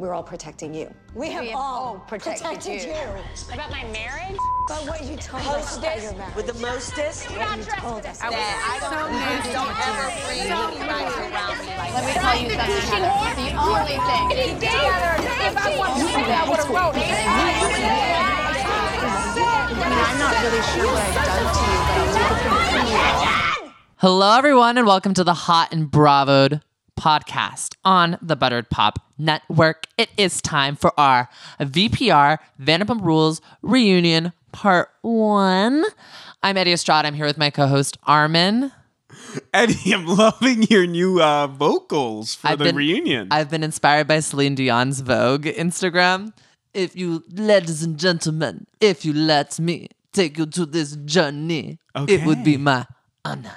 we're 0.00 0.14
all 0.14 0.22
protecting 0.22 0.72
you. 0.72 0.90
We 1.14 1.30
have, 1.30 1.44
have 1.44 1.54
all 1.54 1.84
all 1.84 1.98
protected 2.08 2.64
you. 2.64 2.90
About 3.52 3.70
my 3.70 3.84
marriage? 3.92 4.38
But 4.66 4.88
what 4.88 5.04
you 5.04 5.14
told 5.16 5.44
us 5.44 5.76
about 5.76 6.00
your 6.00 6.14
marriage. 6.14 6.34
With 6.36 6.46
the 6.46 6.54
mostest? 6.54 7.28
what 7.30 7.58
you 7.58 7.64
told 7.64 8.06
us. 8.06 8.18
That 8.18 8.32
I 8.32 8.80
don't, 8.80 9.12
please 9.12 9.52
don't 9.52 9.76
ever 9.76 10.08
bring 10.24 10.40
anybody 10.48 11.04
around 11.20 11.60
me 11.60 11.76
like 11.76 11.92
Let 11.92 12.08
me 12.08 12.12
tell 12.16 12.32
you 12.40 12.48
something, 12.48 12.80
Heather. 12.88 13.12
The 13.36 13.52
only 13.60 14.00
thing. 14.08 14.56
If 14.64 15.52
I 15.60 15.76
wanted 15.76 16.00
to 16.00 16.08
say 16.08 16.32
I 16.32 16.48
would 16.48 16.56
have 16.56 16.70
wrote 16.72 16.96
it. 16.96 17.04
I 19.52 19.76
mean, 19.76 20.00
I'm 20.00 20.16
not 20.16 20.32
really 20.40 20.64
sure 20.72 20.88
what 20.88 21.04
I've 21.04 21.28
done 21.28 21.44
to 21.44 21.60
you, 21.68 21.76
but 21.84 22.00
I'll 22.00 22.16
take 22.16 22.24
it 22.24 22.56
from 22.64 23.68
you. 23.68 23.72
Hello, 23.96 24.38
everyone, 24.38 24.78
and 24.78 24.86
welcome 24.86 25.12
to 25.12 25.24
the 25.24 25.34
Hot 25.34 25.74
and 25.74 25.90
Bravoed 25.90 26.62
podcast 26.98 27.76
on 27.84 28.18
the 28.22 28.36
Buttered 28.36 28.70
Pop 28.70 29.09
Network. 29.20 29.84
It 29.98 30.10
is 30.16 30.40
time 30.40 30.74
for 30.76 30.92
our 30.98 31.28
VPR 31.60 32.38
Vanderpump 32.60 33.02
Rules 33.02 33.40
reunion 33.62 34.32
part 34.52 34.88
one. 35.02 35.84
I'm 36.42 36.56
Eddie 36.56 36.72
Estrada. 36.72 37.06
I'm 37.08 37.14
here 37.14 37.26
with 37.26 37.38
my 37.38 37.50
co-host 37.50 37.98
Armin. 38.04 38.72
Eddie, 39.52 39.92
I'm 39.92 40.06
loving 40.06 40.62
your 40.64 40.86
new 40.86 41.20
uh, 41.20 41.46
vocals 41.46 42.34
for 42.34 42.48
I've 42.48 42.58
the 42.58 42.64
been- 42.64 42.76
reunion. 42.76 43.28
I've 43.30 43.50
been 43.50 43.62
inspired 43.62 44.08
by 44.08 44.20
Celine 44.20 44.54
Dion's 44.54 45.00
Vogue 45.00 45.44
Instagram. 45.44 46.32
If 46.72 46.94
you, 46.96 47.24
ladies 47.32 47.82
and 47.82 47.98
gentlemen, 47.98 48.66
if 48.80 49.04
you 49.04 49.12
let 49.12 49.58
me 49.58 49.88
take 50.12 50.38
you 50.38 50.46
to 50.46 50.64
this 50.66 50.96
journey, 50.96 51.78
it 52.08 52.24
would 52.24 52.44
be 52.44 52.56
my 52.56 52.86
honor. 53.24 53.56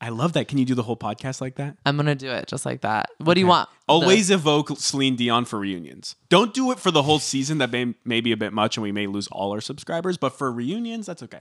I 0.00 0.10
love 0.10 0.34
that. 0.34 0.46
Can 0.48 0.58
you 0.58 0.64
do 0.66 0.74
the 0.74 0.82
whole 0.82 0.96
podcast 0.96 1.40
like 1.40 1.54
that? 1.56 1.76
I'm 1.86 1.96
gonna 1.96 2.14
do 2.14 2.30
it 2.30 2.46
just 2.48 2.66
like 2.66 2.82
that. 2.82 3.08
What 3.18 3.34
do 3.34 3.40
you 3.40 3.46
want? 3.46 3.68
Always 3.88 4.30
evoke 4.30 4.70
Celine 4.78 5.16
Dion 5.16 5.44
for 5.46 5.58
reunions. 5.58 6.16
Don't 6.28 6.52
do 6.52 6.70
it 6.70 6.78
for 6.78 6.90
the 6.90 7.02
whole 7.02 7.18
season. 7.18 7.58
That 7.58 7.70
may, 7.70 7.94
may 8.04 8.20
be 8.20 8.30
a 8.32 8.36
bit 8.36 8.52
much, 8.52 8.76
and 8.76 8.82
we 8.82 8.92
may 8.92 9.06
lose 9.06 9.26
all 9.28 9.52
our 9.52 9.60
subscribers. 9.60 10.18
But 10.18 10.30
for 10.36 10.52
reunions, 10.52 11.06
that's 11.06 11.22
okay. 11.22 11.40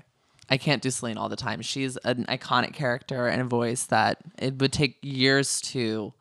I 0.49 0.57
can't 0.57 0.81
do 0.81 0.89
Celine 0.91 1.17
all 1.17 1.27
the 1.27 1.35
time. 1.35 1.61
She's 1.63 1.97
an 1.97 2.25
iconic 2.29 2.73
character 2.73 3.27
and 3.27 3.41
a 3.41 3.45
voice 3.45 3.85
that 3.87 4.19
it 4.37 4.59
would 4.59 4.71
take 4.71 4.99
years 5.01 5.59
to, 5.61 6.13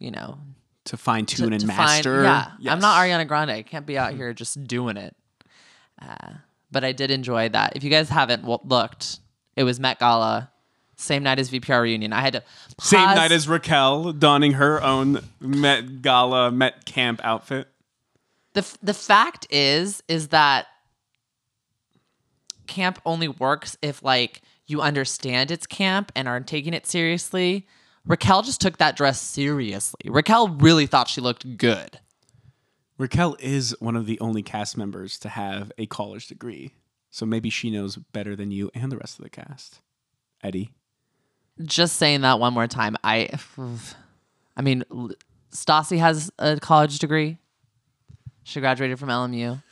you 0.00 0.10
know, 0.10 0.38
To 0.86 0.96
fine 0.96 1.26
to, 1.26 1.36
tune 1.36 1.52
and 1.52 1.60
to 1.60 1.66
find- 1.66 1.76
master. 1.78 2.22
yeah, 2.24 2.46
I'm 2.46 2.56
Yes. 2.60 2.80
not 2.82 2.96
Ariana 3.00 3.28
Grande. 3.28 3.50
I 3.50 3.62
can't 3.62 3.84
be 3.86 3.96
out 3.98 4.14
here 4.14 4.32
just 4.32 4.64
doing 4.64 4.96
it. 4.96 5.14
Uh, 6.00 6.30
but 6.72 6.82
I 6.82 6.92
did 6.92 7.10
enjoy 7.10 7.50
that. 7.50 7.74
If 7.76 7.84
you 7.84 7.90
guys 7.90 8.08
haven't 8.08 8.40
w- 8.42 8.58
looked, 8.64 9.20
it 9.54 9.64
was 9.64 9.78
Met 9.78 9.98
Gala, 9.98 10.50
same 10.98 11.22
night 11.22 11.38
as 11.38 11.50
VPR 11.50 11.82
reunion. 11.82 12.12
I 12.12 12.20
had 12.20 12.34
to 12.34 12.42
Same 12.80 13.06
night 13.06 13.32
as 13.32 13.48
Raquel 13.48 14.12
donning 14.12 14.52
her 14.52 14.82
own 14.82 15.20
Met 15.40 16.02
Gala 16.02 16.50
Met 16.50 16.84
Camp 16.84 17.20
outfit. 17.24 17.68
the 18.52 18.60
f- 18.60 18.78
the 18.82 18.94
fact 18.94 19.46
is 19.50 20.02
is 20.08 20.28
that 20.28 20.66
camp 22.66 23.00
only 23.06 23.28
works 23.28 23.76
if 23.80 24.02
like 24.02 24.42
you 24.66 24.82
understand 24.82 25.50
it's 25.50 25.66
camp 25.66 26.12
and 26.14 26.28
aren't 26.28 26.46
taking 26.46 26.74
it 26.74 26.86
seriously. 26.86 27.66
Raquel 28.04 28.42
just 28.42 28.60
took 28.60 28.78
that 28.78 28.96
dress 28.96 29.20
seriously. 29.20 30.00
Raquel 30.10 30.48
really 30.48 30.86
thought 30.86 31.08
she 31.08 31.20
looked 31.20 31.56
good. 31.58 32.00
Raquel 32.98 33.36
is 33.38 33.74
one 33.80 33.96
of 33.96 34.06
the 34.06 34.18
only 34.20 34.42
cast 34.42 34.76
members 34.76 35.18
to 35.20 35.28
have 35.28 35.70
a 35.78 35.86
college 35.86 36.26
degree. 36.26 36.72
So 37.10 37.24
maybe 37.24 37.48
she 37.50 37.70
knows 37.70 37.96
better 37.96 38.34
than 38.34 38.50
you 38.50 38.70
and 38.74 38.90
the 38.90 38.96
rest 38.96 39.18
of 39.18 39.22
the 39.24 39.30
cast. 39.30 39.80
Eddie. 40.42 40.70
Just 41.64 41.96
saying 41.96 42.20
that 42.22 42.38
one 42.38 42.52
more 42.52 42.66
time. 42.66 42.96
I 43.02 43.30
I 44.56 44.62
mean 44.62 44.84
Stassi 45.52 45.98
has 45.98 46.30
a 46.38 46.58
college 46.60 46.98
degree. 46.98 47.38
She 48.44 48.60
graduated 48.60 48.98
from 48.98 49.08
LMU. 49.08 49.62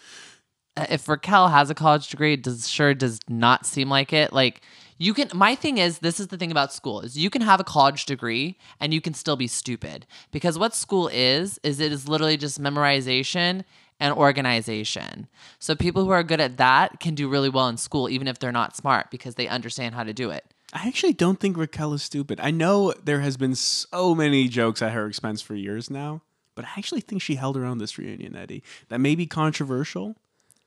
Uh, 0.77 0.87
If 0.91 1.09
Raquel 1.09 1.49
has 1.49 1.71
a 1.71 1.75
college 1.75 2.09
degree, 2.09 2.35
it 2.35 2.43
does 2.43 2.69
sure 2.69 2.93
does 2.95 3.21
not 3.29 3.67
seem 3.67 3.89
like 3.89 4.13
it. 4.13 4.33
Like 4.33 4.63
you 4.99 5.15
can 5.15 5.29
my 5.35 5.55
thing 5.55 5.79
is 5.79 5.99
this 6.01 6.19
is 6.19 6.29
the 6.29 6.37
thing 6.37 6.51
about 6.51 6.73
school 6.73 7.01
is 7.01 7.17
you 7.17 7.31
can 7.31 7.43
have 7.43 7.61
a 7.61 7.65
college 7.65 8.07
degree 8.07 8.59
and 8.81 8.93
you 8.93 9.01
can 9.01 9.15
still 9.15 9.37
be 9.37 9.47
stupid. 9.47 10.07
Because 10.33 10.59
what 10.59 10.75
school 10.75 11.09
is 11.09 11.59
is 11.63 11.81
it 11.81 11.93
is 11.93 12.09
literally 12.09 12.37
just 12.37 12.61
memorization 12.61 13.65
and 14.01 14.15
organization. 14.15 15.27
So 15.59 15.75
people 15.75 16.05
who 16.05 16.11
are 16.11 16.23
good 16.23 16.41
at 16.41 16.57
that 16.59 17.01
can 17.01 17.15
do 17.15 17.29
really 17.29 17.49
well 17.49 17.69
in 17.69 17.77
school 17.77 18.09
even 18.09 18.29
if 18.29 18.39
they're 18.39 18.53
not 18.53 18.77
smart 18.77 19.11
because 19.11 19.37
they 19.37 19.49
understand 19.49 19.95
how 19.95 20.05
to 20.05 20.13
do 20.13 20.31
it. 20.31 20.53
I 20.73 20.89
actually 20.89 21.13
don't 21.13 21.39
think 21.39 21.57
Raquel 21.57 21.95
is 21.95 22.03
stupid. 22.03 22.41
I 22.41 22.51
know 22.51 22.93
there 23.03 23.21
has 23.21 23.37
been 23.37 23.55
so 23.55 24.15
many 24.15 24.49
jokes 24.49 24.83
at 24.83 24.93
her 24.93 25.07
expense 25.07 25.41
for 25.41 25.55
years 25.55 25.91
now, 25.91 26.23
but 26.55 26.65
I 26.65 26.69
actually 26.77 27.03
think 27.03 27.23
she 27.23 27.37
held 27.37 27.57
her 27.57 27.65
own 27.65 27.79
this 27.79 27.99
reunion, 27.99 28.35
Eddie. 28.37 28.63
That 28.89 29.01
may 29.01 29.15
be 29.15 29.27
controversial. 29.27 30.17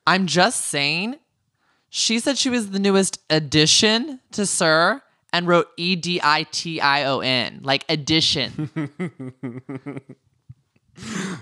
I'm 0.07 0.25
just 0.25 0.65
saying, 0.65 1.17
she 1.89 2.19
said 2.19 2.37
she 2.37 2.49
was 2.49 2.71
the 2.71 2.79
newest 2.79 3.19
addition 3.29 4.21
to 4.31 4.45
SUR 4.45 5.01
and 5.33 5.47
wrote 5.47 5.67
E 5.77 5.95
D 5.95 6.19
I 6.23 6.43
T 6.43 6.79
I 6.79 7.03
O 7.05 7.19
N, 7.19 7.59
like 7.63 7.85
addition. 7.89 8.69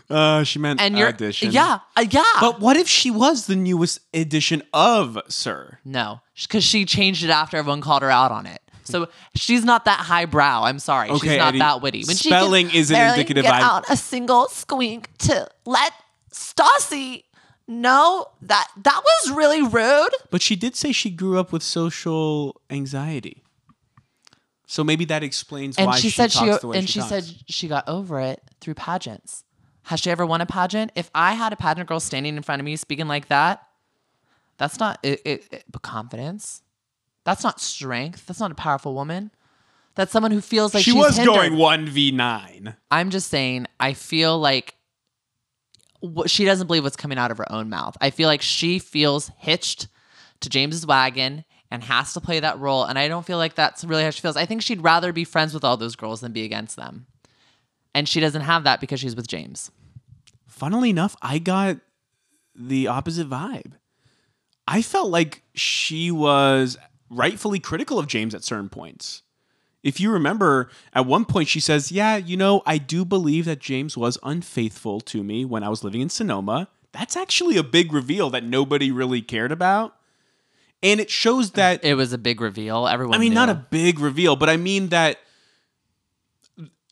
Uh, 0.09 0.43
she 0.43 0.59
meant 0.59 0.79
And 0.79 0.97
you're 0.97 1.09
addition. 1.09 1.51
yeah, 1.51 1.79
uh, 1.95 2.05
yeah. 2.09 2.23
But 2.39 2.59
what 2.59 2.77
if 2.77 2.87
she 2.87 3.11
was 3.11 3.47
the 3.47 3.55
newest 3.55 3.99
edition 4.13 4.63
of 4.73 5.17
SUR? 5.27 5.79
no, 5.83 6.21
because 6.41 6.63
she 6.63 6.85
changed 6.85 7.23
it 7.23 7.29
after 7.29 7.57
everyone 7.57 7.81
called 7.81 8.03
her 8.03 8.11
out 8.11 8.31
on 8.31 8.45
it. 8.45 8.61
So 8.85 9.09
she's 9.35 9.65
not 9.65 9.83
that 9.85 9.99
highbrow. 9.99 10.63
I'm 10.63 10.79
sorry, 10.79 11.09
Okay, 11.09 11.27
she's 11.27 11.37
not 11.37 11.49
Eddie, 11.49 11.59
that 11.59 11.81
witty. 11.81 12.03
she 12.03 12.29
spelling 12.29 12.69
isn't 12.73 12.95
indicative, 12.95 13.43
Get 13.43 13.53
I- 13.53 13.61
out 13.61 13.89
a 13.89 13.97
single 13.97 14.47
squeak 14.47 15.15
to 15.19 15.49
let 15.65 15.91
Stassi 16.31 17.23
know 17.67 18.27
that 18.43 18.67
that 18.83 19.01
was 19.03 19.35
really 19.35 19.61
rude. 19.61 20.11
But 20.31 20.41
she 20.41 20.55
did 20.55 20.75
say 20.77 20.93
she 20.93 21.09
grew 21.09 21.37
up 21.37 21.51
with 21.51 21.63
social 21.63 22.61
anxiety. 22.69 23.43
So 24.67 24.83
maybe 24.83 25.05
that 25.05 25.23
explains 25.23 25.77
and 25.77 25.87
why 25.87 25.95
she, 25.95 26.09
she, 26.09 26.15
said 26.15 26.31
she 26.31 26.45
way 26.45 26.77
and 26.77 26.89
she, 26.89 26.99
she, 26.99 27.07
said 27.07 27.25
she 27.47 27.67
got 27.67 27.87
over 27.87 28.19
it 28.19 28.41
through 28.59 28.75
pageants. 28.75 29.43
Has 29.87 30.01
she 30.01 30.09
ever 30.11 30.25
won 30.25 30.41
a 30.41 30.45
pageant? 30.45 30.91
If 30.95 31.09
I 31.15 31.33
had 31.33 31.53
a 31.53 31.55
pageant 31.55 31.87
girl 31.87 31.99
standing 31.99 32.35
in 32.35 32.43
front 32.43 32.59
of 32.59 32.65
me 32.65 32.75
speaking 32.75 33.07
like 33.07 33.27
that, 33.29 33.63
that's 34.57 34.79
not 34.79 34.99
it, 35.03 35.21
it, 35.25 35.47
it- 35.51 35.63
confidence. 35.81 36.61
That's 37.23 37.43
not 37.43 37.59
strength. 37.59 38.25
That's 38.25 38.39
not 38.39 38.51
a 38.51 38.55
powerful 38.55 38.93
woman. 38.93 39.31
That's 39.95 40.11
someone 40.11 40.31
who 40.31 40.41
feels 40.41 40.73
like 40.73 40.83
she 40.83 40.91
she's 40.91 40.97
was 40.99 41.17
hindered. 41.17 41.35
going 41.35 41.53
1v9. 41.53 42.75
I'm 42.91 43.09
just 43.09 43.29
saying. 43.29 43.67
I 43.79 43.93
feel 43.93 44.37
like 44.39 44.75
she 46.27 46.45
doesn't 46.45 46.67
believe 46.67 46.83
what's 46.83 46.95
coming 46.95 47.17
out 47.17 47.31
of 47.31 47.37
her 47.37 47.51
own 47.51 47.69
mouth. 47.69 47.97
I 47.99 48.09
feel 48.11 48.27
like 48.27 48.41
she 48.41 48.79
feels 48.79 49.31
hitched 49.37 49.87
to 50.41 50.49
James's 50.49 50.85
wagon 50.85 51.43
and 51.71 51.83
has 51.83 52.13
to 52.13 52.21
play 52.21 52.39
that 52.39 52.59
role. 52.59 52.83
And 52.83 52.99
I 52.99 53.07
don't 53.07 53.25
feel 53.25 53.37
like 53.37 53.55
that's 53.55 53.83
really 53.83 54.03
how 54.03 54.09
she 54.11 54.21
feels. 54.21 54.37
I 54.37 54.45
think 54.45 54.61
she'd 54.61 54.81
rather 54.83 55.11
be 55.11 55.23
friends 55.23 55.53
with 55.53 55.63
all 55.63 55.75
those 55.77 55.95
girls 55.95 56.21
than 56.21 56.31
be 56.31 56.43
against 56.43 56.75
them. 56.75 57.07
And 57.95 58.07
she 58.07 58.19
doesn't 58.19 58.41
have 58.43 58.63
that 58.65 58.79
because 58.79 58.99
she's 58.99 59.15
with 59.15 59.27
James. 59.27 59.71
Funnily 60.57 60.89
enough, 60.89 61.15
I 61.21 61.37
got 61.37 61.77
the 62.55 62.87
opposite 62.87 63.29
vibe. 63.29 63.73
I 64.67 64.81
felt 64.81 65.11
like 65.11 65.43
she 65.53 66.09
was 66.09 66.77
rightfully 67.11 67.59
critical 67.59 67.99
of 67.99 68.07
James 68.07 68.33
at 68.33 68.43
certain 68.43 68.67
points. 68.67 69.21
If 69.83 69.99
you 69.99 70.11
remember, 70.11 70.71
at 70.93 71.05
one 71.05 71.25
point 71.25 71.47
she 71.47 71.59
says, 71.59 71.91
Yeah, 71.91 72.17
you 72.17 72.35
know, 72.35 72.63
I 72.65 72.79
do 72.79 73.05
believe 73.05 73.45
that 73.45 73.59
James 73.59 73.95
was 73.95 74.17
unfaithful 74.23 74.99
to 75.01 75.23
me 75.23 75.45
when 75.45 75.61
I 75.63 75.69
was 75.69 75.83
living 75.83 76.01
in 76.01 76.09
Sonoma. 76.09 76.69
That's 76.91 77.15
actually 77.15 77.57
a 77.57 77.63
big 77.63 77.93
reveal 77.93 78.31
that 78.31 78.43
nobody 78.43 78.91
really 78.91 79.21
cared 79.21 79.51
about. 79.51 79.95
And 80.81 80.99
it 80.99 81.11
shows 81.11 81.51
that 81.51 81.85
It 81.85 81.93
was 81.93 82.13
a 82.13 82.17
big 82.17 82.41
reveal. 82.41 82.87
Everyone 82.87 83.13
I 83.15 83.19
mean, 83.19 83.29
knew. 83.29 83.35
not 83.35 83.49
a 83.49 83.65
big 83.69 83.99
reveal, 83.99 84.35
but 84.35 84.49
I 84.49 84.57
mean 84.57 84.89
that 84.89 85.19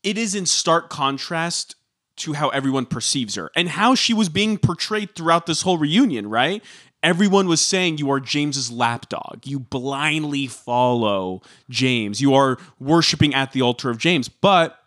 it 0.03 0.19
is 0.19 0.35
in 0.35 0.45
stark 0.45 0.89
contrast 0.91 1.75
to 2.17 2.33
how 2.33 2.49
everyone 2.49 2.85
perceives 2.85 3.35
her 3.35 3.51
and 3.55 3.69
how 3.69 3.95
she 3.95 4.13
was 4.13 4.29
being 4.29 4.57
portrayed 4.57 5.15
throughout 5.15 5.45
this 5.45 5.61
whole 5.63 5.77
reunion, 5.77 6.29
right? 6.29 6.63
Everyone 7.03 7.47
was 7.47 7.61
saying 7.61 7.97
you 7.97 8.09
are 8.09 8.19
James's 8.19 8.71
lapdog. 8.71 9.41
You 9.45 9.59
blindly 9.59 10.47
follow 10.47 11.41
James. 11.69 12.21
You 12.21 12.33
are 12.33 12.57
worshiping 12.79 13.33
at 13.33 13.51
the 13.51 13.61
altar 13.61 13.89
of 13.89 13.97
James. 13.97 14.27
But 14.27 14.79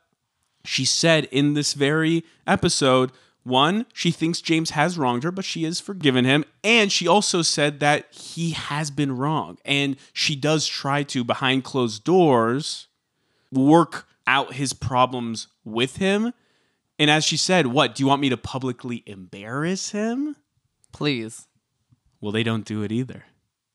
she 0.64 0.84
said 0.84 1.26
in 1.26 1.54
this 1.54 1.74
very 1.74 2.24
episode, 2.46 3.12
one, 3.44 3.86
she 3.94 4.10
thinks 4.10 4.40
James 4.40 4.70
has 4.70 4.98
wronged 4.98 5.22
her, 5.22 5.30
but 5.30 5.44
she 5.44 5.64
has 5.64 5.80
forgiven 5.80 6.24
him. 6.24 6.44
And 6.62 6.92
she 6.92 7.08
also 7.08 7.40
said 7.42 7.80
that 7.80 8.12
he 8.12 8.50
has 8.50 8.90
been 8.90 9.16
wrong. 9.16 9.58
And 9.64 9.96
she 10.12 10.36
does 10.36 10.66
try 10.66 11.02
to, 11.04 11.24
behind 11.24 11.64
closed 11.64 12.04
doors, 12.04 12.88
work 13.50 14.06
out 14.26 14.54
his 14.54 14.72
problems 14.72 15.48
with 15.64 15.96
him. 15.96 16.34
And 16.98 17.10
as 17.10 17.24
she 17.24 17.36
said, 17.36 17.68
what? 17.68 17.94
Do 17.94 18.02
you 18.02 18.06
want 18.08 18.20
me 18.20 18.28
to 18.30 18.36
publicly 18.36 19.02
embarrass 19.06 19.90
him? 19.90 20.36
Please. 20.92 21.46
Well, 22.20 22.32
they 22.32 22.42
don't 22.42 22.64
do 22.64 22.82
it 22.82 22.90
either. 22.90 23.24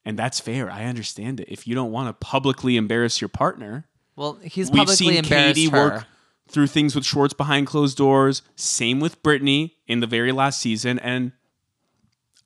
And 0.05 0.19
that's 0.19 0.39
fair. 0.39 0.69
I 0.69 0.83
understand 0.85 1.39
it. 1.39 1.47
If 1.49 1.65
you 1.65 1.75
don't 1.75 1.91
want 1.91 2.09
to 2.09 2.13
publicly 2.25 2.75
embarrass 2.75 3.21
your 3.21 3.29
partner, 3.29 3.87
Well, 4.17 4.37
he's 4.43 4.69
we've 4.69 4.79
publicly 4.79 4.95
seen 4.95 5.13
embarrassed 5.15 5.55
Katie 5.55 5.69
her. 5.69 5.77
work 5.77 6.05
through 6.49 6.67
things 6.67 6.93
with 6.93 7.05
Schwartz 7.05 7.33
behind 7.33 7.67
closed 7.67 7.97
doors. 7.97 8.41
Same 8.55 8.99
with 8.99 9.23
Brittany 9.23 9.75
in 9.87 10.01
the 10.01 10.07
very 10.07 10.33
last 10.33 10.59
season. 10.59 10.99
And 10.99 11.31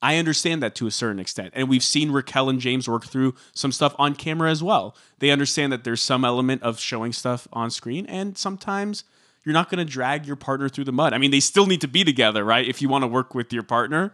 I 0.03 0.17
understand 0.17 0.61
that 0.61 0.75
to 0.75 0.85
a 0.85 0.91
certain 0.91 1.19
extent. 1.19 1.53
And 1.55 1.67
we've 1.67 1.83
seen 1.83 2.11
Raquel 2.11 2.49
and 2.49 2.59
James 2.59 2.87
work 2.87 3.05
through 3.07 3.33
some 3.53 3.71
stuff 3.71 3.95
on 3.97 4.13
camera 4.13 4.51
as 4.51 4.61
well. 4.61 4.95
They 5.17 5.31
understand 5.31 5.73
that 5.73 5.83
there's 5.83 6.03
some 6.03 6.23
element 6.23 6.61
of 6.61 6.79
showing 6.79 7.11
stuff 7.13 7.47
on 7.51 7.71
screen, 7.71 8.05
and 8.05 8.37
sometimes 8.37 9.03
you're 9.47 9.53
not 9.53 9.69
going 9.69 9.79
to 9.79 9.89
drag 9.89 10.25
your 10.25 10.35
partner 10.35 10.67
through 10.67 10.83
the 10.83 10.91
mud. 10.91 11.13
I 11.13 11.19
mean, 11.19 11.31
they 11.31 11.39
still 11.39 11.67
need 11.67 11.79
to 11.79 11.87
be 11.87 12.03
together, 12.03 12.43
right? 12.43 12.67
If 12.67 12.81
you 12.81 12.89
want 12.89 13.03
to 13.03 13.07
work 13.07 13.33
with 13.33 13.53
your 13.53 13.63
partner, 13.63 14.11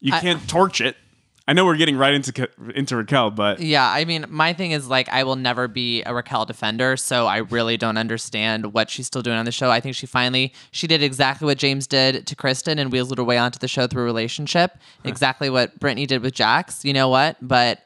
you 0.00 0.12
can't 0.12 0.46
torch 0.46 0.82
it. 0.82 0.98
I 1.48 1.54
know 1.54 1.64
we're 1.64 1.78
getting 1.78 1.96
right 1.96 2.12
into 2.12 2.46
into 2.74 2.94
Raquel, 2.94 3.30
but 3.30 3.58
Yeah, 3.58 3.90
I 3.90 4.04
mean, 4.04 4.26
my 4.28 4.52
thing 4.52 4.72
is 4.72 4.86
like 4.86 5.08
I 5.08 5.24
will 5.24 5.34
never 5.34 5.66
be 5.66 6.02
a 6.02 6.12
Raquel 6.12 6.44
defender, 6.44 6.98
so 6.98 7.26
I 7.26 7.38
really 7.38 7.78
don't 7.78 7.96
understand 7.96 8.74
what 8.74 8.90
she's 8.90 9.06
still 9.06 9.22
doing 9.22 9.38
on 9.38 9.46
the 9.46 9.50
show. 9.50 9.70
I 9.70 9.80
think 9.80 9.96
she 9.96 10.04
finally 10.04 10.52
she 10.72 10.86
did 10.86 11.02
exactly 11.02 11.46
what 11.46 11.56
James 11.56 11.86
did 11.86 12.26
to 12.26 12.36
Kristen 12.36 12.78
and 12.78 12.92
wheeled 12.92 13.16
her 13.16 13.24
way 13.24 13.38
onto 13.38 13.58
the 13.58 13.66
show 13.66 13.86
through 13.86 14.02
a 14.02 14.04
relationship. 14.04 14.76
Exactly 15.04 15.48
what 15.48 15.80
Brittany 15.80 16.04
did 16.04 16.20
with 16.20 16.34
Jax. 16.34 16.84
You 16.84 16.92
know 16.92 17.08
what? 17.08 17.38
But 17.40 17.80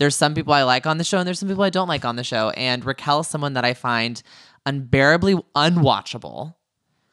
there's 0.00 0.16
some 0.16 0.32
people 0.32 0.54
I 0.54 0.62
like 0.62 0.86
on 0.86 0.96
the 0.96 1.04
show 1.04 1.18
and 1.18 1.26
there's 1.26 1.40
some 1.40 1.48
people 1.48 1.62
I 1.62 1.68
don't 1.68 1.88
like 1.88 2.06
on 2.06 2.16
the 2.16 2.24
show. 2.24 2.50
And 2.50 2.82
Raquel 2.86 3.20
is 3.20 3.26
someone 3.26 3.52
that 3.52 3.66
I 3.66 3.74
find 3.74 4.22
unbearably 4.66 5.34
unwatchable. 5.54 6.54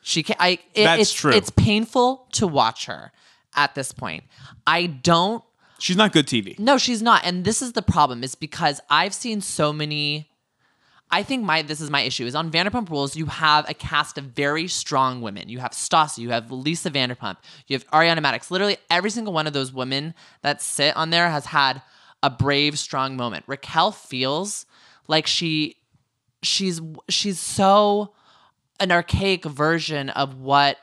She 0.02 0.24
can 0.24 0.36
I 0.40 0.60
it, 0.74 0.84
That's 0.84 1.02
it's 1.02 1.14
true. 1.14 1.32
it's 1.34 1.50
painful 1.50 2.28
to 2.34 2.48
watch 2.48 2.86
her 2.86 3.12
at 3.56 3.76
this 3.76 3.92
point. 3.92 4.24
I 4.66 4.86
don't 4.88 5.44
she's 5.80 5.98
not 5.98 6.12
good 6.14 6.28
TV. 6.28 6.58
no, 6.60 6.78
she's 6.78 7.02
not. 7.02 7.22
And 7.26 7.44
this 7.46 7.62
is 7.62 7.74
the 7.74 7.82
problem 7.82 8.24
is 8.24 8.36
because 8.36 8.80
I've 8.90 9.14
seen 9.14 9.42
so 9.42 9.74
many 9.74 10.30
I 11.10 11.24
think 11.24 11.44
my 11.44 11.62
this 11.62 11.80
is 11.80 11.90
my 11.90 12.02
issue 12.02 12.26
is 12.26 12.36
on 12.36 12.52
Vanderpump 12.52 12.90
Rules 12.90 13.16
you 13.16 13.28
have 13.28 13.70
a 13.70 13.74
cast 13.74 14.18
of 14.18 14.26
very 14.26 14.68
strong 14.68 15.22
women. 15.22 15.48
You 15.50 15.60
have 15.60 15.72
Stassi, 15.72 16.20
you 16.20 16.32
have 16.32 16.52
Lisa 16.52 16.92
Vanderpump, 16.92 17.38
you 17.68 17.76
have 17.76 17.88
Ariana 17.92 18.20
Madix. 18.20 18.52
Literally 18.52 18.78
every 18.90 19.10
single 19.10 19.34
one 19.34 19.48
of 19.48 19.54
those 19.54 19.72
women 19.72 20.14
that 20.42 20.62
sit 20.62 20.96
on 20.98 21.10
there 21.10 21.30
has 21.30 21.46
had 21.46 21.82
a 22.22 22.30
brave, 22.30 22.78
strong 22.78 23.16
moment. 23.16 23.46
Raquel 23.48 23.92
feels 23.92 24.66
like 25.08 25.28
she 25.28 25.77
she's 26.44 26.82
she's 27.10 27.40
so 27.40 28.14
an 28.80 28.92
archaic 28.92 29.44
version 29.46 30.10
of 30.10 30.40
what 30.40 30.78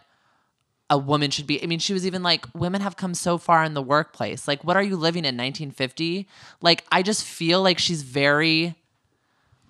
a 0.91 0.99
woman 0.99 1.31
should 1.31 1.47
be. 1.47 1.63
I 1.63 1.67
mean, 1.67 1.79
she 1.79 1.93
was 1.93 2.07
even 2.07 2.23
like, 2.23 2.47
women 2.55 2.81
have 2.83 2.97
come 2.97 3.15
so 3.15 3.39
far 3.39 3.65
in 3.65 3.75
the 3.75 3.83
workplace. 3.83 4.47
Like, 4.47 4.65
what 4.65 4.77
are 4.77 4.83
you 4.83 4.97
living 4.97 5.25
in 5.25 5.37
1950? 5.37 6.29
Like, 6.61 6.85
I 6.93 7.03
just 7.03 7.25
feel 7.25 7.63
like 7.63 7.79
she's 7.79 8.03
very 8.03 8.75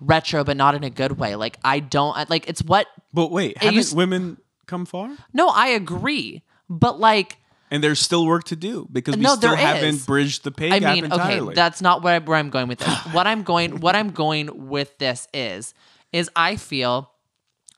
retro, 0.01 0.43
but 0.43 0.57
not 0.57 0.75
in 0.75 0.83
a 0.83 0.89
good 0.89 1.13
way. 1.13 1.35
Like, 1.35 1.57
I 1.63 1.79
don't 1.79 2.29
like. 2.29 2.49
It's 2.49 2.61
what. 2.63 2.87
But 3.13 3.31
wait, 3.31 3.57
haven't 3.57 3.75
used- 3.75 3.95
women 3.95 4.37
come 4.65 4.85
far? 4.85 5.15
No, 5.33 5.47
I 5.49 5.67
agree, 5.67 6.43
but 6.69 6.99
like, 6.99 7.37
And 7.75 7.83
there's 7.83 7.99
still 7.99 8.25
work 8.25 8.45
to 8.45 8.55
do 8.55 8.87
because 8.89 9.17
we 9.17 9.21
No, 9.21 9.35
still 9.35 9.53
haven't 9.53 9.95
is. 9.95 10.05
bridged 10.05 10.45
the 10.45 10.51
pay 10.51 10.71
I 10.71 10.79
gap 10.79 10.95
mean, 10.95 11.03
entirely. 11.03 11.47
okay, 11.47 11.55
that's 11.55 11.81
not 11.81 12.03
where, 12.03 12.15
I, 12.15 12.19
where 12.19 12.37
I'm 12.37 12.49
going 12.49 12.69
with 12.69 12.79
this. 12.79 12.87
what 13.11 13.27
I'm 13.27 13.43
going, 13.43 13.81
what 13.81 13.97
I'm 13.97 14.11
going 14.11 14.69
with 14.69 14.97
this 14.97 15.27
is, 15.33 15.73
is 16.13 16.29
I 16.37 16.55
feel 16.55 17.11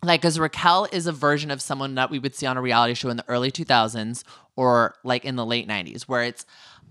like 0.04 0.24
as 0.24 0.40
Raquel 0.40 0.88
is 0.92 1.08
a 1.08 1.12
version 1.12 1.50
of 1.50 1.64
someone 1.64 1.96
that 1.96 2.12
we 2.12 2.20
would 2.20 2.36
see 2.36 2.46
on 2.46 2.58
a 2.58 2.62
reality 2.62 2.94
show 2.94 3.10
in 3.10 3.18
the 3.18 3.26
early 3.28 3.50
2000s 3.50 4.24
or 4.56 4.94
like 5.04 5.26
in 5.26 5.36
the 5.36 5.46
late 5.46 5.68
90s, 5.68 6.04
where 6.04 6.22
it's, 6.22 6.46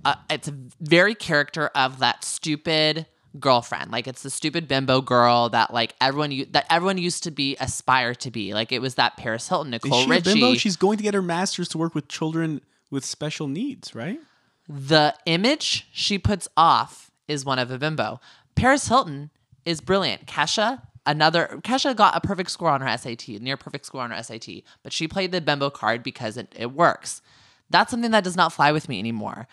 uh, 0.05 0.17
it's 0.29 0.49
a 0.49 0.55
very 0.81 1.15
character 1.15 1.69
of 1.77 2.01
that 2.01 2.25
stupid 2.25 3.07
girlfriend. 3.39 3.93
Like 3.93 4.09
it's 4.09 4.23
the 4.25 4.31
stupid 4.31 4.67
bimbo 4.67 5.01
girl 5.01 5.49
that 5.51 5.73
like 5.73 5.95
everyone 6.01 6.45
that 6.51 6.67
everyone 6.71 6.99
used 6.99 7.23
to 7.25 7.31
be 7.31 7.57
aspire 7.61 8.15
to 8.17 8.31
be. 8.33 8.53
Like 8.55 8.73
it 8.73 8.81
was 8.81 8.97
that 8.97 9.17
Paris 9.17 9.49
Hilton, 9.49 9.71
Nicole 9.71 10.09
Richie. 10.09 10.33
bimbo? 10.33 10.55
She's 10.55 10.77
going 10.77 10.97
to 10.97 11.05
get 11.05 11.15
her 11.15 11.23
master's 11.23 11.69
to 11.69 11.79
work 11.79 11.95
with 11.95 12.09
children 12.09 12.63
with 12.91 13.05
special 13.05 13.49
needs, 13.49 13.95
right? 13.95 14.21
the 14.69 15.15
image 15.27 15.89
she 15.93 16.19
puts 16.19 16.49
off 16.57 17.11
is 17.29 17.45
one 17.45 17.59
of 17.59 17.71
a 17.71 17.79
bimbo. 17.79 18.21
Paris 18.55 18.89
Hilton 18.89 19.31
is 19.65 19.81
brilliant. 19.81 20.27
Kesha, 20.27 20.83
another 21.05 21.61
Kesha 21.63 21.95
got 21.95 22.17
a 22.17 22.21
perfect 22.21 22.51
score 22.51 22.71
on 22.71 22.81
her 22.81 22.97
SAT, 22.99 23.29
near 23.29 23.57
perfect 23.57 23.87
score 23.87 24.03
on 24.03 24.11
her 24.11 24.23
SAT, 24.23 24.49
but 24.83 24.93
she 24.93 25.09
played 25.09 25.33
the 25.33 25.41
bimbo 25.41 25.71
card 25.71 26.03
because 26.03 26.37
it, 26.37 26.53
it 26.57 26.73
works. 26.73 27.23
That's 27.71 27.91
something 27.91 28.13
that 28.13 28.25
does 28.25 28.37
not 28.37 28.53
fly 28.53 28.73
with 28.73 28.89
me 28.89 28.99
anymore. 28.99 29.49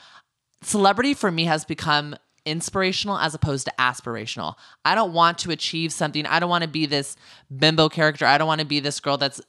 Celebrity 0.61 1.13
for 1.13 1.31
me 1.31 1.45
has 1.45 1.65
become 1.65 2.15
inspirational 2.45 3.17
as 3.17 3.33
opposed 3.33 3.65
to 3.65 3.73
aspirational. 3.79 4.55
I 4.83 4.95
don't 4.95 5.13
want 5.13 5.37
to 5.39 5.51
achieve 5.51 5.93
something. 5.93 6.25
I 6.25 6.39
don't 6.39 6.49
want 6.49 6.63
to 6.63 6.69
be 6.69 6.85
this 6.85 7.15
bimbo 7.55 7.89
character. 7.89 8.25
I 8.25 8.37
don't 8.37 8.47
want 8.47 8.61
to 8.61 8.67
be 8.67 8.79
this 8.79 8.99
girl 8.99 9.17
that's 9.17 9.41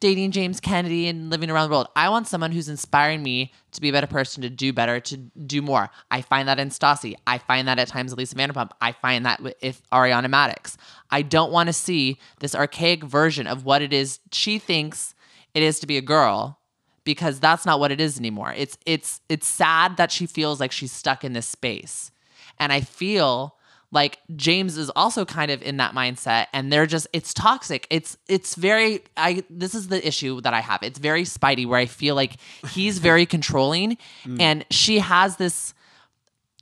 dating 0.00 0.30
James 0.30 0.60
Kennedy 0.60 1.08
and 1.08 1.30
living 1.30 1.50
around 1.50 1.68
the 1.68 1.74
world. 1.74 1.88
I 1.96 2.08
want 2.08 2.28
someone 2.28 2.52
who's 2.52 2.68
inspiring 2.68 3.22
me 3.22 3.52
to 3.72 3.80
be 3.80 3.88
a 3.88 3.92
better 3.92 4.06
person, 4.06 4.42
to 4.42 4.50
do 4.50 4.72
better, 4.72 5.00
to 5.00 5.16
do 5.16 5.62
more. 5.62 5.90
I 6.10 6.22
find 6.22 6.48
that 6.48 6.60
in 6.60 6.70
Stassi. 6.70 7.14
I 7.26 7.38
find 7.38 7.66
that 7.66 7.78
at 7.78 7.88
times 7.88 8.14
Lisa 8.14 8.36
Vanderpump. 8.36 8.70
I 8.80 8.92
find 8.92 9.26
that 9.26 9.42
with 9.42 9.82
Ariana 9.92 10.26
Madix. 10.26 10.76
I 11.10 11.22
don't 11.22 11.52
want 11.52 11.68
to 11.68 11.72
see 11.72 12.18
this 12.40 12.54
archaic 12.54 13.02
version 13.02 13.46
of 13.46 13.64
what 13.64 13.82
it 13.82 13.92
is 13.92 14.20
she 14.32 14.58
thinks 14.58 15.14
it 15.54 15.62
is 15.62 15.80
to 15.80 15.86
be 15.86 15.96
a 15.96 16.02
girl 16.02 16.58
because 17.04 17.40
that's 17.40 17.64
not 17.64 17.80
what 17.80 17.90
it 17.90 18.02
is 18.02 18.18
anymore. 18.18 18.52
It's 18.54 18.76
it's 18.84 19.22
it's 19.30 19.46
sad 19.46 19.96
that 19.96 20.12
she 20.12 20.26
feels 20.26 20.60
like 20.60 20.70
she's 20.70 20.92
stuck 20.92 21.24
in 21.24 21.32
this 21.32 21.46
space. 21.46 22.10
And 22.60 22.72
I 22.72 22.80
feel 22.80 23.54
like 23.90 24.18
James 24.36 24.76
is 24.76 24.90
also 24.90 25.24
kind 25.24 25.50
of 25.50 25.62
in 25.62 25.78
that 25.78 25.94
mindset 25.94 26.46
and 26.52 26.70
they're 26.72 26.86
just 26.86 27.06
it's 27.12 27.32
toxic. 27.32 27.86
It's 27.90 28.18
it's 28.28 28.54
very 28.54 29.02
I 29.16 29.44
this 29.48 29.74
is 29.74 29.88
the 29.88 30.06
issue 30.06 30.40
that 30.42 30.52
I 30.52 30.60
have. 30.60 30.82
It's 30.82 30.98
very 30.98 31.22
spidey 31.22 31.66
where 31.66 31.78
I 31.78 31.86
feel 31.86 32.14
like 32.14 32.36
he's 32.70 32.98
very 33.10 33.24
controlling 33.24 33.96
mm. 34.24 34.40
and 34.40 34.64
she 34.70 34.98
has 34.98 35.36
this 35.36 35.72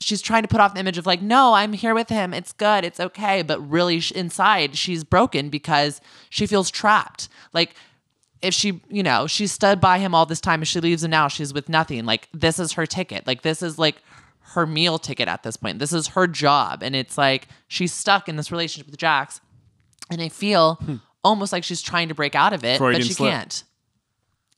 she's 0.01 0.21
trying 0.21 0.43
to 0.43 0.49
put 0.49 0.61
off 0.61 0.75
the 0.75 0.81
image 0.81 0.99
of 0.99 1.07
like 1.07 1.23
no 1.23 1.55
i'm 1.55 1.73
here 1.73 1.95
with 1.95 2.09
him. 2.09 2.33
It's 2.33 2.53
good. 2.53 2.85
It's 2.85 3.01
okay. 3.01 3.43
But 3.43 3.59
really 3.69 3.99
sh- 4.01 4.13
inside 4.13 4.77
she's 4.77 5.03
broken 5.03 5.49
because 5.49 6.01
she 6.31 6.47
feels 6.47 6.71
trapped. 6.71 7.29
Like 7.53 7.75
if 8.41 8.55
she 8.55 8.81
you 8.89 9.03
know 9.03 9.27
she 9.27 9.49
stood 9.49 9.81
by 9.81 9.99
him 9.99 10.15
all 10.15 10.27
this 10.27 10.41
time 10.41 10.61
and 10.61 10.69
she 10.69 10.79
leaves 10.79 11.03
him 11.03 11.11
now 11.11 11.27
she's 11.27 11.53
with 11.53 11.69
nothing. 11.69 12.05
Like 12.05 12.29
this 12.33 12.61
is 12.61 12.75
her 12.75 12.87
ticket. 12.87 13.27
Like 13.27 13.43
this 13.43 13.63
is 13.63 13.81
like 13.81 13.97
her 14.57 14.67
meal 14.67 14.99
ticket 14.99 15.29
at 15.29 15.43
this 15.43 15.57
point 15.57 15.79
this 15.79 15.93
is 15.93 16.09
her 16.09 16.27
job 16.27 16.83
and 16.83 16.97
it's 16.97 17.17
like 17.17 17.49
she's 17.69 17.93
stuck 17.93 18.29
in 18.29 18.37
this 18.37 18.51
relationship 18.51 18.91
with 18.91 18.99
jax 18.99 19.41
and 20.11 20.21
i 20.21 20.29
feel 20.29 20.75
hmm. 20.75 20.97
almost 21.23 21.53
like 21.53 21.63
she's 21.63 21.81
trying 21.81 22.09
to 22.09 22.15
break 22.15 22.35
out 22.35 22.53
of 22.53 22.65
it 22.65 22.79
Freudian 22.79 23.01
but 23.01 23.07
she 23.07 23.13
slip. 23.13 23.31
can't 23.31 23.65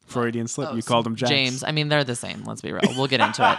Freudian 0.06 0.49
slip. 0.49 0.73
you 0.73 0.79
oh, 0.79 0.83
called 0.83 1.06
him 1.06 1.15
Jax. 1.17 1.31
Oh, 1.31 1.35
james 1.35 1.65
i 1.65 1.71
mean 1.71 1.89
they're 1.89 2.05
the 2.05 2.17
same 2.17 2.43
let's 2.45 2.62
be 2.62 2.72
real 2.72 2.81
we'll 2.96 3.06
get 3.06 3.20
into 3.20 3.49
it 3.49 3.58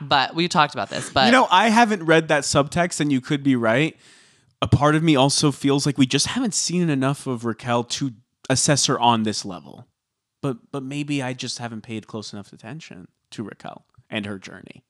but 0.00 0.34
we 0.34 0.48
talked 0.48 0.74
about 0.74 0.88
this 0.88 1.10
but 1.10 1.26
You 1.26 1.32
know, 1.32 1.48
I 1.50 1.68
haven't 1.68 2.04
read 2.04 2.28
that 2.28 2.44
subtext, 2.44 3.00
and 3.00 3.12
you 3.12 3.20
could 3.20 3.42
be 3.42 3.56
right. 3.56 3.96
A 4.60 4.68
part 4.68 4.94
of 4.94 5.02
me 5.02 5.16
also 5.16 5.50
feels 5.50 5.86
like 5.86 5.98
we 5.98 6.06
just 6.06 6.28
haven't 6.28 6.54
seen 6.54 6.88
enough 6.88 7.26
of 7.26 7.44
Raquel 7.44 7.84
to 7.84 8.12
assess 8.48 8.86
her 8.86 8.98
on 8.98 9.22
this 9.22 9.44
level. 9.44 9.86
But 10.40 10.70
but 10.70 10.82
maybe 10.82 11.22
I 11.22 11.32
just 11.32 11.58
haven't 11.58 11.82
paid 11.82 12.06
close 12.06 12.32
enough 12.32 12.52
attention 12.52 13.08
to 13.30 13.42
Raquel 13.42 13.84
and 14.10 14.26
her 14.26 14.38
journey. 14.38 14.84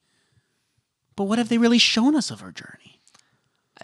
But 1.16 1.24
what 1.24 1.38
have 1.38 1.48
they 1.48 1.58
really 1.58 1.78
shown 1.78 2.14
us 2.16 2.30
of 2.30 2.40
her 2.40 2.52
journey? 2.52 2.92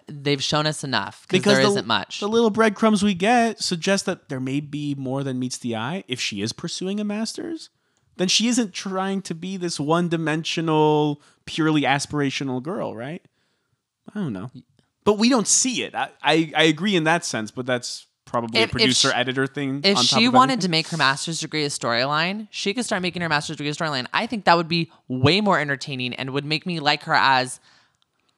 they've 0.06 0.42
shown 0.42 0.66
us 0.66 0.84
enough 0.84 1.26
because 1.28 1.54
there 1.54 1.62
the, 1.62 1.70
isn't 1.70 1.86
much. 1.86 2.20
The 2.20 2.28
little 2.28 2.50
breadcrumbs 2.50 3.02
we 3.02 3.14
get 3.14 3.60
suggest 3.60 4.06
that 4.06 4.28
there 4.28 4.40
may 4.40 4.60
be 4.60 4.94
more 4.94 5.22
than 5.22 5.38
meets 5.38 5.58
the 5.58 5.76
eye. 5.76 6.04
If 6.08 6.20
she 6.20 6.40
is 6.40 6.52
pursuing 6.52 7.00
a 7.00 7.04
master's, 7.04 7.70
then 8.16 8.28
she 8.28 8.48
isn't 8.48 8.72
trying 8.72 9.22
to 9.22 9.34
be 9.34 9.56
this 9.56 9.78
one 9.78 10.08
dimensional, 10.08 11.22
purely 11.46 11.82
aspirational 11.82 12.62
girl, 12.62 12.94
right? 12.94 13.22
I 14.14 14.18
don't 14.18 14.32
know. 14.32 14.50
But 15.04 15.18
we 15.18 15.28
don't 15.28 15.48
see 15.48 15.82
it. 15.82 15.94
I, 15.94 16.10
I, 16.22 16.52
I 16.54 16.62
agree 16.64 16.96
in 16.96 17.04
that 17.04 17.24
sense, 17.24 17.50
but 17.50 17.66
that's 17.66 18.06
probably 18.28 18.60
If- 18.60 18.70
producer 18.70 19.08
she- 19.10 19.14
editor 19.14 19.46
thing. 19.46 19.80
if 19.84 19.96
on 19.96 20.04
top 20.04 20.18
she 20.18 20.28
wanted 20.28 20.60
to 20.62 20.68
make 20.68 20.88
her 20.88 20.96
master's 20.96 21.40
degree 21.40 21.64
a 21.64 21.68
storyline, 21.68 22.48
she 22.50 22.72
could 22.74 22.84
start 22.84 23.02
making 23.02 23.22
her 23.22 23.28
master's 23.28 23.56
degree 23.56 23.70
a 23.70 23.74
storyline. 23.74 24.06
I 24.12 24.26
think 24.26 24.44
that 24.44 24.56
would 24.56 24.68
be 24.68 24.90
way 25.08 25.40
more 25.40 25.58
entertaining 25.58 26.14
and 26.14 26.30
would 26.30 26.44
make 26.44 26.66
me 26.66 26.80
like 26.80 27.02
her 27.04 27.14
as 27.14 27.60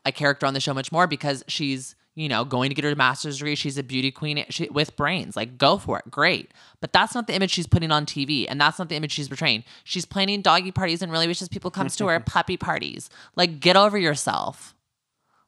a 0.06 0.12
character 0.12 0.46
on 0.46 0.54
the 0.54 0.60
show 0.60 0.72
much 0.74 0.90
more 0.92 1.06
because 1.06 1.44
she's 1.46 1.94
you 2.16 2.28
know 2.28 2.44
going 2.44 2.70
to 2.70 2.74
get 2.74 2.84
her 2.84 2.94
master's 2.96 3.38
degree. 3.38 3.54
She's 3.54 3.78
a 3.78 3.82
beauty 3.82 4.10
queen 4.10 4.44
she, 4.50 4.68
with 4.68 4.96
brains. 4.96 5.36
Like 5.36 5.58
go 5.58 5.78
for 5.78 5.98
it, 5.98 6.10
great. 6.10 6.50
But 6.80 6.92
that's 6.92 7.14
not 7.14 7.26
the 7.26 7.34
image 7.34 7.50
she's 7.50 7.66
putting 7.66 7.92
on 7.92 8.04
TV, 8.06 8.46
and 8.48 8.60
that's 8.60 8.78
not 8.78 8.88
the 8.88 8.96
image 8.96 9.12
she's 9.12 9.28
portraying. 9.28 9.64
She's 9.84 10.04
planning 10.04 10.42
doggy 10.42 10.72
parties 10.72 11.02
and 11.02 11.12
really 11.12 11.26
wishes 11.28 11.48
people 11.48 11.70
comes 11.70 11.96
to 11.96 12.06
her 12.08 12.18
puppy 12.34 12.56
parties. 12.56 13.10
Like 13.36 13.60
get 13.60 13.76
over 13.76 13.96
yourself. 13.98 14.74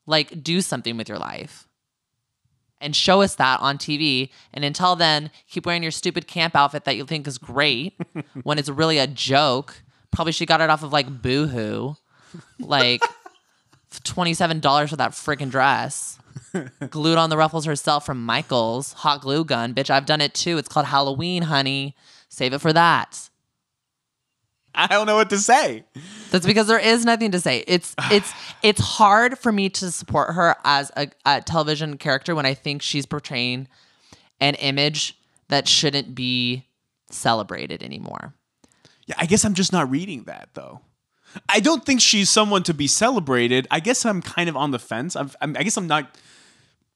Like 0.07 0.43
do 0.43 0.61
something 0.61 0.97
with 0.97 1.09
your 1.09 1.19
life 1.19 1.69
and 2.83 2.95
show 2.95 3.23
us 3.23 3.35
that 3.37 3.61
on 3.61 3.79
TV. 3.79 4.31
And 4.53 4.65
until 4.65 4.97
then, 4.97 5.31
keep 5.49 5.67
wearing 5.67 5.83
your 5.83 5.93
stupid 5.93 6.27
camp 6.27 6.55
outfit 6.57 6.85
that 6.85 6.97
you 6.97 7.05
think 7.05 7.27
is 7.27 7.39
great 7.39 7.95
when 8.43 8.59
it's 8.59 8.69
really 8.69 8.99
a 8.99 9.07
joke. 9.07 9.83
Probably 10.11 10.33
she 10.33 10.45
got 10.47 10.61
it 10.61 10.69
off 10.71 10.83
of 10.83 10.93
like 10.93 11.23
Boohoo, 11.23 11.95
like 12.59 13.03
twenty 14.05 14.35
seven 14.35 14.61
dollars 14.61 14.91
for 14.91 14.97
that 14.97 15.13
freaking 15.13 15.51
dress. 15.51 16.19
glued 16.91 17.19
on 17.19 17.31
the 17.31 17.37
ruffles 17.37 17.65
herself 17.65 18.07
from 18.07 18.25
Michaels 18.25 18.93
hot 18.95 19.21
glue 19.23 19.45
gun. 19.45 19.75
Bitch, 19.75 19.91
I've 19.91 20.07
done 20.07 20.21
it 20.21 20.35
too. 20.35 20.59
It's 20.59 20.69
called 20.69 20.87
Halloween, 20.87 21.45
honey. 21.45 21.97
Save 22.29 22.55
it 22.55 22.61
for 22.61 22.73
that. 22.73 23.31
I 24.75 24.87
don't 24.87 25.07
know 25.07 25.17
what 25.17 25.31
to 25.31 25.39
say. 25.39 25.85
That's 26.31 26.47
because 26.47 26.67
there 26.67 26.79
is 26.79 27.05
nothing 27.05 27.31
to 27.33 27.41
say. 27.41 27.65
It's 27.67 27.95
it's 28.11 28.33
it's 28.63 28.81
hard 28.81 29.39
for 29.39 29.53
me 29.53 29.69
to 29.71 29.91
support 29.91 30.35
her 30.35 30.57
as 30.65 30.91
a, 30.97 31.09
a 31.25 31.41
television 31.41 31.99
character 31.99 32.35
when 32.35 32.47
I 32.47 32.55
think 32.55 32.83
she's 32.83 33.07
portraying 33.07 33.69
an 34.41 34.55
image 34.57 35.19
that 35.49 35.69
shouldn't 35.69 36.15
be 36.15 36.67
celebrated 37.11 37.83
anymore. 37.83 38.35
Yeah, 39.07 39.17
I 39.19 39.27
guess 39.27 39.45
I'm 39.45 39.55
just 39.55 39.73
not 39.73 39.91
reading 39.91 40.25
that 40.25 40.51
though. 40.55 40.81
I 41.49 41.61
don't 41.61 41.85
think 41.85 42.01
she's 42.01 42.29
someone 42.29 42.63
to 42.65 42.75
be 42.75 42.87
celebrated. 42.87 43.67
I 43.71 43.81
guess 43.81 44.05
I'm 44.05 44.21
kind 44.21 44.49
of 44.49 44.57
on 44.57 44.71
the 44.71 44.79
fence. 44.79 45.17
I'm, 45.17 45.31
I'm, 45.41 45.57
I 45.57 45.63
guess 45.63 45.77
I'm 45.77 45.87
not 45.87 46.15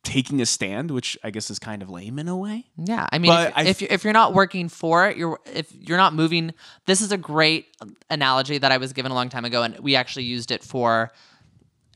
taking 0.07 0.41
a 0.41 0.47
stand, 0.47 0.91
which 0.91 1.19
I 1.25 1.31
guess 1.31 1.51
is 1.51 1.59
kind 1.59 1.83
of 1.83 1.91
lame 1.91 2.19
in 2.19 2.29
a 2.29 2.37
way. 2.37 2.65
Yeah, 2.77 3.07
I 3.13 3.19
mean, 3.19 3.31
But 3.31 3.49
if, 3.51 3.57
I- 3.59 3.63
if, 3.65 3.83
if 3.83 4.05
you're 4.05 4.13
not 4.13 4.33
working 4.35 4.69
for 4.69 5.09
it, 5.09 5.17
you're 5.17 5.39
if 5.53 5.71
you're 5.75 5.99
not 5.99 6.15
moving. 6.15 6.55
This 6.87 7.01
is 7.03 7.13
a 7.13 7.17
great 7.19 7.67
analogy 8.09 8.59
that 8.59 8.71
I 8.73 8.77
was 8.79 8.93
given 8.93 9.11
a 9.13 9.15
long 9.15 9.29
time 9.29 9.45
ago, 9.45 9.63
and 9.63 9.79
we 9.81 9.97
actually 9.97 10.25
used 10.25 10.51
it 10.51 10.63
for 10.63 11.11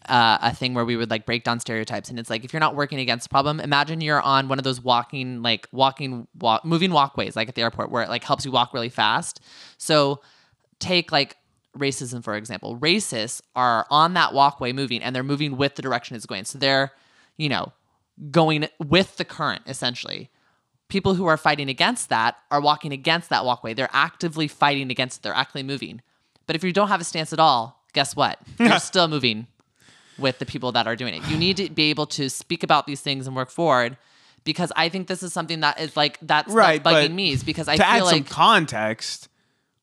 uh, 0.09 0.39
a 0.43 0.55
thing 0.55 0.75
where 0.75 0.85
we 0.85 0.97
would 0.97 1.09
like 1.11 1.25
break 1.25 1.45
down 1.45 1.61
stereotypes. 1.61 2.09
And 2.11 2.19
it's 2.19 2.29
like 2.31 2.45
if 2.45 2.53
you're 2.53 2.61
not 2.61 2.75
working 2.75 2.99
against 2.99 3.25
the 3.25 3.29
problem, 3.31 3.61
imagine 3.61 4.01
you're 4.01 4.21
on 4.21 4.49
one 4.49 4.59
of 4.59 4.65
those 4.65 4.81
walking 4.83 5.41
like 5.43 5.69
walking 5.73 6.27
walk 6.39 6.65
moving 6.65 6.91
walkways 6.91 7.37
like 7.37 7.49
at 7.49 7.55
the 7.55 7.63
airport 7.63 7.91
where 7.91 8.03
it 8.03 8.09
like 8.09 8.25
helps 8.25 8.45
you 8.45 8.51
walk 8.51 8.75
really 8.75 8.89
fast. 8.89 9.41
So 9.79 10.21
take 10.81 11.13
like 11.13 11.37
racism 11.79 12.25
for 12.25 12.35
example. 12.35 12.77
Racists 12.79 13.41
are 13.55 13.87
on 13.91 14.15
that 14.15 14.35
walkway 14.35 14.73
moving, 14.73 15.01
and 15.03 15.15
they're 15.15 15.23
moving 15.23 15.57
with 15.57 15.77
the 15.77 15.83
direction 15.83 16.17
it's 16.17 16.27
going. 16.27 16.45
So 16.45 16.59
they're 16.59 16.91
you 17.37 17.49
know 17.49 17.73
going 18.31 18.69
with 18.79 19.17
the 19.17 19.25
current 19.25 19.63
essentially 19.67 20.31
people 20.91 21.15
who 21.15 21.25
are 21.27 21.39
fighting 21.39 21.71
against 21.71 22.11
that 22.11 22.37
are 22.51 22.61
walking 22.61 22.93
against 22.93 23.31
that 23.31 23.45
walkway. 23.45 23.73
They're 23.73 23.89
actively 23.93 24.49
fighting 24.49 24.91
against 24.91 25.19
it. 25.19 25.23
They're 25.23 25.33
actively 25.33 25.63
moving. 25.63 26.03
But 26.47 26.57
if 26.57 26.65
you 26.65 26.73
don't 26.73 26.89
have 26.89 27.01
a 27.01 27.05
stance 27.05 27.33
at 27.33 27.39
all, 27.39 27.81
guess 27.95 28.15
what? 28.15 28.39
You're 28.59 28.79
still 28.81 29.09
moving 29.09 29.47
with 30.19 30.39
the 30.39 30.47
people 30.47 30.73
that 30.73 30.87
are 30.87 30.97
doing 30.97 31.15
it. 31.15 31.23
You 31.29 31.39
need 31.39 31.57
to 31.57 31.71
be 31.71 31.89
able 31.91 32.07
to 32.09 32.29
speak 32.29 32.63
about 32.63 32.87
these 32.87 33.01
things 33.01 33.27
and 33.27 33.35
work 33.35 33.51
forward 33.51 33.97
because 34.45 34.73
I 34.77 34.89
think 34.89 35.07
this 35.07 35.23
is 35.23 35.33
something 35.33 35.61
that 35.61 35.81
is 35.81 35.97
like 35.97 36.19
that's 36.21 36.53
Right, 36.53 36.83
that's 36.83 37.09
bugging 37.09 37.15
me 37.15 37.33
is 37.33 37.45
because 37.45 37.69
I 37.69 37.77
to 37.77 37.87
add 37.87 37.99
feel 37.99 38.07
some 38.07 38.19
like 38.19 38.29
context, 38.29 39.29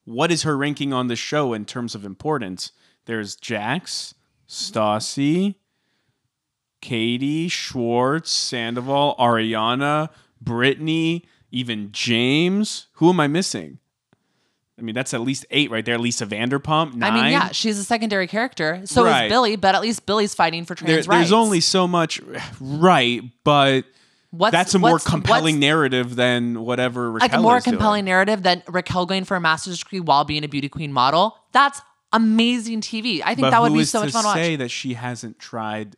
what 0.05 0.31
is 0.31 0.43
her 0.43 0.55
ranking 0.57 0.93
on 0.93 1.07
the 1.07 1.15
show 1.15 1.53
in 1.53 1.65
terms 1.65 1.95
of 1.95 2.05
importance? 2.05 2.71
There's 3.05 3.35
Jax, 3.35 4.13
Stassi, 4.47 5.55
Katie, 6.81 7.47
Schwartz, 7.47 8.31
Sandoval, 8.31 9.15
Ariana, 9.19 10.09
Brittany, 10.41 11.25
even 11.51 11.89
James. 11.91 12.87
Who 12.93 13.09
am 13.09 13.19
I 13.19 13.27
missing? 13.27 13.79
I 14.79 14.83
mean, 14.83 14.93
that's 14.93 15.13
at 15.15 15.21
least 15.21 15.45
eight 15.49 15.71
right 15.71 15.83
there. 15.83 15.97
Lisa 15.97 16.27
Vanderpump, 16.27 16.93
nine. 16.93 17.11
I 17.13 17.15
mean, 17.23 17.31
yeah, 17.31 17.49
she's 17.51 17.79
a 17.79 17.83
secondary 17.83 18.27
character. 18.27 18.81
So 18.85 19.03
Right. 19.05 19.25
is 19.25 19.29
Billie, 19.31 19.55
but 19.55 19.73
at 19.73 19.81
least 19.81 20.05
Billie's 20.05 20.35
fighting 20.35 20.65
for 20.65 20.75
trans 20.75 20.87
There- 20.87 20.97
rights. 20.97 21.07
there's 21.07 21.31
only 21.31 21.61
so 21.61 21.87
much, 21.87 22.21
right? 22.59 23.23
But 23.43 23.85
What's- 24.29 24.51
that's 24.51 24.75
a 24.75 24.79
more 24.79 24.99
compelling 24.99 25.59
narrative 25.59 26.15
than 26.15 26.61
whatever 26.61 27.11
Raquel 27.13 27.27
like 27.27 27.33
a 27.33 27.41
more 27.41 27.57
is 27.57 27.63
doing. 27.63 27.73
compelling 27.73 28.05
narrative 28.05 28.43
than 28.43 28.61
Raquel 28.67 29.07
going 29.07 29.23
for 29.23 29.35
a 29.35 29.41
master's 29.41 29.79
degree 29.79 29.99
while 29.99 30.25
being 30.25 30.43
a 30.43 30.47
beauty 30.47 30.69
queen 30.69 30.93
model. 30.93 31.35
That's 31.53 31.81
amazing 32.13 32.81
TV. 32.81 33.23
I 33.23 33.29
think 33.33 33.39
But 33.41 33.49
that 33.51 33.61
would 33.63 33.73
be 33.73 33.83
so 33.83 34.01
much 34.01 34.11
fun 34.11 34.21
to 34.23 34.27
watch. 34.27 34.35
say 34.35 34.55
that 34.57 34.69
she 34.69 34.93
hasn't 34.93 35.39
tried 35.39 35.95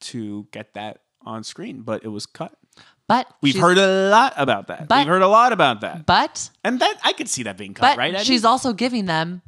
to 0.00 0.46
get 0.52 0.74
that 0.74 1.00
on 1.24 1.44
screen, 1.44 1.82
but 1.82 2.04
it 2.04 2.08
was 2.08 2.26
cut. 2.26 2.52
But 3.06 3.26
We've 3.40 3.58
heard 3.58 3.78
a 3.78 4.10
lot 4.10 4.34
about 4.36 4.66
that. 4.68 4.86
But- 4.88 4.98
We've 4.98 5.06
heard 5.06 5.22
a 5.22 5.28
lot 5.28 5.52
about 5.52 5.80
that, 5.80 6.04
but 6.06 6.50
and 6.64 6.78
that 6.80 6.98
I 7.02 7.12
could 7.12 7.28
see 7.28 7.42
that 7.44 7.56
being 7.56 7.74
cut, 7.74 7.92
but 7.92 7.98
right? 7.98 8.14
Eddie? 8.14 8.24
she's 8.24 8.44
also 8.44 8.72
giving 8.72 9.06
them 9.06 9.40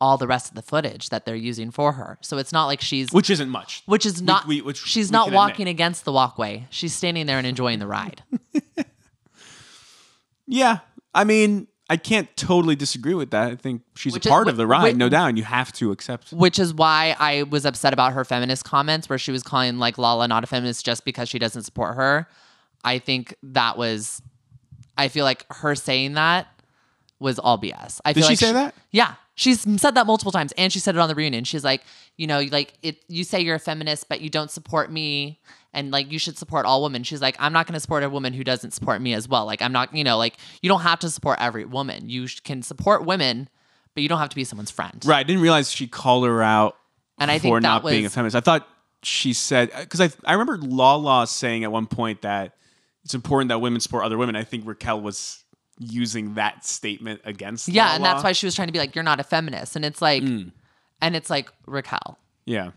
all 0.00 0.16
the 0.16 0.26
rest 0.26 0.48
of 0.48 0.54
the 0.54 0.62
footage 0.62 1.08
that 1.08 1.24
they're 1.24 1.34
using 1.36 1.70
for 1.70 1.92
her. 1.92 2.18
So 2.20 2.36
it's 2.38 2.52
not 2.52 2.66
like 2.66 2.80
she's 2.80 3.10
which 3.12 3.30
isn't 3.30 3.48
much. 3.48 3.82
which 3.86 4.04
is 4.06 4.20
not 4.22 4.46
we- 4.46 4.60
which 4.60 4.78
she's 4.84 5.08
we 5.10 5.12
not 5.12 5.30
walking 5.32 5.62
admit. 5.62 5.68
against 5.76 6.04
the 6.04 6.12
walkway. 6.12 6.66
She's 6.70 6.94
standing 6.94 7.26
there 7.26 7.38
and 7.38 7.46
enjoying 7.46 7.78
the 7.78 7.86
ride. 7.86 8.22
Yeah, 10.46 10.78
I 11.14 11.24
mean, 11.24 11.68
I 11.90 11.96
can't 11.96 12.28
totally 12.36 12.76
disagree 12.76 13.14
with 13.14 13.30
that. 13.30 13.50
I 13.52 13.56
think 13.56 13.82
she's 13.94 14.12
Which 14.12 14.26
a 14.26 14.28
is- 14.28 14.30
part 14.30 14.48
of 14.48 14.56
the 14.56 14.66
ride, 14.66 14.82
wait- 14.84 14.96
no 14.96 15.08
doubt, 15.08 15.28
and 15.30 15.38
you 15.38 15.44
have 15.44 15.72
to 15.74 15.90
accept. 15.90 16.32
which 16.32 16.58
is 16.58 16.74
why 16.74 17.16
I 17.18 17.44
was 17.44 17.64
upset 17.64 17.92
about 17.94 18.12
her 18.12 18.24
feminist 18.24 18.64
comments 18.64 19.08
where 19.08 19.18
she 19.18 19.32
was 19.32 19.42
calling 19.42 19.78
like 19.78 19.96
Lala 19.98 20.28
not 20.28 20.44
a 20.44 20.46
feminist 20.46 20.84
just 20.84 21.04
because 21.04 21.28
she 21.28 21.38
doesn't 21.38 21.62
support 21.62 21.96
her. 21.96 22.28
I 22.84 22.98
think 22.98 23.34
that 23.42 23.78
was 23.78 24.20
I 24.98 25.08
feel 25.08 25.24
like 25.24 25.46
her 25.52 25.74
saying 25.74 26.14
that 26.14 26.46
was 27.20 27.38
all 27.38 27.56
BS. 27.58 28.00
I 28.04 28.12
Did 28.12 28.20
feel 28.20 28.28
she 28.28 28.32
like 28.32 28.38
say 28.38 28.52
that? 28.52 28.74
Yeah. 28.90 29.14
She's 29.38 29.60
said 29.80 29.94
that 29.94 30.04
multiple 30.04 30.32
times 30.32 30.52
and 30.58 30.72
she 30.72 30.80
said 30.80 30.96
it 30.96 30.98
on 30.98 31.08
the 31.08 31.14
reunion. 31.14 31.44
She's 31.44 31.62
like, 31.62 31.82
you 32.16 32.26
know, 32.26 32.40
like 32.50 32.74
it 32.82 33.04
you 33.06 33.22
say 33.22 33.40
you're 33.40 33.54
a 33.54 33.60
feminist 33.60 34.08
but 34.08 34.20
you 34.20 34.28
don't 34.28 34.50
support 34.50 34.90
me 34.90 35.38
and 35.72 35.92
like 35.92 36.10
you 36.10 36.18
should 36.18 36.36
support 36.36 36.66
all 36.66 36.82
women. 36.82 37.04
She's 37.04 37.22
like, 37.22 37.36
I'm 37.38 37.52
not 37.52 37.68
going 37.68 37.74
to 37.74 37.80
support 37.80 38.02
a 38.02 38.10
woman 38.10 38.32
who 38.32 38.42
doesn't 38.42 38.72
support 38.72 39.00
me 39.00 39.14
as 39.14 39.28
well. 39.28 39.46
Like 39.46 39.62
I'm 39.62 39.70
not, 39.70 39.94
you 39.94 40.02
know, 40.02 40.18
like 40.18 40.36
you 40.60 40.68
don't 40.68 40.80
have 40.80 40.98
to 41.00 41.10
support 41.10 41.38
every 41.40 41.64
woman. 41.64 42.10
You 42.10 42.26
sh- 42.26 42.40
can 42.40 42.62
support 42.62 43.04
women, 43.04 43.48
but 43.94 44.02
you 44.02 44.08
don't 44.08 44.18
have 44.18 44.30
to 44.30 44.36
be 44.36 44.42
someone's 44.42 44.72
friend. 44.72 45.00
Right, 45.06 45.20
I 45.20 45.22
didn't 45.22 45.42
realize 45.42 45.70
she 45.70 45.86
called 45.86 46.26
her 46.26 46.42
out 46.42 46.76
And 47.20 47.30
I 47.30 47.38
for 47.38 47.42
think 47.42 47.62
not 47.62 47.84
being 47.84 48.06
a 48.06 48.10
feminist. 48.10 48.34
I 48.34 48.40
thought 48.40 48.66
she 49.04 49.32
said 49.32 49.70
uh, 49.72 49.82
because 49.82 50.00
I 50.00 50.10
I 50.24 50.32
remember 50.32 50.58
Lala 50.58 51.28
saying 51.28 51.62
at 51.62 51.70
one 51.70 51.86
point 51.86 52.22
that 52.22 52.56
it's 53.04 53.14
important 53.14 53.50
that 53.50 53.60
women 53.60 53.80
support 53.80 54.02
other 54.02 54.18
women. 54.18 54.34
I 54.34 54.42
think 54.42 54.66
Raquel 54.66 55.00
was 55.00 55.44
using 55.78 56.34
that 56.34 56.64
statement 56.64 57.20
against. 57.24 57.68
Yeah, 57.68 57.94
and 57.94 58.04
that's 58.04 58.22
why 58.24 58.32
she 58.32 58.46
was 58.46 58.54
trying 58.54 58.68
to 58.68 58.72
be 58.72 58.78
like, 58.78 58.94
"You're 58.94 59.04
not 59.04 59.20
a 59.20 59.24
feminist," 59.24 59.76
and 59.76 59.84
it's 59.84 60.02
like, 60.02 60.22
Mm. 60.22 60.52
and 61.00 61.14
it's 61.16 61.30
like 61.30 61.50
Raquel. 61.66 62.18
Yeah, 62.44 62.70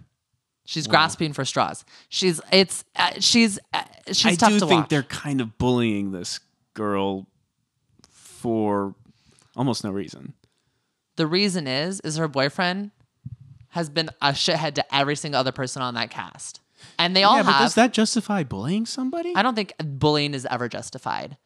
She's 0.65 0.85
grasping 0.87 1.33
for 1.33 1.43
straws. 1.43 1.83
She's 2.09 2.39
it's 2.51 2.83
uh, 2.95 3.11
she's 3.19 3.59
uh, 3.73 3.83
she's 4.07 4.25
I 4.25 4.35
tough 4.35 4.49
do 4.51 4.59
to 4.59 4.65
think 4.67 4.81
watch. 4.81 4.89
they're 4.89 5.03
kind 5.03 5.41
of 5.41 5.57
bullying 5.57 6.11
this 6.11 6.39
girl 6.75 7.27
for 8.09 8.95
almost 9.55 9.83
no 9.83 9.91
reason. 9.91 10.33
The 11.15 11.27
reason 11.27 11.67
is 11.67 11.99
is 12.01 12.17
her 12.17 12.27
boyfriend 12.27 12.91
has 13.69 13.89
been 13.89 14.09
a 14.21 14.29
shithead 14.31 14.75
to 14.75 14.95
every 14.95 15.15
single 15.15 15.39
other 15.39 15.51
person 15.51 15.81
on 15.81 15.93
that 15.95 16.09
cast, 16.09 16.59
and 16.99 17.15
they 17.15 17.23
all 17.23 17.37
yeah, 17.37 17.43
but 17.43 17.59
does 17.59 17.75
that 17.75 17.93
justify 17.93 18.43
bullying 18.43 18.85
somebody? 18.85 19.33
I 19.35 19.41
don't 19.43 19.55
think 19.55 19.73
bullying 19.79 20.33
is 20.33 20.45
ever 20.49 20.67
justified, 20.69 21.37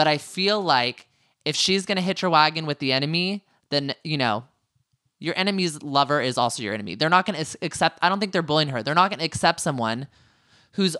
but 0.00 0.08
I 0.08 0.16
feel 0.16 0.62
like 0.62 1.06
if 1.44 1.54
she's 1.54 1.84
gonna 1.84 2.00
hitch 2.00 2.22
her 2.22 2.30
wagon 2.30 2.64
with 2.64 2.78
the 2.78 2.90
enemy, 2.90 3.44
then 3.68 3.94
you 4.02 4.16
know. 4.16 4.44
Your 5.22 5.34
enemy's 5.36 5.82
lover 5.82 6.22
is 6.22 6.38
also 6.38 6.62
your 6.62 6.72
enemy. 6.72 6.94
They're 6.94 7.10
not 7.10 7.26
going 7.26 7.44
to 7.44 7.58
accept. 7.60 7.98
I 8.00 8.08
don't 8.08 8.20
think 8.20 8.32
they're 8.32 8.40
bullying 8.40 8.70
her. 8.70 8.82
They're 8.82 8.94
not 8.94 9.10
going 9.10 9.18
to 9.18 9.24
accept 9.26 9.60
someone 9.60 10.06
who's 10.72 10.96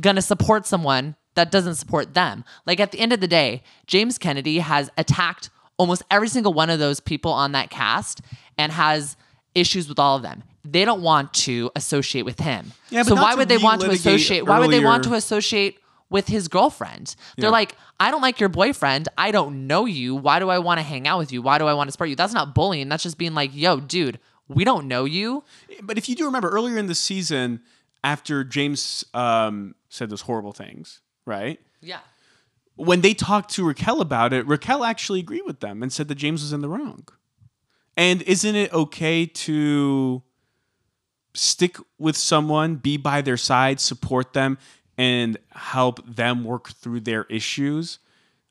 going 0.00 0.16
to 0.16 0.22
support 0.22 0.66
someone 0.66 1.14
that 1.34 1.52
doesn't 1.52 1.76
support 1.76 2.12
them. 2.12 2.44
Like 2.66 2.80
at 2.80 2.90
the 2.90 2.98
end 2.98 3.12
of 3.12 3.20
the 3.20 3.28
day, 3.28 3.62
James 3.86 4.18
Kennedy 4.18 4.58
has 4.58 4.90
attacked 4.98 5.50
almost 5.76 6.02
every 6.10 6.26
single 6.26 6.52
one 6.52 6.70
of 6.70 6.80
those 6.80 6.98
people 6.98 7.30
on 7.30 7.52
that 7.52 7.70
cast 7.70 8.20
and 8.58 8.72
has 8.72 9.16
issues 9.54 9.88
with 9.88 10.00
all 10.00 10.16
of 10.16 10.22
them. 10.22 10.42
They 10.64 10.84
don't 10.84 11.02
want 11.02 11.32
to 11.34 11.70
associate 11.76 12.24
with 12.24 12.40
him. 12.40 12.72
Yeah, 12.90 13.02
but 13.02 13.10
so 13.10 13.14
why 13.14 13.36
would 13.36 13.48
they 13.48 13.58
want 13.58 13.82
to 13.82 13.90
associate? 13.90 14.44
Why 14.44 14.58
would 14.58 14.72
they 14.72 14.84
want 14.84 15.04
to 15.04 15.14
associate 15.14 15.78
with 16.12 16.28
his 16.28 16.46
girlfriend? 16.46 17.16
They're 17.36 17.46
Yeah. 17.46 17.50
like, 17.50 17.76
I 17.98 18.10
don't 18.12 18.22
like 18.22 18.38
your 18.38 18.48
boyfriend. 18.48 19.08
I 19.18 19.30
don't 19.32 19.66
know 19.66 19.86
you. 19.86 20.14
Why 20.14 20.38
do 20.38 20.48
I 20.50 20.58
want 20.60 20.78
to 20.78 20.82
hang 20.82 21.08
out 21.08 21.18
with 21.18 21.32
you? 21.32 21.42
Why 21.42 21.58
do 21.58 21.66
I 21.66 21.74
want 21.74 21.88
to 21.88 21.92
support 21.92 22.10
you? 22.10 22.16
That's 22.16 22.32
not 22.34 22.54
bullying. 22.54 22.88
That's 22.88 23.02
just 23.02 23.18
being 23.18 23.34
like, 23.34 23.50
yo, 23.54 23.80
dude, 23.80 24.20
we 24.48 24.62
don't 24.64 24.86
know 24.86 25.04
you. 25.04 25.42
But 25.82 25.98
if 25.98 26.08
you 26.08 26.14
do 26.14 26.26
remember 26.26 26.48
earlier 26.50 26.78
in 26.78 26.86
the 26.86 26.94
season, 26.94 27.60
after 28.04 28.44
James 28.44 29.04
um, 29.14 29.74
said 29.88 30.10
those 30.10 30.22
horrible 30.22 30.52
things, 30.52 31.00
right? 31.24 31.58
Yeah. 31.80 32.00
When 32.76 33.00
they 33.00 33.14
talked 33.14 33.50
to 33.54 33.64
Raquel 33.66 34.00
about 34.00 34.32
it, 34.32 34.46
Raquel 34.46 34.84
actually 34.84 35.20
agreed 35.20 35.42
with 35.46 35.60
them 35.60 35.82
and 35.82 35.92
said 35.92 36.08
that 36.08 36.14
James 36.16 36.42
was 36.42 36.52
in 36.52 36.60
the 36.62 36.68
wrong. 36.68 37.06
And 37.96 38.22
isn't 38.22 38.54
it 38.56 38.72
okay 38.72 39.26
to 39.26 40.22
stick 41.34 41.76
with 41.98 42.16
someone, 42.16 42.76
be 42.76 42.96
by 42.96 43.20
their 43.22 43.36
side, 43.36 43.80
support 43.80 44.32
them, 44.32 44.58
and 44.98 45.36
help 45.54 46.00
them 46.06 46.44
work 46.44 46.70
through 46.70 47.00
their 47.00 47.24
issues? 47.24 47.98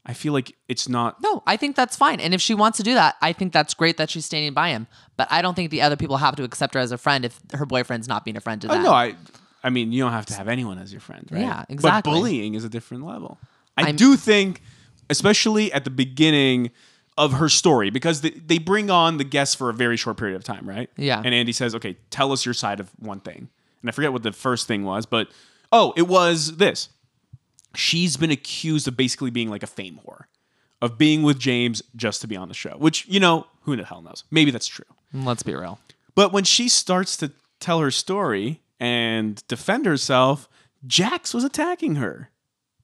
I 0.05 0.13
feel 0.13 0.33
like 0.33 0.55
it's 0.67 0.89
not. 0.89 1.21
No, 1.21 1.43
I 1.45 1.57
think 1.57 1.75
that's 1.75 1.95
fine. 1.95 2.19
And 2.19 2.33
if 2.33 2.41
she 2.41 2.55
wants 2.55 2.77
to 2.77 2.83
do 2.83 2.95
that, 2.95 3.17
I 3.21 3.33
think 3.33 3.53
that's 3.53 3.75
great 3.75 3.97
that 3.97 4.09
she's 4.09 4.25
standing 4.25 4.51
by 4.53 4.69
him. 4.69 4.87
But 5.15 5.27
I 5.31 5.43
don't 5.43 5.53
think 5.53 5.69
the 5.69 5.83
other 5.83 5.95
people 5.95 6.17
have 6.17 6.35
to 6.37 6.43
accept 6.43 6.73
her 6.73 6.79
as 6.79 6.91
a 6.91 6.97
friend 6.97 7.23
if 7.23 7.39
her 7.53 7.67
boyfriend's 7.67 8.07
not 8.07 8.25
being 8.25 8.35
a 8.35 8.41
friend 8.41 8.59
to 8.63 8.67
Oh, 8.69 8.73
them. 8.73 8.83
no, 8.83 8.91
I. 8.91 9.15
I 9.63 9.69
mean, 9.69 9.91
you 9.91 10.01
don't 10.01 10.11
have 10.11 10.25
to 10.25 10.33
have 10.33 10.47
anyone 10.47 10.79
as 10.79 10.91
your 10.91 11.01
friend, 11.01 11.27
right? 11.31 11.41
Yeah, 11.41 11.65
exactly. 11.69 12.11
But 12.11 12.15
bullying 12.17 12.55
is 12.55 12.63
a 12.63 12.69
different 12.69 13.05
level. 13.05 13.37
I 13.77 13.83
I'm- 13.83 13.95
do 13.95 14.15
think, 14.17 14.63
especially 15.11 15.71
at 15.71 15.83
the 15.83 15.91
beginning 15.91 16.71
of 17.15 17.33
her 17.33 17.47
story, 17.47 17.91
because 17.91 18.21
they, 18.21 18.31
they 18.31 18.57
bring 18.57 18.89
on 18.89 19.17
the 19.17 19.23
guests 19.23 19.53
for 19.53 19.69
a 19.69 19.73
very 19.73 19.97
short 19.97 20.17
period 20.17 20.35
of 20.35 20.43
time, 20.43 20.67
right? 20.67 20.89
Yeah. 20.97 21.21
And 21.23 21.35
Andy 21.35 21.51
says, 21.51 21.75
"Okay, 21.75 21.97
tell 22.09 22.31
us 22.31 22.43
your 22.43 22.55
side 22.55 22.79
of 22.79 22.89
one 22.97 23.19
thing," 23.19 23.49
and 23.81 23.89
I 23.89 23.91
forget 23.91 24.11
what 24.13 24.23
the 24.23 24.31
first 24.31 24.65
thing 24.67 24.83
was, 24.83 25.05
but 25.05 25.27
oh, 25.71 25.93
it 25.95 26.07
was 26.07 26.57
this. 26.57 26.89
She's 27.75 28.17
been 28.17 28.31
accused 28.31 28.87
of 28.87 28.97
basically 28.97 29.31
being 29.31 29.49
like 29.49 29.63
a 29.63 29.67
fame 29.67 29.99
whore, 30.05 30.23
of 30.81 30.97
being 30.97 31.23
with 31.23 31.39
James 31.39 31.81
just 31.95 32.21
to 32.21 32.27
be 32.27 32.35
on 32.35 32.47
the 32.47 32.53
show, 32.53 32.75
which, 32.77 33.07
you 33.07 33.19
know, 33.19 33.47
who 33.61 33.75
the 33.75 33.85
hell 33.85 34.01
knows? 34.01 34.23
Maybe 34.31 34.51
that's 34.51 34.67
true. 34.67 34.85
Let's 35.13 35.43
be 35.43 35.55
real. 35.55 35.79
But 36.15 36.33
when 36.33 36.43
she 36.43 36.67
starts 36.67 37.15
to 37.17 37.31
tell 37.59 37.79
her 37.79 37.91
story 37.91 38.61
and 38.79 39.45
defend 39.47 39.85
herself, 39.85 40.49
Jax 40.85 41.33
was 41.33 41.43
attacking 41.43 41.95
her. 41.95 42.31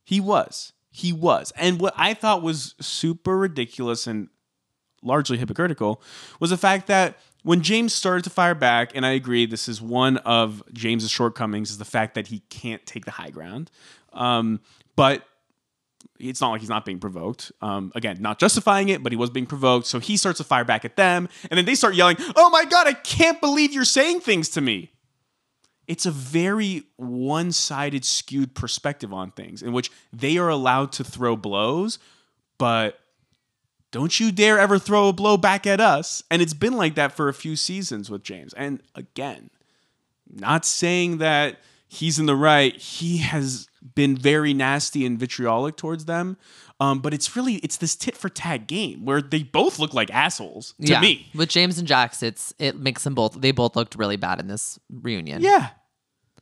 He 0.03 0.20
was. 0.20 0.72
He 0.89 1.12
was. 1.12 1.51
And 1.58 1.82
what 1.82 1.94
I 1.98 2.13
thought 2.13 2.41
was 2.41 2.75
super 2.79 3.38
ridiculous 3.38 4.08
and 4.08 4.29
largely 5.03 5.38
hypocritical 5.38 6.01
was 6.39 6.50
the 6.50 6.58
fact 6.58 6.88
that 6.88 7.17
when 7.48 7.62
James 7.62 7.94
started 7.94 8.25
to 8.25 8.30
fire 8.30 8.54
back, 8.54 8.92
and 8.94 9.06
I 9.06 9.12
agree, 9.12 9.46
this 9.46 9.70
is 9.70 9.82
one 9.82 10.18
of 10.18 10.62
James's 10.74 11.10
shortcomings, 11.10 11.72
is 11.72 11.77
the 11.77 11.86
fact 11.86 12.16
that 12.16 12.27
he 12.27 12.39
can't 12.50 12.86
take 12.86 13.06
the 13.06 13.12
high 13.12 13.30
ground. 13.30 13.72
Um, 14.12 14.60
but 14.98 15.24
it's 16.20 16.42
not 16.42 16.51
like 16.51 16.60
he's 16.60 16.70
not 16.70 16.84
being 16.84 17.00
provoked. 17.00 17.54
Um, 17.62 17.94
again, 17.96 18.18
not 18.20 18.38
justifying 18.38 18.89
it, 18.89 19.01
but 19.01 19.13
he 19.13 19.16
was 19.16 19.30
being 19.30 19.46
provoked. 19.46 19.88
So 19.88 20.00
he 20.00 20.18
starts 20.18 20.39
to 20.39 20.44
fire 20.44 20.66
back 20.66 20.84
at 20.84 20.98
them, 20.98 21.30
and 21.50 21.58
then 21.58 21.63
they 21.63 21.75
start 21.75 21.96
yelling, 21.96 22.18
"Oh 22.36 22.50
my 22.50 22.66
god, 22.66 22.86
I 22.86 22.92
can't 22.92 23.39
believe 23.39 23.72
you're 23.72 23.86
saying 23.86 24.20
things 24.20 24.50
to 24.50 24.60
me." 24.60 24.92
It's 25.88 26.06
a 26.06 26.12
very 26.12 26.84
one-sided, 26.98 28.04
skewed 28.04 28.56
perspective 28.56 29.13
on 29.13 29.32
things, 29.32 29.63
in 29.63 29.72
which 29.72 29.89
they 30.12 30.38
are 30.38 30.50
allowed 30.50 30.92
to 30.94 31.06
throw 31.06 31.38
blows, 31.38 31.98
but 32.58 33.00
don't 33.91 34.20
you 34.20 34.32
dare 34.32 34.60
ever 34.60 34.77
throw 34.79 35.08
a 35.08 35.13
blow 35.13 35.38
back 35.38 35.65
at 35.65 35.79
us. 35.79 36.24
And 36.29 36.41
it's 36.41 36.53
been 36.53 36.74
like 36.74 36.96
that 36.96 37.13
for 37.13 37.29
a 37.29 37.34
few 37.34 37.56
seasons 37.56 38.10
with 38.10 38.24
James. 38.24 38.53
And 38.53 38.82
again, 38.96 39.50
not 40.29 40.65
saying 40.65 41.20
that 41.20 41.60
he's 41.88 42.20
in 42.20 42.25
the 42.25 42.36
right. 42.36 42.75
He 42.75 43.17
has 43.20 43.67
been 43.96 44.17
very 44.17 44.53
nasty 44.53 45.06
and 45.06 45.17
vitriolic 45.17 45.77
towards 45.77 46.06
them. 46.06 46.38
Um, 46.79 47.00
but 47.00 47.13
it's 47.13 47.36
really 47.36 47.56
it's 47.56 47.77
this 47.77 47.96
tit 47.96 48.15
for 48.15 48.29
tat 48.29 48.67
game 48.67 49.03
where 49.03 49.20
they 49.22 49.41
both 49.41 49.79
look 49.79 49.96
like 49.96 50.12
assholes 50.12 50.75
to 50.82 50.91
yeah. 50.91 51.01
me. 51.01 51.32
With 51.34 51.50
James 51.50 51.79
and 51.79 51.88
Jax, 51.88 52.22
it's 52.22 52.53
it 52.60 52.77
makes 52.77 53.03
them 53.03 53.15
both 53.15 53.41
they 53.41 53.51
both 53.51 53.75
looked 53.75 53.96
really 53.96 54.17
bad 54.17 54.39
in 54.39 54.48
this 54.48 54.77
reunion. 54.91 55.41
Yeah. 55.41 55.70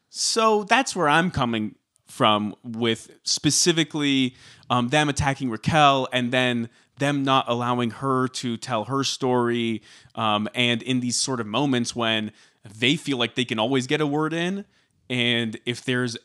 So 0.09 0.63
that's 0.65 0.95
where 0.95 1.07
I'm 1.07 1.31
coming 1.31 1.75
from 2.07 2.55
with 2.63 3.11
specifically 3.23 4.35
um, 4.69 4.89
them 4.89 5.09
attacking 5.09 5.49
Raquel 5.49 6.07
and 6.11 6.31
then 6.31 6.69
them 6.97 7.23
not 7.23 7.45
allowing 7.47 7.91
her 7.91 8.27
to 8.27 8.57
tell 8.57 8.85
her 8.85 9.03
story. 9.03 9.81
Um, 10.15 10.47
and 10.55 10.81
in 10.81 10.99
these 10.99 11.19
sort 11.19 11.39
of 11.39 11.47
moments 11.47 11.95
when 11.95 12.31
they 12.63 12.95
feel 12.95 13.17
like 13.17 13.35
they 13.35 13.45
can 13.45 13.59
always 13.59 13.87
get 13.87 14.01
a 14.01 14.07
word 14.07 14.33
in, 14.33 14.65
and 15.09 15.59
if 15.65 15.83
there's 15.83 16.17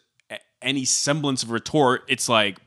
any 0.62 0.84
semblance 0.84 1.42
of 1.42 1.50
retort, 1.50 2.02
it's 2.08 2.28
like 2.28 2.58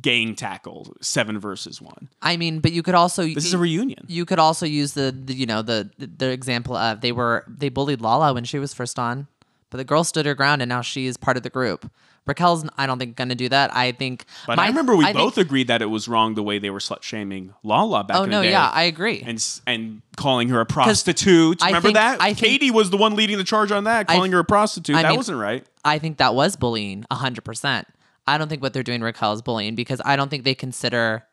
gang 0.00 0.34
tackle, 0.34 0.94
seven 1.00 1.38
versus 1.38 1.80
one. 1.80 2.08
I 2.20 2.36
mean, 2.36 2.60
but 2.60 2.72
you 2.72 2.82
could 2.82 2.94
also 2.94 3.22
This 3.22 3.46
is 3.46 3.54
a 3.54 3.58
reunion. 3.58 4.04
You 4.08 4.24
could 4.24 4.38
also 4.38 4.66
use 4.66 4.92
the, 4.92 5.12
the 5.12 5.34
you 5.34 5.46
know 5.46 5.62
the 5.62 5.90
the 5.98 6.30
example 6.30 6.76
of 6.76 7.00
they 7.00 7.12
were 7.12 7.44
they 7.48 7.68
bullied 7.68 8.00
Lala 8.00 8.34
when 8.34 8.44
she 8.44 8.58
was 8.58 8.74
first 8.74 8.98
on, 8.98 9.26
but 9.70 9.78
the 9.78 9.84
girl 9.84 10.04
stood 10.04 10.26
her 10.26 10.34
ground 10.34 10.62
and 10.62 10.68
now 10.68 10.82
she 10.82 11.06
is 11.06 11.16
part 11.16 11.36
of 11.36 11.42
the 11.42 11.50
group. 11.50 11.90
Raquel's 12.28 12.64
I 12.76 12.86
don't 12.86 12.98
think 12.98 13.16
going 13.16 13.30
to 13.30 13.34
do 13.34 13.48
that. 13.48 13.74
I 13.74 13.92
think. 13.92 14.24
But 14.46 14.56
my- 14.58 14.64
I 14.64 14.68
remember 14.68 14.94
we 14.94 15.04
I 15.04 15.08
think- 15.08 15.18
both 15.18 15.38
agreed 15.38 15.68
that 15.68 15.82
it 15.82 15.86
was 15.86 16.06
wrong 16.06 16.34
the 16.34 16.42
way 16.42 16.58
they 16.58 16.70
were 16.70 16.78
slut 16.78 17.02
shaming 17.02 17.54
Lala 17.64 18.04
back 18.04 18.16
Oh 18.18 18.24
in 18.24 18.30
no, 18.30 18.40
the 18.40 18.46
day. 18.46 18.50
yeah, 18.52 18.68
I 18.72 18.82
agree. 18.84 19.22
and 19.26 19.44
and 19.66 20.02
calling 20.16 20.50
her 20.50 20.60
a 20.60 20.66
prostitute. 20.66 21.62
Remember 21.62 21.88
think- 21.88 21.94
that? 21.94 22.20
I 22.20 22.34
think- 22.34 22.38
Katie 22.38 22.70
was 22.70 22.90
the 22.90 22.96
one 22.96 23.16
leading 23.16 23.38
the 23.38 23.44
charge 23.44 23.72
on 23.72 23.84
that, 23.84 24.06
calling 24.06 24.30
her 24.32 24.38
a 24.40 24.44
prostitute. 24.44 24.96
I 24.96 25.02
that 25.02 25.08
mean- 25.08 25.16
wasn't 25.16 25.38
right. 25.38 25.66
I 25.84 25.98
think 25.98 26.18
that 26.18 26.34
was 26.34 26.54
bullying, 26.56 27.04
hundred 27.10 27.44
percent. 27.44 27.88
I 28.26 28.36
don't 28.36 28.48
think 28.48 28.60
what 28.62 28.74
they're 28.74 28.82
doing 28.82 29.00
Raquel 29.00 29.32
is 29.32 29.40
bullying 29.40 29.74
because 29.74 30.02
I 30.04 30.16
don't 30.16 30.28
think 30.28 30.44
they 30.44 30.54
consider 30.54 31.24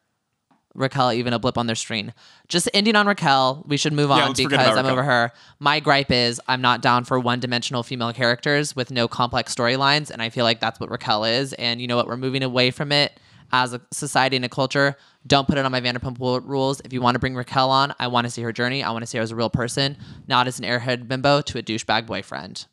Raquel 0.75 1.13
even 1.13 1.33
a 1.33 1.39
blip 1.39 1.57
on 1.57 1.67
their 1.67 1.75
screen. 1.75 2.13
Just 2.47 2.69
ending 2.73 2.95
on 2.95 3.07
Raquel, 3.07 3.63
we 3.67 3.77
should 3.77 3.93
move 3.93 4.09
Yeah, 4.09 4.25
on 4.25 4.33
because 4.33 4.77
I'm 4.77 4.85
over 4.85 5.03
her. 5.03 5.31
My 5.59 5.79
gripe 5.79 6.11
is 6.11 6.39
I'm 6.47 6.61
not 6.61 6.81
down 6.81 7.05
for 7.05 7.19
one-dimensional 7.19 7.83
female 7.83 8.13
characters 8.13 8.75
with 8.75 8.91
no 8.91 9.07
complex 9.07 9.55
storylines, 9.55 10.11
and 10.11 10.21
I 10.21 10.29
feel 10.29 10.43
like 10.43 10.59
that's 10.59 10.79
what 10.79 10.91
Raquel 10.91 11.23
is. 11.25 11.53
And 11.53 11.81
you 11.81 11.87
know 11.87 11.95
what? 11.95 12.07
We're 12.07 12.17
moving 12.17 12.43
away 12.43 12.71
from 12.71 12.91
it 12.91 13.19
as 13.51 13.73
a 13.73 13.81
society 13.91 14.35
and 14.35 14.45
a 14.45 14.49
culture. 14.49 14.95
Don't 15.25 15.47
put 15.47 15.57
it 15.57 15.65
on 15.65 15.71
my 15.71 15.81
Vanderpump 15.81 16.19
rules. 16.19 16.81
If 16.81 16.93
you 16.93 17.01
want 17.01 17.15
to 17.15 17.19
bring 17.19 17.35
Raquel 17.35 17.69
on, 17.69 17.95
I 17.99 18.07
want 18.07 18.25
to 18.25 18.31
see 18.31 18.41
her 18.41 18.51
journey. 18.51 18.83
I 18.83 18.91
want 18.91 19.03
to 19.03 19.07
see 19.07 19.17
her 19.17 19.23
as 19.23 19.31
a 19.31 19.35
real 19.35 19.49
person, 19.49 19.97
not 20.27 20.47
as 20.47 20.59
an 20.59 20.65
airhead 20.65 21.07
bimbo 21.07 21.41
to 21.41 21.57
a 21.57 21.63
douchebag 21.63 22.05
boyfriend. 22.05 22.65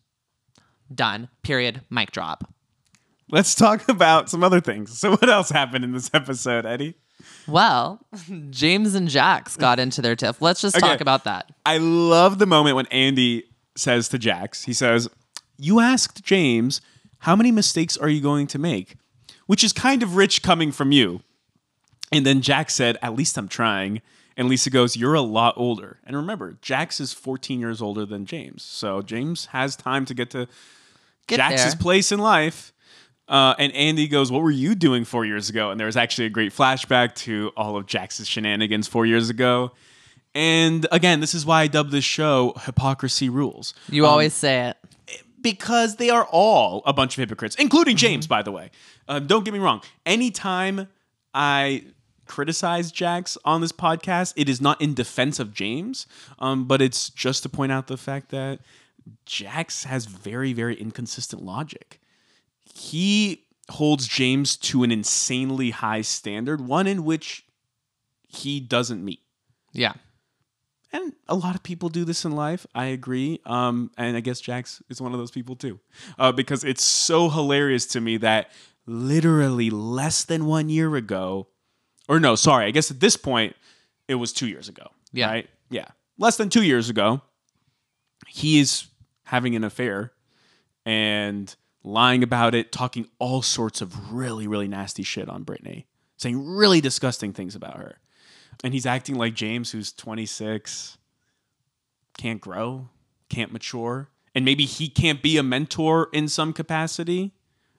Done. 0.95 1.29
Period. 1.43 1.83
Mic 1.89 2.11
drop. 2.11 2.53
Let's 3.31 3.55
talk 3.55 3.89
about 3.89 4.29
some 4.29 4.45
other 4.45 4.61
things. 4.61 4.99
So, 4.99 5.13
what 5.13 5.29
else 5.29 5.49
happened 5.49 5.85
in 5.85 5.93
this 5.93 6.11
episode, 6.13 6.67
Eddie? 6.67 6.97
Well, 7.47 8.01
James 8.51 8.95
and 8.95 9.09
Jax 9.09 9.57
got 9.57 9.79
into 9.79 10.01
their 10.03 10.17
tiff. 10.17 10.41
Let's 10.43 10.61
just 10.61 10.77
Okay. 10.77 10.87
talk 10.87 11.01
about 11.01 11.25
that. 11.25 11.51
I 11.67 11.79
love 11.79 12.39
the 12.39 12.47
moment 12.47 12.77
when 12.77 12.87
Andy 12.87 13.45
says 13.77 14.09
to 14.11 14.19
Jax, 14.19 14.65
he 14.65 14.73
says, 14.73 15.09
You 15.59 15.81
asked 15.81 16.23
James, 16.25 16.81
how 17.21 17.37
many 17.37 17.51
mistakes 17.53 17.97
are 17.97 18.09
you 18.09 18.21
going 18.21 18.47
to 18.49 18.59
make? 18.59 18.97
Which 19.47 19.65
is 19.65 19.73
kind 19.73 20.03
of 20.03 20.17
rich 20.17 20.43
coming 20.43 20.73
from 20.73 20.93
you. 20.93 21.21
And 22.11 22.27
then 22.27 22.43
Jax 22.43 22.75
said, 22.75 22.97
At 23.03 23.15
least 23.15 23.37
I'm 23.39 23.49
trying. 23.49 24.03
And 24.37 24.49
Lisa 24.49 24.71
goes, 24.71 24.97
You're 24.97 25.15
a 25.15 25.21
lot 25.23 25.55
older. 25.57 25.99
And 26.05 26.17
remember, 26.17 26.57
Jax 26.63 27.01
is 27.01 27.13
14 27.13 27.61
years 27.61 27.83
older 27.83 28.05
than 28.07 28.25
James. 28.27 28.63
So 28.63 29.03
James 29.03 29.47
has 29.47 29.77
time 29.77 30.05
to 30.07 30.15
get 30.15 30.31
to 30.31 30.47
Get 31.27 31.37
Jax's 31.37 31.75
there. 31.75 31.81
place 31.81 32.11
in 32.13 32.19
life. 32.19 32.72
Uh, 33.33 33.55
and 33.59 33.73
Andy 33.73 34.07
goes, 34.09 34.31
What 34.31 34.43
were 34.43 34.51
you 34.51 34.75
doing 34.75 35.07
four 35.07 35.25
years 35.25 35.49
ago? 35.49 35.71
And 35.71 35.81
there 35.81 35.87
was 35.87 35.97
actually 35.97 36.27
a 36.27 36.31
great 36.31 36.53
flashback 36.53 37.15
to 37.17 37.51
all 37.57 37.79
of 37.79 37.87
Jax's 37.87 38.29
shenanigans 38.29 38.87
four 38.87 39.07
years 39.07 39.31
ago. 39.31 39.73
And 40.35 40.87
again, 40.93 41.21
this 41.21 41.35
is 41.35 41.47
why 41.47 41.63
I 41.63 41.67
dubbed 41.67 41.93
this 41.93 42.05
show 42.05 42.53
Hypocrisy 42.65 43.31
Rules. 43.31 43.73
You 43.89 44.05
always 44.05 44.35
say 44.35 44.69
it. 44.69 45.23
Because 45.41 45.97
they 45.97 46.11
are 46.11 46.29
all 46.31 46.83
a 46.87 46.93
bunch 46.93 47.17
of 47.17 47.21
hypocrites, 47.21 47.57
including 47.57 47.97
Mm-hmm. 47.97 48.07
James, 48.07 48.27
by 48.27 48.43
the 48.43 48.53
way. 48.53 48.71
Um, 49.09 49.27
don't 49.27 49.45
get 49.45 49.53
me 49.55 49.61
wrong. 49.61 49.81
Anytime 50.07 50.89
I 51.35 51.85
criticize 52.27 52.93
Jax 52.93 53.37
on 53.45 53.61
this 53.63 53.73
podcast, 53.73 54.35
it 54.37 54.49
is 54.49 54.61
not 54.61 54.81
in 54.81 54.93
defense 54.95 55.41
of 55.41 55.53
James, 55.55 56.07
um, 56.39 56.67
but 56.67 56.81
it's 56.83 57.09
just 57.11 57.43
to 57.45 57.49
point 57.49 57.73
out 57.73 57.87
the 57.89 57.97
fact 57.97 58.29
that 58.31 58.61
Jax 59.27 59.85
has 59.85 60.05
very, 60.07 60.53
very 60.53 60.75
inconsistent 60.77 61.43
logic. 61.43 61.99
He 62.73 63.45
holds 63.69 64.07
James 64.07 64.57
to 64.57 64.83
an 64.83 64.91
insanely 64.91 65.71
high 65.71 66.03
standard, 66.03 66.61
one 66.61 66.87
in 66.87 67.05
which 67.05 67.45
he 68.29 68.61
doesn't 68.61 69.05
meet. 69.05 69.21
Yeah. 69.73 69.93
And 70.93 71.15
a 71.27 71.35
lot 71.35 71.55
of 71.55 71.63
people 71.63 71.89
do 71.89 72.05
this 72.05 72.25
in 72.25 72.33
life. 72.33 72.67
I 72.75 72.87
agree. 72.87 73.41
Um, 73.47 73.91
and 73.97 74.17
I 74.17 74.21
guess 74.21 74.41
Jax 74.41 74.83
is 74.91 75.01
one 75.01 75.13
of 75.13 75.19
those 75.19 75.31
people 75.31 75.57
too. 75.57 75.81
Uh, 76.19 76.33
because 76.33 76.65
it's 76.65 76.85
so 76.85 77.31
hilarious 77.31 77.87
to 77.87 78.01
me 78.01 78.19
that 78.19 78.51
literally 78.87 79.71
less 79.71 80.25
than 80.25 80.45
one 80.45 80.69
year 80.69 80.95
ago, 80.97 81.49
or 82.09 82.21
no, 82.21 82.35
sorry, 82.35 82.67
I 82.67 82.71
guess 82.73 82.91
at 82.91 83.01
this 83.01 83.17
point, 83.17 83.57
it 84.09 84.17
was 84.17 84.33
two 84.33 84.49
years 84.49 84.69
ago. 84.69 84.89
Yeah. 85.13 85.29
Right? 85.29 85.49
Yeah. 85.71 85.89
Less 86.19 86.37
than 86.37 86.51
two 86.51 86.63
years 86.63 86.91
ago, 86.91 87.23
he 88.29 88.61
is 88.61 88.87
having 89.25 89.57
an 89.57 89.65
affair 89.65 90.13
and 90.85 91.55
lying 91.85 92.23
about 92.23 92.55
it, 92.55 92.73
talking 92.73 93.09
all 93.19 93.43
sorts 93.43 93.81
of 93.81 94.13
really, 94.13 94.47
really 94.47 94.69
nasty 94.69 95.03
shit 95.03 95.29
on 95.29 95.43
Brittany, 95.43 95.87
saying 96.17 96.45
really 96.45 96.81
disgusting 96.81 97.33
things 97.33 97.55
about 97.55 97.77
her. 97.77 97.99
And 98.63 98.73
he's 98.73 98.87
acting 98.87 99.17
like 99.17 99.35
James, 99.35 99.73
who's 99.73 99.93
26, 99.93 100.99
can't 102.17 102.41
grow, 102.41 102.89
can't 103.29 103.53
mature, 103.53 104.09
and 104.35 104.45
maybe 104.45 104.65
he 104.65 104.89
can't 104.89 105.23
be 105.23 105.37
a 105.37 105.43
mentor 105.43 106.09
in 106.13 106.29
some 106.29 106.53
capacity, 106.53 107.33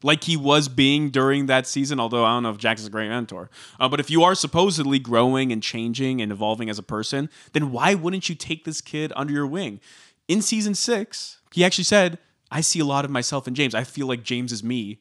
like 0.04 0.26
he 0.26 0.36
was 0.36 0.68
being 0.68 1.10
during 1.10 1.46
that 1.46 1.66
season. 1.66 2.00
Although 2.00 2.26
I 2.26 2.34
don't 2.34 2.44
know 2.44 2.50
if 2.50 2.78
is 2.78 2.86
a 2.86 2.90
great 2.90 3.10
mentor, 3.10 3.50
uh, 3.80 3.88
but 3.88 4.00
if 4.00 4.10
you 4.10 4.24
are 4.24 4.36
supposedly 4.36 5.00
growing 5.00 5.52
and 5.52 5.64
changing 5.64 6.22
and 6.22 6.32
evolving 6.32 6.70
as 6.70 6.78
a 6.78 6.84
person, 6.84 7.30
then 7.54 7.72
why 7.72 7.96
wouldn't 7.96 8.28
you 8.28 8.36
take 8.36 8.66
this 8.66 8.82
kid 8.82 9.14
under 9.16 9.34
your 9.34 9.48
wing? 9.48 9.80
In 10.28 10.42
season 10.42 10.76
six, 10.76 11.40
he 11.54 11.64
actually 11.64 11.86
said, 11.86 12.18
"I 12.54 12.62
see 12.62 12.80
a 12.80 12.86
lot 12.86 13.04
of 13.04 13.12
myself 13.12 13.48
in 13.48 13.56
James. 13.56 13.76
I 13.76 13.84
feel 13.84 14.08
like 14.08 14.24
James 14.24 14.52
is 14.52 14.64
me 14.64 15.00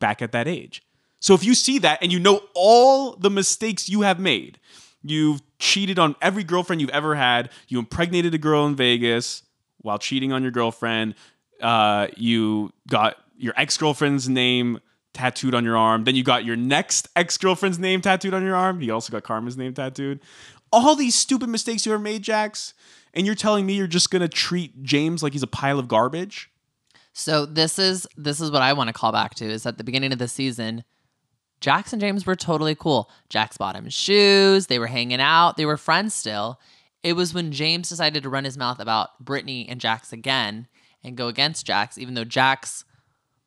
back 0.00 0.22
at 0.22 0.32
that 0.32 0.48
age." 0.48 0.82
So 1.20 1.34
if 1.34 1.44
you 1.44 1.54
see 1.54 1.78
that 1.80 2.02
and 2.02 2.12
you 2.12 2.18
know 2.18 2.42
all 2.54 3.16
the 3.16 3.30
mistakes 3.30 3.88
you 3.88 4.02
have 4.02 4.20
made, 4.20 4.58
you've 5.02 5.40
cheated 5.58 5.98
on 5.98 6.14
every 6.20 6.44
girlfriend 6.44 6.80
you've 6.80 6.90
ever 6.90 7.14
had, 7.14 7.50
you 7.68 7.78
impregnated 7.78 8.34
a 8.34 8.38
girl 8.38 8.66
in 8.66 8.76
Vegas 8.76 9.42
while 9.78 9.98
cheating 9.98 10.32
on 10.32 10.42
your 10.42 10.50
girlfriend, 10.50 11.14
uh, 11.60 12.08
you 12.16 12.72
got 12.88 13.16
your 13.38 13.54
ex 13.56 13.76
girlfriend's 13.76 14.28
name 14.28 14.80
tattooed 15.14 15.54
on 15.54 15.64
your 15.64 15.76
arm, 15.76 16.04
then 16.04 16.14
you 16.14 16.22
got 16.22 16.44
your 16.44 16.56
next 16.56 17.08
ex 17.16 17.38
girlfriend's 17.38 17.78
name 17.78 18.00
tattooed 18.00 18.34
on 18.34 18.42
your 18.42 18.56
arm. 18.56 18.82
you 18.82 18.92
also 18.92 19.10
got 19.10 19.22
Karma's 19.22 19.56
name 19.56 19.72
tattooed. 19.72 20.20
All 20.72 20.96
these 20.96 21.14
stupid 21.14 21.48
mistakes 21.48 21.86
you 21.86 21.92
ever 21.92 22.02
made, 22.02 22.22
Jax, 22.22 22.74
and 23.14 23.24
you're 23.24 23.34
telling 23.34 23.64
me 23.64 23.74
you're 23.74 23.86
just 23.86 24.10
gonna 24.10 24.28
treat 24.28 24.82
James 24.82 25.22
like 25.22 25.32
he's 25.32 25.42
a 25.42 25.46
pile 25.48 25.78
of 25.78 25.88
garbage? 25.88 26.50
So 27.18 27.46
this 27.46 27.78
is 27.78 28.06
this 28.18 28.42
is 28.42 28.50
what 28.50 28.60
I 28.60 28.74
want 28.74 28.88
to 28.88 28.92
call 28.92 29.10
back 29.10 29.34
to 29.36 29.46
is 29.46 29.64
at 29.64 29.78
the 29.78 29.84
beginning 29.84 30.12
of 30.12 30.18
the 30.18 30.28
season, 30.28 30.84
Jax 31.62 31.94
and 31.94 32.00
James 32.00 32.26
were 32.26 32.36
totally 32.36 32.74
cool. 32.74 33.10
Jax 33.30 33.56
bought 33.56 33.74
him 33.74 33.88
shoes, 33.88 34.66
they 34.66 34.78
were 34.78 34.86
hanging 34.86 35.18
out, 35.18 35.56
they 35.56 35.64
were 35.64 35.78
friends 35.78 36.12
still. 36.12 36.60
It 37.02 37.14
was 37.14 37.32
when 37.32 37.52
James 37.52 37.88
decided 37.88 38.22
to 38.22 38.28
run 38.28 38.44
his 38.44 38.58
mouth 38.58 38.78
about 38.78 39.18
Brittany 39.18 39.66
and 39.66 39.80
Jax 39.80 40.12
again 40.12 40.68
and 41.02 41.16
go 41.16 41.28
against 41.28 41.64
Jax, 41.64 41.96
even 41.96 42.12
though 42.12 42.24
Jax 42.24 42.84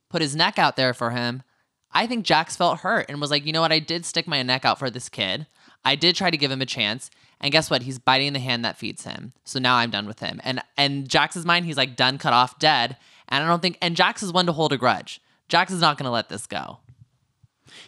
put 0.09 0.23
his 0.23 0.35
neck 0.35 0.57
out 0.57 0.75
there 0.75 0.95
for 0.95 1.11
him. 1.11 1.43
I 1.91 2.07
think 2.07 2.25
Jax 2.25 2.55
felt 2.55 2.79
hurt 2.79 3.05
and 3.07 3.21
was 3.21 3.29
like, 3.29 3.45
you 3.45 3.53
know 3.53 3.61
what? 3.61 3.71
I 3.71 3.79
did 3.79 4.03
stick 4.03 4.27
my 4.27 4.41
neck 4.41 4.65
out 4.65 4.79
for 4.79 4.89
this 4.89 5.09
kid. 5.09 5.45
I 5.85 5.95
did 5.95 6.15
try 6.15 6.31
to 6.31 6.37
give 6.37 6.49
him 6.49 6.61
a 6.63 6.65
chance. 6.65 7.11
And 7.39 7.51
guess 7.51 7.69
what? 7.69 7.83
He's 7.83 7.99
biting 7.99 8.33
the 8.33 8.39
hand 8.39 8.65
that 8.65 8.77
feeds 8.79 9.03
him. 9.03 9.33
So 9.43 9.59
now 9.59 9.75
I'm 9.75 9.91
done 9.91 10.07
with 10.07 10.19
him. 10.19 10.41
And 10.43 10.59
and 10.75 11.07
Jax's 11.07 11.45
mind, 11.45 11.65
he's 11.67 11.77
like 11.77 11.95
done, 11.95 12.17
cut 12.17 12.33
off, 12.33 12.57
dead. 12.57 12.97
And 13.29 13.43
I 13.43 13.47
don't 13.47 13.61
think 13.61 13.77
and 13.81 13.95
Jax 13.95 14.21
is 14.23 14.33
one 14.33 14.45
to 14.47 14.51
hold 14.51 14.73
a 14.73 14.77
grudge. 14.77 15.21
Jax 15.47 15.71
is 15.71 15.81
not 15.81 15.97
gonna 15.97 16.11
let 16.11 16.29
this 16.29 16.45
go. 16.47 16.79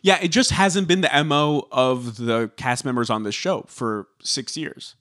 Yeah, 0.01 0.19
it 0.21 0.29
just 0.29 0.51
hasn't 0.51 0.87
been 0.87 1.01
the 1.01 1.23
MO 1.23 1.67
of 1.71 2.17
the 2.17 2.51
cast 2.55 2.85
members 2.85 3.09
on 3.09 3.23
this 3.23 3.35
show 3.35 3.65
for 3.67 4.07
six 4.21 4.55
years. 4.55 4.95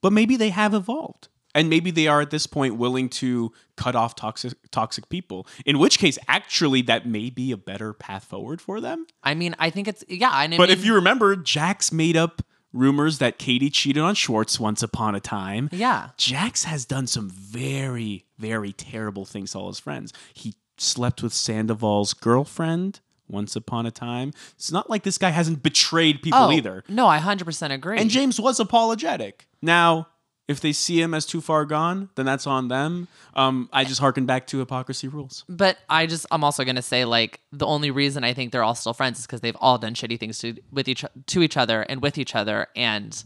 But 0.00 0.12
maybe 0.12 0.36
they 0.36 0.50
have 0.50 0.74
evolved. 0.74 1.28
And 1.54 1.70
maybe 1.70 1.90
they 1.90 2.06
are 2.06 2.20
at 2.20 2.30
this 2.30 2.46
point 2.46 2.76
willing 2.76 3.08
to 3.08 3.52
cut 3.76 3.96
off 3.96 4.14
toxic 4.14 4.52
toxic 4.70 5.08
people. 5.08 5.46
In 5.64 5.78
which 5.78 5.98
case, 5.98 6.18
actually, 6.28 6.82
that 6.82 7.06
may 7.06 7.30
be 7.30 7.52
a 7.52 7.56
better 7.56 7.92
path 7.92 8.24
forward 8.24 8.60
for 8.60 8.80
them. 8.80 9.06
I 9.24 9.34
mean, 9.34 9.56
I 9.58 9.70
think 9.70 9.88
it's 9.88 10.04
yeah, 10.08 10.30
I 10.30 10.46
mean, 10.46 10.58
But 10.58 10.70
if 10.70 10.84
you 10.84 10.94
remember, 10.94 11.34
Jax 11.36 11.90
made 11.90 12.16
up 12.16 12.42
rumors 12.72 13.18
that 13.18 13.38
Katie 13.38 13.70
cheated 13.70 14.02
on 14.02 14.14
Schwartz 14.14 14.60
once 14.60 14.82
upon 14.82 15.14
a 15.14 15.20
time. 15.20 15.68
Yeah. 15.72 16.10
Jax 16.16 16.64
has 16.64 16.84
done 16.84 17.06
some 17.06 17.30
very, 17.30 18.26
very 18.38 18.72
terrible 18.72 19.24
things 19.24 19.52
to 19.52 19.58
all 19.58 19.68
his 19.68 19.80
friends. 19.80 20.12
He 20.34 20.54
slept 20.76 21.22
with 21.22 21.32
Sandoval's 21.32 22.14
girlfriend 22.14 23.00
once 23.28 23.56
upon 23.56 23.86
a 23.86 23.90
time. 23.90 24.32
It's 24.54 24.72
not 24.72 24.88
like 24.88 25.02
this 25.02 25.18
guy 25.18 25.30
hasn't 25.30 25.62
betrayed 25.62 26.22
people 26.22 26.40
oh, 26.40 26.50
either. 26.52 26.84
No, 26.88 27.06
I 27.06 27.18
hundred 27.18 27.44
percent 27.44 27.72
agree. 27.72 27.98
And 27.98 28.10
James 28.10 28.40
was 28.40 28.58
apologetic. 28.58 29.46
Now, 29.60 30.08
if 30.48 30.62
they 30.62 30.72
see 30.72 31.00
him 31.00 31.12
as 31.12 31.26
too 31.26 31.42
far 31.42 31.66
gone, 31.66 32.08
then 32.14 32.24
that's 32.24 32.46
on 32.46 32.68
them. 32.68 33.06
Um, 33.34 33.68
I 33.70 33.84
just 33.84 34.00
harken 34.00 34.24
back 34.24 34.46
to 34.48 34.58
hypocrisy 34.58 35.06
rules. 35.06 35.44
But 35.46 35.76
I 35.90 36.06
just 36.06 36.26
I'm 36.30 36.42
also 36.42 36.64
gonna 36.64 36.82
say 36.82 37.04
like 37.04 37.40
the 37.52 37.66
only 37.66 37.90
reason 37.90 38.24
I 38.24 38.32
think 38.32 38.50
they're 38.50 38.64
all 38.64 38.74
still 38.74 38.94
friends 38.94 39.18
is 39.18 39.26
because 39.26 39.42
they've 39.42 39.56
all 39.60 39.76
done 39.76 39.94
shitty 39.94 40.18
things 40.18 40.38
to 40.38 40.56
with 40.72 40.88
each 40.88 41.04
to 41.26 41.42
each 41.42 41.58
other 41.58 41.82
and 41.82 42.00
with 42.02 42.16
each 42.16 42.34
other 42.34 42.68
and 42.74 43.22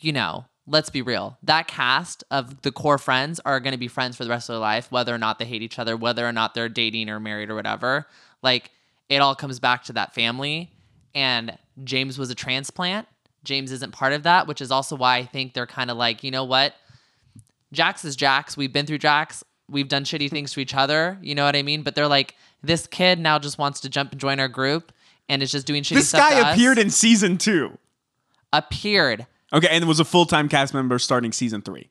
you 0.00 0.12
know 0.12 0.44
let's 0.66 0.90
be 0.90 1.00
real 1.00 1.38
that 1.42 1.68
cast 1.68 2.24
of 2.30 2.62
the 2.62 2.72
core 2.72 2.98
friends 2.98 3.40
are 3.44 3.60
gonna 3.60 3.78
be 3.78 3.88
friends 3.88 4.16
for 4.16 4.24
the 4.24 4.30
rest 4.30 4.48
of 4.48 4.54
their 4.54 4.60
life 4.60 4.90
whether 4.90 5.14
or 5.14 5.18
not 5.18 5.38
they 5.38 5.44
hate 5.44 5.62
each 5.62 5.78
other 5.78 5.96
whether 5.96 6.26
or 6.26 6.32
not 6.32 6.54
they're 6.54 6.68
dating 6.68 7.08
or 7.08 7.18
married 7.18 7.50
or 7.50 7.54
whatever 7.54 8.06
like 8.42 8.70
it 9.08 9.18
all 9.18 9.34
comes 9.34 9.58
back 9.58 9.82
to 9.84 9.92
that 9.92 10.14
family 10.14 10.70
and 11.14 11.56
James 11.84 12.18
was 12.18 12.30
a 12.30 12.34
transplant 12.34 13.06
James 13.44 13.72
isn't 13.72 13.92
part 13.92 14.12
of 14.12 14.22
that 14.24 14.46
which 14.46 14.60
is 14.60 14.70
also 14.70 14.94
why 14.96 15.16
I 15.18 15.24
think 15.24 15.54
they're 15.54 15.66
kind 15.66 15.90
of 15.90 15.96
like 15.96 16.22
you 16.22 16.30
know 16.30 16.44
what 16.44 16.74
Jax 17.72 18.04
is 18.04 18.16
Jax. 18.16 18.56
We've 18.56 18.72
been 18.72 18.84
through 18.86 18.98
Jax. 18.98 19.42
We've 19.68 19.88
done 19.88 20.04
shitty 20.04 20.28
things 20.30 20.52
to 20.52 20.60
each 20.60 20.74
other. 20.74 21.16
You 21.22 21.34
know 21.34 21.44
what 21.46 21.56
I 21.56 21.62
mean? 21.62 21.82
But 21.82 21.94
they're 21.94 22.06
like, 22.08 22.34
this 22.62 22.86
kid 22.86 23.18
now 23.18 23.38
just 23.38 23.56
wants 23.56 23.80
to 23.80 23.88
jump 23.88 24.12
and 24.12 24.20
join 24.20 24.38
our 24.40 24.48
group 24.48 24.92
and 25.28 25.42
is 25.42 25.50
just 25.50 25.66
doing 25.66 25.82
shitty 25.82 25.94
This 25.94 26.08
stuff. 26.10 26.28
to 26.28 26.34
guy 26.34 26.50
us. 26.50 26.54
appeared 26.54 26.76
in 26.78 26.90
season 26.90 27.38
two. 27.38 27.78
appeared 28.52 29.26
Okay, 29.54 29.68
and 29.70 29.86
was 29.86 30.00
a 30.00 30.04
full 30.04 30.24
time 30.26 30.48
cast 30.48 30.74
member 30.74 30.98
starting 30.98 31.32
season 31.32 31.62
three. 31.62 31.90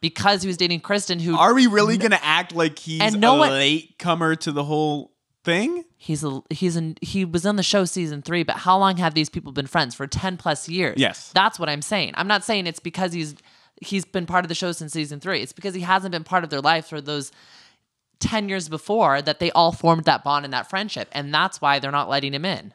because 0.00 0.42
he 0.42 0.48
was 0.48 0.56
dating 0.56 0.80
Kristen, 0.80 1.18
who 1.18 1.36
Are 1.38 1.54
we 1.54 1.66
really 1.66 1.96
going 1.96 2.10
to 2.10 2.24
act 2.24 2.54
like 2.54 2.78
he's 2.78 3.00
And 3.00 3.20
no 3.20 3.36
a 3.36 3.38
one- 3.38 3.50
late 3.52 3.94
comer 3.98 4.34
to 4.36 4.52
the 4.52 4.64
whole 4.64 5.11
thing? 5.44 5.84
he's 5.96 6.24
a 6.24 6.42
he's 6.50 6.76
in 6.76 6.96
he 7.00 7.24
was 7.24 7.44
on 7.46 7.56
the 7.56 7.62
show 7.62 7.84
season 7.84 8.22
three. 8.22 8.42
But 8.42 8.56
how 8.58 8.78
long 8.78 8.96
have 8.96 9.14
these 9.14 9.28
people 9.28 9.52
been 9.52 9.66
friends 9.66 9.94
for 9.94 10.06
ten 10.06 10.36
plus 10.36 10.68
years? 10.68 10.96
Yes. 10.98 11.30
that's 11.34 11.58
what 11.58 11.68
I'm 11.68 11.82
saying. 11.82 12.12
I'm 12.16 12.28
not 12.28 12.44
saying 12.44 12.66
it's 12.66 12.80
because 12.80 13.12
he's 13.12 13.34
he's 13.80 14.04
been 14.04 14.26
part 14.26 14.44
of 14.44 14.48
the 14.48 14.54
show 14.54 14.72
since 14.72 14.92
season 14.92 15.20
three. 15.20 15.40
It's 15.42 15.52
because 15.52 15.74
he 15.74 15.80
hasn't 15.82 16.12
been 16.12 16.24
part 16.24 16.44
of 16.44 16.50
their 16.50 16.60
life 16.60 16.86
for 16.86 17.00
those. 17.00 17.32
10 18.20 18.48
years 18.48 18.68
before 18.68 19.20
that 19.20 19.40
they 19.40 19.50
all 19.50 19.72
formed 19.72 20.04
that 20.04 20.22
bond 20.22 20.44
and 20.44 20.54
that 20.54 20.70
friendship 20.70 21.08
and 21.10 21.34
that's 21.34 21.60
why 21.60 21.80
they're 21.80 21.90
not 21.90 22.08
letting 22.08 22.32
him 22.32 22.44
in 22.44 22.72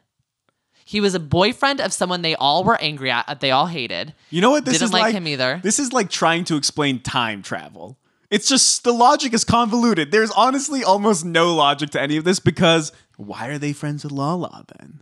he 0.83 0.99
was 0.99 1.15
a 1.15 1.21
boyfriend 1.21 1.79
of 1.79 1.93
someone 1.93 2.21
they 2.21 2.35
all 2.35 2.65
were 2.65 2.77
angry 2.81 3.09
at 3.09 3.39
they 3.39 3.49
all 3.51 3.67
hated 3.67 4.13
You 4.29 4.41
know 4.41 4.49
what 4.51 4.65
this 4.65 4.73
Didn't 4.73 4.87
is 4.87 4.91
like 4.93 5.03
like? 5.03 5.13
him 5.13 5.25
either. 5.25 5.61
This 5.63 5.79
is 5.79 5.93
like 5.93 6.09
trying 6.09 6.43
to 6.45 6.57
explain 6.57 6.99
time 6.99 7.43
travel. 7.43 7.97
It's 8.29 8.47
just 8.49 8.83
the 8.83 8.91
logic 8.93 9.33
is 9.33 9.43
convoluted. 9.43 10.11
There's 10.11 10.31
honestly 10.31 10.83
almost 10.83 11.23
no 11.23 11.53
logic 11.55 11.91
to 11.91 12.01
any 12.01 12.17
of 12.17 12.23
this 12.25 12.39
because 12.39 12.91
why 13.15 13.47
are 13.47 13.57
they 13.57 13.73
friends 13.73 14.03
with 14.03 14.11
Lala 14.13 14.65
then? 14.77 15.01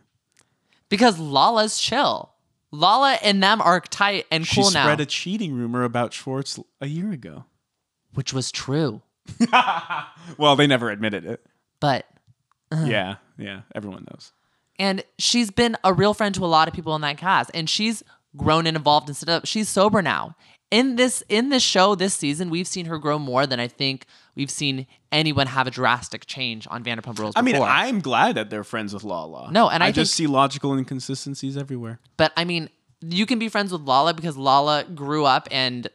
because 0.87 1.17
lala's 1.17 1.79
chill 1.79 2.31
lala 2.71 3.13
and 3.23 3.41
them 3.41 3.59
are 3.59 3.79
tight 3.79 4.25
and 4.31 4.45
She 4.45 4.61
cool 4.61 4.69
now 4.71 4.83
She 4.83 4.85
spread 4.85 5.01
a 5.01 5.05
cheating 5.07 5.53
rumor 5.53 5.83
about 5.83 6.13
Schwartz 6.13 6.59
a 6.79 6.85
year 6.87 7.11
ago. 7.11 7.45
which 8.13 8.31
was 8.33 8.51
true 8.51 9.01
Well, 10.37 10.55
they 10.55 10.67
never 10.67 10.89
admitted 10.91 11.25
it. 11.25 11.43
but 11.79 12.05
uh-huh. 12.71 12.85
Yeah, 12.85 13.15
yeah, 13.37 13.61
everyone 13.73 14.05
knows. 14.11 14.31
and 14.77 15.03
she's 15.17 15.49
been 15.51 15.75
a 15.83 15.91
real 15.93 16.13
friend 16.13 16.33
to 16.35 16.43
a 16.43 16.47
lot 16.47 16.67
of 16.67 16.73
people 16.73 16.95
in 16.95 17.01
that 17.01 17.17
cast 17.17 17.49
and 17.53 17.67
she's 17.69 18.03
grown 18.37 18.67
and 18.67 18.77
evolved 18.77 19.07
and 19.07 19.15
stood 19.17 19.29
up 19.29 19.45
she's 19.45 19.67
sober 19.69 20.01
now 20.01 20.35
in 20.77 20.95
this 20.95 21.23
in 21.29 21.49
this 21.49 21.63
show 21.63 21.95
this 21.95 22.13
season 22.13 22.49
we've 22.49 22.67
seen 22.75 22.85
her 22.91 22.97
grow 23.05 23.17
more 23.17 23.45
than 23.47 23.59
i 23.59 23.67
think 23.67 24.05
we've 24.35 24.51
seen 24.51 24.85
anyone 25.11 25.47
have 25.47 25.65
a 25.67 25.71
drastic 25.71 26.25
change 26.25 26.67
on 26.69 26.83
vanderpump 26.83 27.17
rules 27.19 27.33
I 27.35 27.41
mean. 27.41 27.55
I'm 27.61 27.99
glad 28.01 28.35
that 28.35 28.49
they're 28.49 28.65
friends 28.73 28.93
with 28.93 29.03
Lala. 29.03 29.51
No, 29.51 29.69
and 29.69 29.81
I 29.81 29.91
just 29.91 30.11
think- 30.17 30.27
see 30.27 30.31
logical 30.41 30.77
inconsistencies 30.77 31.55
everywhere. 31.57 31.99
but 32.17 32.31
i 32.35 32.43
mean 32.43 32.69
you 33.01 33.25
can 33.25 33.39
be 33.39 33.49
friends 33.49 33.71
with 33.71 33.81
lala 33.81 34.13
because 34.13 34.35
lala 34.37 34.83
grew 35.03 35.23
up 35.25 35.47
and 35.51 35.87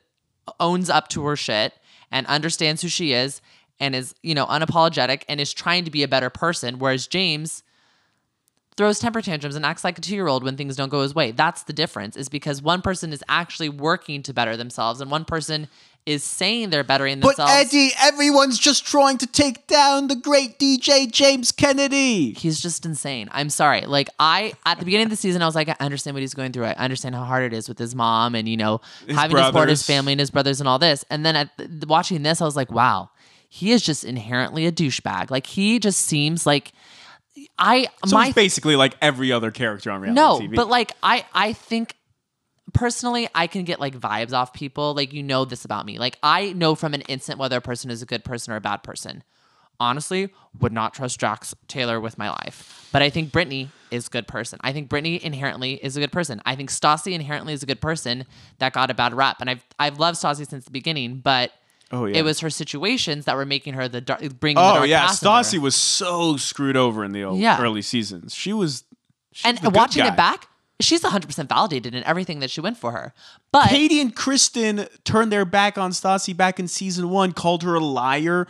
owns 0.58 0.88
up 0.88 1.08
to 1.08 1.24
her 1.26 1.36
shit 1.36 1.72
and 2.10 2.26
understands 2.26 2.80
who 2.82 2.88
she 2.88 3.12
is 3.12 3.40
and 3.78 3.94
is 3.94 4.14
you 4.22 4.34
know 4.34 4.46
unapologetic 4.46 5.22
and 5.28 5.40
is 5.40 5.52
trying 5.52 5.84
to 5.84 5.90
be 5.90 6.02
a 6.02 6.08
better 6.08 6.30
person 6.30 6.78
whereas 6.78 7.06
james 7.06 7.62
throws 8.80 8.98
temper 8.98 9.20
tantrums 9.20 9.56
and 9.56 9.66
acts 9.66 9.84
like 9.84 9.98
a 9.98 10.00
two-year-old 10.00 10.42
when 10.42 10.56
things 10.56 10.74
don't 10.74 10.88
go 10.88 11.02
his 11.02 11.14
way 11.14 11.32
that's 11.32 11.64
the 11.64 11.72
difference 11.74 12.16
is 12.16 12.30
because 12.30 12.62
one 12.62 12.80
person 12.80 13.12
is 13.12 13.22
actually 13.28 13.68
working 13.68 14.22
to 14.22 14.32
better 14.32 14.56
themselves 14.56 15.02
and 15.02 15.10
one 15.10 15.22
person 15.22 15.68
is 16.06 16.24
saying 16.24 16.70
they're 16.70 16.82
bettering 16.82 17.20
themselves 17.20 17.52
But 17.52 17.66
Eddie, 17.66 17.90
everyone's 18.00 18.58
just 18.58 18.86
trying 18.86 19.18
to 19.18 19.26
take 19.26 19.66
down 19.66 20.08
the 20.08 20.16
great 20.16 20.58
DJ 20.58 21.12
James 21.12 21.52
Kennedy. 21.52 22.32
he's 22.32 22.58
just 22.58 22.86
insane. 22.86 23.28
I'm 23.32 23.50
sorry. 23.50 23.82
Like 23.82 24.08
I 24.18 24.54
at 24.64 24.78
the 24.78 24.86
beginning 24.86 25.04
of 25.04 25.10
the 25.10 25.16
season, 25.16 25.42
I 25.42 25.44
was 25.44 25.54
like, 25.54 25.68
I 25.68 25.76
understand 25.78 26.14
what 26.14 26.22
he's 26.22 26.32
going 26.32 26.52
through. 26.52 26.64
I 26.64 26.72
understand 26.72 27.14
how 27.14 27.24
hard 27.24 27.42
it 27.44 27.52
is 27.52 27.68
with 27.68 27.78
his 27.78 27.94
mom 27.94 28.34
and 28.34 28.48
you 28.48 28.56
know 28.56 28.80
having 29.10 29.36
to 29.36 29.44
support 29.44 29.68
his 29.68 29.82
family 29.86 30.14
and 30.14 30.20
his 30.20 30.30
brothers 30.30 30.58
and 30.58 30.66
all 30.66 30.78
this. 30.78 31.04
And 31.10 31.26
then 31.26 31.36
at 31.36 31.58
th- 31.58 31.68
watching 31.86 32.22
this, 32.22 32.40
I 32.40 32.46
was 32.46 32.56
like, 32.56 32.72
wow, 32.72 33.10
he 33.50 33.72
is 33.72 33.82
just 33.82 34.02
inherently 34.02 34.64
a 34.64 34.72
douchebag. 34.72 35.30
Like 35.30 35.46
he 35.46 35.78
just 35.78 36.00
seems 36.00 36.46
like 36.46 36.72
I 37.59 37.88
So 38.07 38.16
my 38.16 38.33
basically 38.33 38.76
like 38.76 38.96
every 39.00 39.33
other 39.33 39.50
character 39.50 39.90
on 39.90 40.00
reality 40.00 40.20
no, 40.20 40.38
TV. 40.40 40.57
but 40.57 40.68
like 40.68 40.92
I 41.03 41.24
I 41.35 41.53
think 41.53 41.96
personally 42.72 43.29
I 43.35 43.46
can 43.46 43.64
get 43.64 43.81
like 43.81 43.98
vibes 43.98 44.33
off 44.33 44.53
people. 44.53 44.94
Like 44.94 45.12
you 45.12 45.22
know 45.22 45.44
this 45.44 45.64
about 45.64 45.87
me. 45.87 45.98
Like 45.98 46.18
I 46.22 46.53
know 46.53 46.74
from 46.74 46.94
an 46.94 47.03
instant 47.03 47.38
whether 47.38 47.57
a 47.57 47.61
person 47.61 47.90
is 47.90 48.03
a 48.03 48.07
good 48.07 48.24
person 48.24 48.53
or 48.53 48.57
a 48.57 48.61
bad 48.61 48.83
person. 48.83 49.22
Honestly, 49.79 50.29
would 50.59 50.72
not 50.72 50.92
trust 50.92 51.18
Jax 51.18 51.55
Taylor 51.66 51.98
with 51.98 52.18
my 52.18 52.29
life. 52.29 52.87
But 52.92 53.00
I 53.00 53.09
think 53.09 53.33
Brittany 53.33 53.70
is 53.90 54.09
a 54.09 54.11
good 54.11 54.29
person. 54.29 54.59
I 54.62 54.74
think 54.74 54.90
Brittany 54.90 55.24
inherently 55.24 55.83
is 55.83 55.96
a 55.96 56.00
good 56.00 56.12
person. 56.12 56.42
I 56.44 56.55
think 56.55 56.68
Stassi 56.70 57.12
inherently 57.12 57.55
is 57.55 57.62
a 57.62 57.66
good 57.66 57.81
person 57.81 58.26
that 58.59 58.74
got 58.74 58.90
a 58.90 58.94
bad 58.94 59.14
rap. 59.14 59.38
And 59.40 59.48
I've 59.48 59.64
I've 59.79 59.98
loved 59.98 60.18
Stassi 60.18 60.46
since 60.46 60.66
the 60.66 60.70
beginning, 60.70 61.20
but 61.20 61.53
Oh, 61.92 62.07
yeah. 62.07 62.18
it 62.18 62.22
was 62.22 62.40
her 62.40 62.50
situations 62.50 63.24
that 63.24 63.35
were 63.37 63.44
making 63.46 63.74
her 63.74 63.88
the 63.88 64.00
dark, 64.00 64.20
bringing 64.38 64.57
the 64.57 64.62
oh 64.70 64.74
dark 64.76 64.88
yeah, 64.88 65.07
past 65.07 65.24
of 65.24 65.33
her. 65.33 65.40
Stassi 65.40 65.59
was 65.59 65.74
so 65.74 66.37
screwed 66.37 66.76
over 66.76 67.05
in 67.05 67.12
the 67.12 67.24
old, 67.24 67.38
Yeah. 67.40 67.61
early 67.61 67.83
seasons. 67.83 68.35
She 68.35 68.53
was. 68.53 68.85
she 69.33 69.48
and 69.48 69.59
was 69.59 69.62
the 69.62 69.70
watching 69.70 70.05
it 70.07 70.16
back, 70.16 70.46
she's 70.81 71.03
100% 71.03 71.48
validated 71.48 71.94
in 71.94 72.05
everything 72.05 72.38
that 72.40 72.50
she 72.50 72.61
went 72.61 72.76
for 72.79 72.92
her. 72.92 73.12
But 73.53 73.68
Katie 73.68 74.00
and 74.00 74.14
Kristen 74.14 74.87
turned 75.05 75.33
their 75.33 75.44
back 75.44 75.76
on 75.79 75.90
Stassi 75.90 76.37
back 76.37 76.61
in 76.61 76.68
season 76.68 77.11
one, 77.11 77.33
called 77.33 77.64
her 77.64 77.74
a 77.74 77.81
liar, 77.81 78.46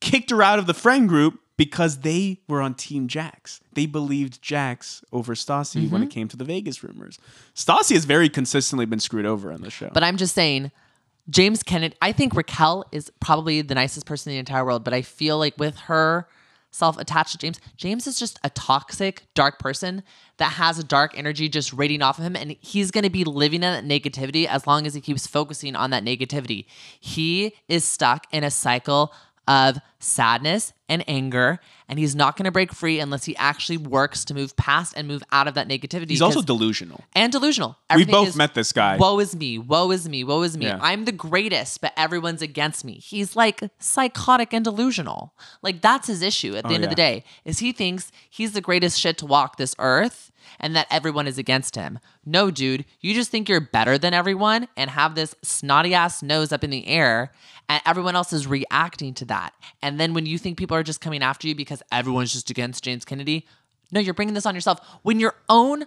kicked 0.00 0.30
her 0.30 0.42
out 0.42 0.58
of 0.58 0.66
the 0.66 0.74
friend 0.74 1.08
group 1.08 1.40
because 1.56 2.00
they 2.00 2.40
were 2.48 2.60
on 2.60 2.74
Team 2.74 3.06
Jax. 3.08 3.60
They 3.72 3.86
believed 3.86 4.42
Jax 4.42 5.02
over 5.12 5.34
Stassi 5.34 5.90
when 5.90 6.02
Mm-hmm. 6.02 6.02
it 6.02 6.10
came 6.10 6.28
to 6.28 6.36
the 6.36 6.44
Vegas 6.44 6.82
rumors. 6.82 7.18
Stassi 7.54 7.94
has 7.94 8.04
very 8.04 8.28
consistently 8.28 8.86
been 8.86 9.00
screwed 9.00 9.24
over 9.26 9.52
on 9.52 9.62
the 9.62 9.70
show. 9.70 9.90
But 9.94 10.02
I'm 10.02 10.16
just 10.16 10.34
saying, 10.34 10.72
James 11.30 11.62
Kennedy, 11.62 11.96
I 12.02 12.12
think 12.12 12.34
Raquel 12.34 12.84
is 12.92 13.10
probably 13.20 13.62
the 13.62 13.74
nicest 13.74 14.06
person 14.06 14.30
in 14.30 14.34
the 14.36 14.40
entire 14.40 14.64
world, 14.64 14.84
but 14.84 14.92
I 14.92 15.02
feel 15.02 15.38
like 15.38 15.54
with 15.58 15.76
her 15.80 16.28
self 16.70 16.98
attached 16.98 17.32
to 17.32 17.38
James, 17.38 17.60
James 17.76 18.06
is 18.06 18.18
just 18.18 18.38
a 18.44 18.50
toxic, 18.50 19.22
dark 19.34 19.58
person 19.58 20.02
that 20.36 20.52
has 20.52 20.78
a 20.78 20.84
dark 20.84 21.16
energy 21.16 21.48
just 21.48 21.72
radiating 21.72 22.02
off 22.02 22.18
of 22.18 22.24
him. 22.24 22.36
And 22.36 22.56
he's 22.60 22.90
going 22.90 23.04
to 23.04 23.10
be 23.10 23.24
living 23.24 23.62
in 23.62 23.72
that 23.72 23.84
negativity 23.84 24.46
as 24.46 24.66
long 24.66 24.86
as 24.86 24.94
he 24.94 25.00
keeps 25.00 25.26
focusing 25.26 25.76
on 25.76 25.90
that 25.90 26.04
negativity. 26.04 26.66
He 27.00 27.54
is 27.68 27.84
stuck 27.84 28.26
in 28.32 28.44
a 28.44 28.50
cycle 28.50 29.12
of 29.46 29.78
sadness 29.98 30.72
and 30.88 31.02
anger, 31.08 31.60
and 31.88 31.98
he's 31.98 32.14
not 32.14 32.36
going 32.36 32.44
to 32.44 32.50
break 32.52 32.72
free 32.72 33.00
unless 33.00 33.24
he 33.24 33.34
actually 33.36 33.78
works 33.78 34.24
to 34.26 34.34
move 34.34 34.54
past 34.56 34.94
and 34.96 35.08
move 35.08 35.22
out 35.32 35.48
of 35.48 35.54
that 35.54 35.66
negativity. 35.68 36.10
He's 36.10 36.20
also 36.22 36.42
delusional. 36.42 37.02
and 37.14 37.32
delusional. 37.32 37.76
We 37.94 38.04
both 38.04 38.28
is, 38.28 38.36
met 38.36 38.54
this 38.54 38.72
guy. 38.72 38.96
Woe 38.98 39.18
is 39.18 39.34
me. 39.34 39.58
Woe 39.58 39.90
is 39.90 40.08
me. 40.08 40.24
Woe 40.24 40.42
is 40.42 40.56
me. 40.58 40.66
Yeah. 40.66 40.78
I'm 40.82 41.04
the 41.06 41.12
greatest, 41.12 41.80
but 41.80 41.92
everyone's 41.96 42.42
against 42.42 42.84
me. 42.84 42.94
He's 42.94 43.34
like 43.34 43.62
psychotic 43.78 44.52
and 44.52 44.64
delusional. 44.64 45.34
Like 45.62 45.80
that's 45.80 46.06
his 46.08 46.22
issue 46.22 46.54
at 46.56 46.64
the 46.64 46.70
Oh, 46.70 46.74
end 46.74 46.84
of 46.84 46.90
the 46.90 46.96
day. 46.96 47.24
Is 47.44 47.60
he 47.60 47.72
thinks 47.72 48.12
he's 48.28 48.52
the 48.52 48.60
greatest 48.60 48.98
shit 49.00 49.16
to 49.18 49.26
walk 49.26 49.56
this 49.56 49.74
earth 49.78 50.30
and 50.60 50.74
that 50.76 50.86
everyone 50.90 51.26
is 51.26 51.38
against 51.38 51.76
him. 51.76 51.98
No, 52.24 52.50
dude, 52.50 52.84
you 53.00 53.14
just 53.14 53.30
think 53.30 53.48
you're 53.48 53.60
better 53.60 53.98
than 53.98 54.14
everyone 54.14 54.68
and 54.76 54.90
have 54.90 55.14
this 55.14 55.34
snotty 55.42 55.94
ass 55.94 56.22
nose 56.22 56.52
up 56.52 56.64
in 56.64 56.70
the 56.70 56.86
air 56.86 57.32
and 57.68 57.82
everyone 57.86 58.16
else 58.16 58.32
is 58.32 58.46
reacting 58.46 59.14
to 59.14 59.24
that. 59.26 59.54
And 59.82 59.98
then 59.98 60.14
when 60.14 60.26
you 60.26 60.38
think 60.38 60.58
people 60.58 60.76
are 60.76 60.82
just 60.82 61.00
coming 61.00 61.22
after 61.22 61.48
you 61.48 61.54
because 61.54 61.82
everyone's 61.90 62.32
just 62.32 62.50
against 62.50 62.84
James 62.84 63.04
Kennedy, 63.04 63.46
no, 63.92 64.00
you're 64.00 64.14
bringing 64.14 64.34
this 64.34 64.46
on 64.46 64.54
yourself. 64.54 64.80
When 65.02 65.20
your 65.20 65.34
own 65.48 65.84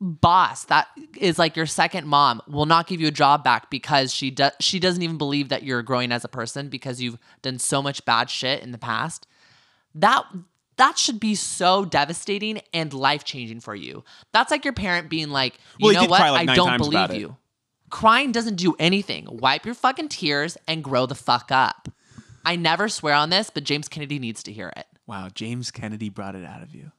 boss 0.00 0.64
that 0.66 0.86
is 1.16 1.38
like 1.40 1.56
your 1.56 1.66
second 1.66 2.06
mom 2.06 2.40
will 2.46 2.66
not 2.66 2.86
give 2.86 3.00
you 3.00 3.08
a 3.08 3.12
job 3.12 3.42
back 3.42 3.68
because 3.68 4.14
she 4.14 4.30
does 4.30 4.52
she 4.60 4.78
doesn't 4.78 5.02
even 5.02 5.18
believe 5.18 5.48
that 5.48 5.64
you're 5.64 5.82
growing 5.82 6.12
as 6.12 6.24
a 6.24 6.28
person 6.28 6.68
because 6.68 7.02
you've 7.02 7.18
done 7.42 7.58
so 7.58 7.82
much 7.82 8.04
bad 8.04 8.30
shit 8.30 8.62
in 8.62 8.70
the 8.70 8.78
past 8.78 9.26
that 9.96 10.24
that 10.78 10.98
should 10.98 11.20
be 11.20 11.34
so 11.34 11.84
devastating 11.84 12.60
and 12.72 12.92
life-changing 12.92 13.60
for 13.60 13.74
you. 13.74 14.04
That's 14.32 14.50
like 14.50 14.64
your 14.64 14.72
parent 14.74 15.10
being 15.10 15.28
like 15.30 15.54
you 15.78 15.86
Well, 15.86 15.94
know 15.94 16.08
what? 16.08 16.20
like, 16.20 16.48
i 16.48 16.54
don't 16.54 16.78
believe 16.78 17.14
you. 17.14 17.36
Crying 17.90 18.32
doesn't 18.32 18.56
do 18.56 18.74
anything. 18.78 19.26
Wipe 19.30 19.64
your 19.64 19.74
fucking 19.74 20.08
tears 20.08 20.56
and 20.66 20.82
grow 20.84 21.06
the 21.06 21.14
fuck 21.14 21.50
up. 21.52 21.88
I 22.44 22.56
never 22.56 22.88
swear 22.88 23.14
on 23.14 23.30
this 23.30 23.50
but 23.50 23.64
james 23.64 23.88
kennedy 23.88 24.18
needs 24.18 24.42
to 24.44 24.52
hear 24.52 24.72
it. 24.76 24.86
Wow, 25.06 25.28
James 25.34 25.70
Kennedy 25.70 26.10
brought 26.10 26.34
it 26.34 26.44
out 26.44 26.62
of 26.62 26.74
you. 26.74 26.92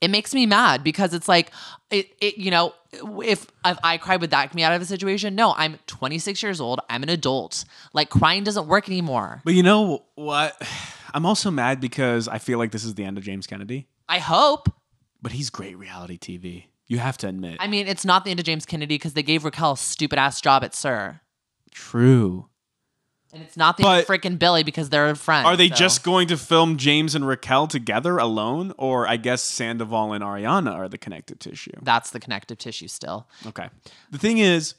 It 0.00 0.10
makes 0.10 0.34
me 0.34 0.46
mad 0.46 0.84
because 0.84 1.14
it's 1.14 1.28
like 1.28 1.50
it, 1.90 2.08
it 2.20 2.38
you 2.38 2.50
know 2.50 2.74
if 2.92 3.46
if 3.64 3.78
I 3.82 3.98
cry 3.98 4.16
would 4.16 4.30
that 4.30 4.46
get 4.46 4.54
me 4.54 4.62
out 4.62 4.72
of 4.72 4.82
a 4.82 4.84
situation? 4.84 5.34
No, 5.34 5.54
I'm 5.56 5.78
26 5.86 6.42
years 6.42 6.60
old. 6.60 6.80
I'm 6.88 7.02
an 7.02 7.08
adult. 7.08 7.64
Like 7.92 8.10
crying 8.10 8.44
doesn't 8.44 8.66
work 8.68 8.88
anymore. 8.88 9.42
But 9.44 9.54
you 9.54 9.62
know 9.62 10.04
what? 10.14 10.60
I'm 11.14 11.24
also 11.24 11.50
mad 11.50 11.80
because 11.80 12.28
I 12.28 12.38
feel 12.38 12.58
like 12.58 12.72
this 12.72 12.84
is 12.84 12.94
the 12.94 13.04
end 13.04 13.16
of 13.16 13.24
James 13.24 13.46
Kennedy. 13.46 13.88
I 14.08 14.18
hope. 14.18 14.68
But 15.22 15.32
he's 15.32 15.48
great 15.48 15.78
reality 15.78 16.18
TV. 16.18 16.64
You 16.88 16.98
have 16.98 17.16
to 17.18 17.28
admit. 17.28 17.56
I 17.58 17.68
mean, 17.68 17.86
it's 17.86 18.04
not 18.04 18.24
the 18.24 18.30
end 18.30 18.38
of 18.38 18.46
James 18.46 18.66
Kennedy 18.66 18.96
because 18.96 19.14
they 19.14 19.22
gave 19.22 19.44
Raquel 19.44 19.72
a 19.72 19.76
stupid 19.76 20.18
ass 20.18 20.40
job 20.40 20.62
at 20.62 20.74
SUR. 20.74 21.20
True. 21.72 22.48
And 23.36 23.44
it's 23.44 23.56
not 23.56 23.76
the 23.76 23.82
But- 23.82 24.06
freaking 24.06 24.38
Billie 24.38 24.62
because 24.64 24.88
they're 24.90 25.14
friends. 25.14 25.46
Are 25.46 25.56
they 25.56 25.68
so- 25.68 25.74
just 25.74 26.02
going 26.02 26.28
to 26.28 26.36
film 26.36 26.76
James 26.78 27.14
and 27.14 27.26
Raquel 27.26 27.66
together 27.66 28.16
alone? 28.18 28.72
Or 28.78 29.06
I 29.06 29.16
guess 29.16 29.42
Sandoval 29.42 30.12
and 30.12 30.24
Ariana 30.24 30.72
are 30.72 30.88
the 30.88 30.98
connective 30.98 31.38
tissue. 31.38 31.72
That's 31.82 32.10
the 32.10 32.20
connective 32.20 32.58
tissue 32.58 32.88
still. 32.88 33.28
Okay. 33.46 33.68
The 34.10 34.18
thing 34.18 34.38
is, 34.38 34.74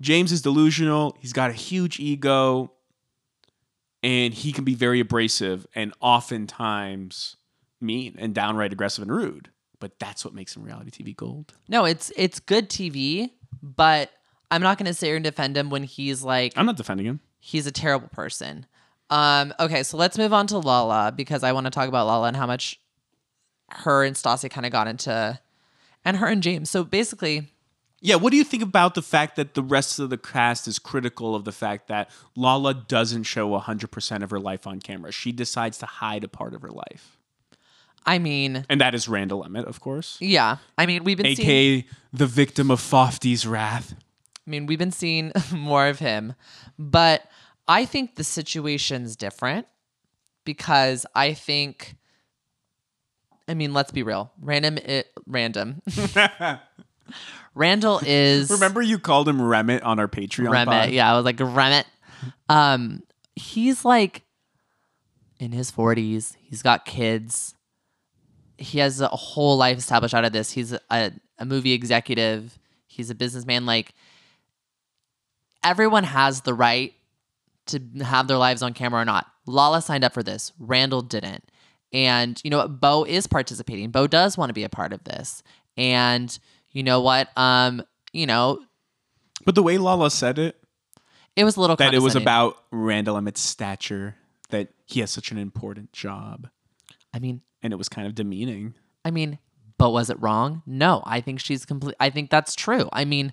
James 0.00 0.32
is 0.32 0.40
delusional. 0.42 1.16
He's 1.20 1.32
got 1.32 1.50
a 1.50 1.54
huge 1.54 1.98
ego, 2.00 2.72
and 4.02 4.34
he 4.34 4.52
can 4.52 4.64
be 4.64 4.74
very 4.74 5.00
abrasive 5.00 5.66
and 5.74 5.92
oftentimes 6.00 7.36
mean 7.80 8.14
and 8.18 8.34
downright 8.34 8.72
aggressive 8.72 9.02
and 9.02 9.10
rude. 9.12 9.50
But 9.80 9.98
that's 9.98 10.24
what 10.24 10.32
makes 10.34 10.56
him 10.56 10.62
reality 10.62 10.90
TV 10.90 11.14
gold. 11.14 11.52
No, 11.68 11.84
it's 11.84 12.10
it's 12.16 12.40
good 12.40 12.70
TV, 12.70 13.30
but 13.62 14.10
I'm 14.50 14.62
not 14.62 14.78
going 14.78 14.86
to 14.86 14.94
sit 14.94 15.06
here 15.06 15.16
and 15.16 15.24
defend 15.24 15.56
him 15.56 15.68
when 15.70 15.82
he's 15.82 16.22
like 16.22 16.52
I'm 16.56 16.66
not 16.66 16.76
defending 16.76 17.06
him. 17.06 17.20
He's 17.44 17.66
a 17.66 17.72
terrible 17.72 18.08
person. 18.08 18.64
Um, 19.10 19.52
okay, 19.60 19.82
so 19.82 19.98
let's 19.98 20.16
move 20.16 20.32
on 20.32 20.46
to 20.46 20.58
Lala 20.58 21.12
because 21.14 21.44
I 21.44 21.52
want 21.52 21.66
to 21.66 21.70
talk 21.70 21.88
about 21.88 22.06
Lala 22.06 22.28
and 22.28 22.36
how 22.36 22.46
much 22.46 22.80
her 23.68 24.02
and 24.02 24.16
Stassi 24.16 24.50
kind 24.50 24.64
of 24.64 24.72
got 24.72 24.88
into, 24.88 25.38
and 26.06 26.16
her 26.16 26.26
and 26.26 26.42
James. 26.42 26.70
So 26.70 26.84
basically, 26.84 27.48
Yeah, 28.00 28.14
what 28.16 28.30
do 28.30 28.38
you 28.38 28.44
think 28.44 28.62
about 28.62 28.94
the 28.94 29.02
fact 29.02 29.36
that 29.36 29.52
the 29.52 29.62
rest 29.62 29.98
of 29.98 30.08
the 30.08 30.16
cast 30.16 30.66
is 30.66 30.78
critical 30.78 31.34
of 31.34 31.44
the 31.44 31.52
fact 31.52 31.86
that 31.88 32.10
Lala 32.34 32.72
doesn't 32.72 33.24
show 33.24 33.50
100% 33.58 34.22
of 34.22 34.30
her 34.30 34.40
life 34.40 34.66
on 34.66 34.80
camera? 34.80 35.12
She 35.12 35.30
decides 35.30 35.76
to 35.78 35.86
hide 35.86 36.24
a 36.24 36.28
part 36.28 36.54
of 36.54 36.62
her 36.62 36.70
life. 36.70 37.18
I 38.06 38.18
mean, 38.18 38.64
And 38.70 38.80
that 38.80 38.94
is 38.94 39.06
Randall 39.06 39.44
Emmett, 39.44 39.66
of 39.66 39.80
course, 39.80 40.16
yeah, 40.18 40.56
I 40.78 40.86
mean 40.86 41.04
we've 41.04 41.18
been 41.18 41.36
seeing, 41.36 41.84
the 42.12 42.26
victim 42.26 42.70
of 42.70 42.80
Fofty's 42.80 43.46
wrath. 43.46 43.94
I 44.46 44.50
mean 44.50 44.64
we've 44.66 44.78
been 44.78 44.92
seeing 44.92 45.30
more 45.52 45.86
of 45.88 45.98
him, 45.98 46.34
but 46.78 47.26
I 47.66 47.84
think 47.84 48.16
the 48.16 48.24
situation's 48.24 49.16
different 49.16 49.66
because 50.44 51.06
I 51.14 51.34
think. 51.34 51.96
I 53.46 53.52
mean, 53.54 53.74
let's 53.74 53.92
be 53.92 54.02
real. 54.02 54.32
Random, 54.40 54.78
it, 54.78 55.08
random. 55.26 55.82
Randall 57.54 58.00
is 58.04 58.50
Remember 58.50 58.82
you 58.82 58.98
called 58.98 59.28
him 59.28 59.40
Remit 59.40 59.82
on 59.82 59.98
our 59.98 60.08
Patreon 60.08 60.46
pod? 60.46 60.68
Remit. 60.68 60.92
Yeah, 60.92 61.12
I 61.12 61.16
was 61.16 61.24
like 61.24 61.38
Remit. 61.38 61.86
Um, 62.48 63.02
he's 63.36 63.84
like 63.84 64.22
in 65.38 65.52
his 65.52 65.70
forties. 65.70 66.36
He's 66.40 66.62
got 66.62 66.84
kids. 66.84 67.54
He 68.58 68.78
has 68.78 69.00
a 69.00 69.08
whole 69.08 69.56
life 69.56 69.78
established 69.78 70.14
out 70.14 70.24
of 70.24 70.32
this. 70.32 70.50
He's 70.50 70.72
a, 70.72 71.12
a 71.38 71.44
movie 71.44 71.72
executive. 71.72 72.58
He's 72.86 73.10
a 73.10 73.14
businessman. 73.14 73.66
Like 73.66 73.92
everyone 75.62 76.04
has 76.04 76.40
the 76.42 76.54
right 76.54 76.92
to 77.66 77.80
have 78.02 78.28
their 78.28 78.36
lives 78.36 78.62
on 78.62 78.72
camera 78.74 79.02
or 79.02 79.04
not. 79.04 79.26
Lala 79.46 79.82
signed 79.82 80.04
up 80.04 80.12
for 80.12 80.22
this. 80.22 80.52
Randall 80.58 81.02
didn't. 81.02 81.44
And 81.92 82.40
you 82.42 82.50
know 82.50 82.58
what? 82.58 82.80
Beau 82.80 83.04
is 83.04 83.26
participating. 83.26 83.90
Beau 83.90 84.06
does 84.06 84.36
want 84.36 84.50
to 84.50 84.54
be 84.54 84.64
a 84.64 84.68
part 84.68 84.92
of 84.92 85.04
this. 85.04 85.42
And 85.76 86.36
you 86.72 86.82
know 86.82 87.00
what? 87.00 87.28
Um, 87.36 87.82
you 88.12 88.26
know, 88.26 88.60
But 89.44 89.54
the 89.54 89.62
way 89.62 89.78
Lala 89.78 90.10
said 90.10 90.38
it, 90.38 90.56
it 91.36 91.44
was 91.44 91.56
a 91.56 91.60
little 91.60 91.76
that 91.76 91.94
it 91.94 92.02
was 92.02 92.16
about 92.16 92.56
Randall 92.70 93.16
Emmett's 93.16 93.40
stature, 93.40 94.16
that 94.50 94.68
he 94.86 95.00
has 95.00 95.10
such 95.10 95.30
an 95.30 95.38
important 95.38 95.92
job, 95.92 96.48
I 97.12 97.18
mean, 97.18 97.42
and 97.62 97.72
it 97.72 97.76
was 97.76 97.88
kind 97.88 98.06
of 98.06 98.14
demeaning. 98.14 98.74
I 99.04 99.10
mean, 99.10 99.38
but 99.78 99.90
was 99.90 100.10
it 100.10 100.20
wrong? 100.20 100.62
No, 100.66 101.02
I 101.04 101.20
think 101.20 101.40
she's 101.40 101.64
complete. 101.64 101.96
I 101.98 102.10
think 102.10 102.30
that's 102.30 102.54
true. 102.54 102.88
I 102.92 103.04
mean, 103.04 103.32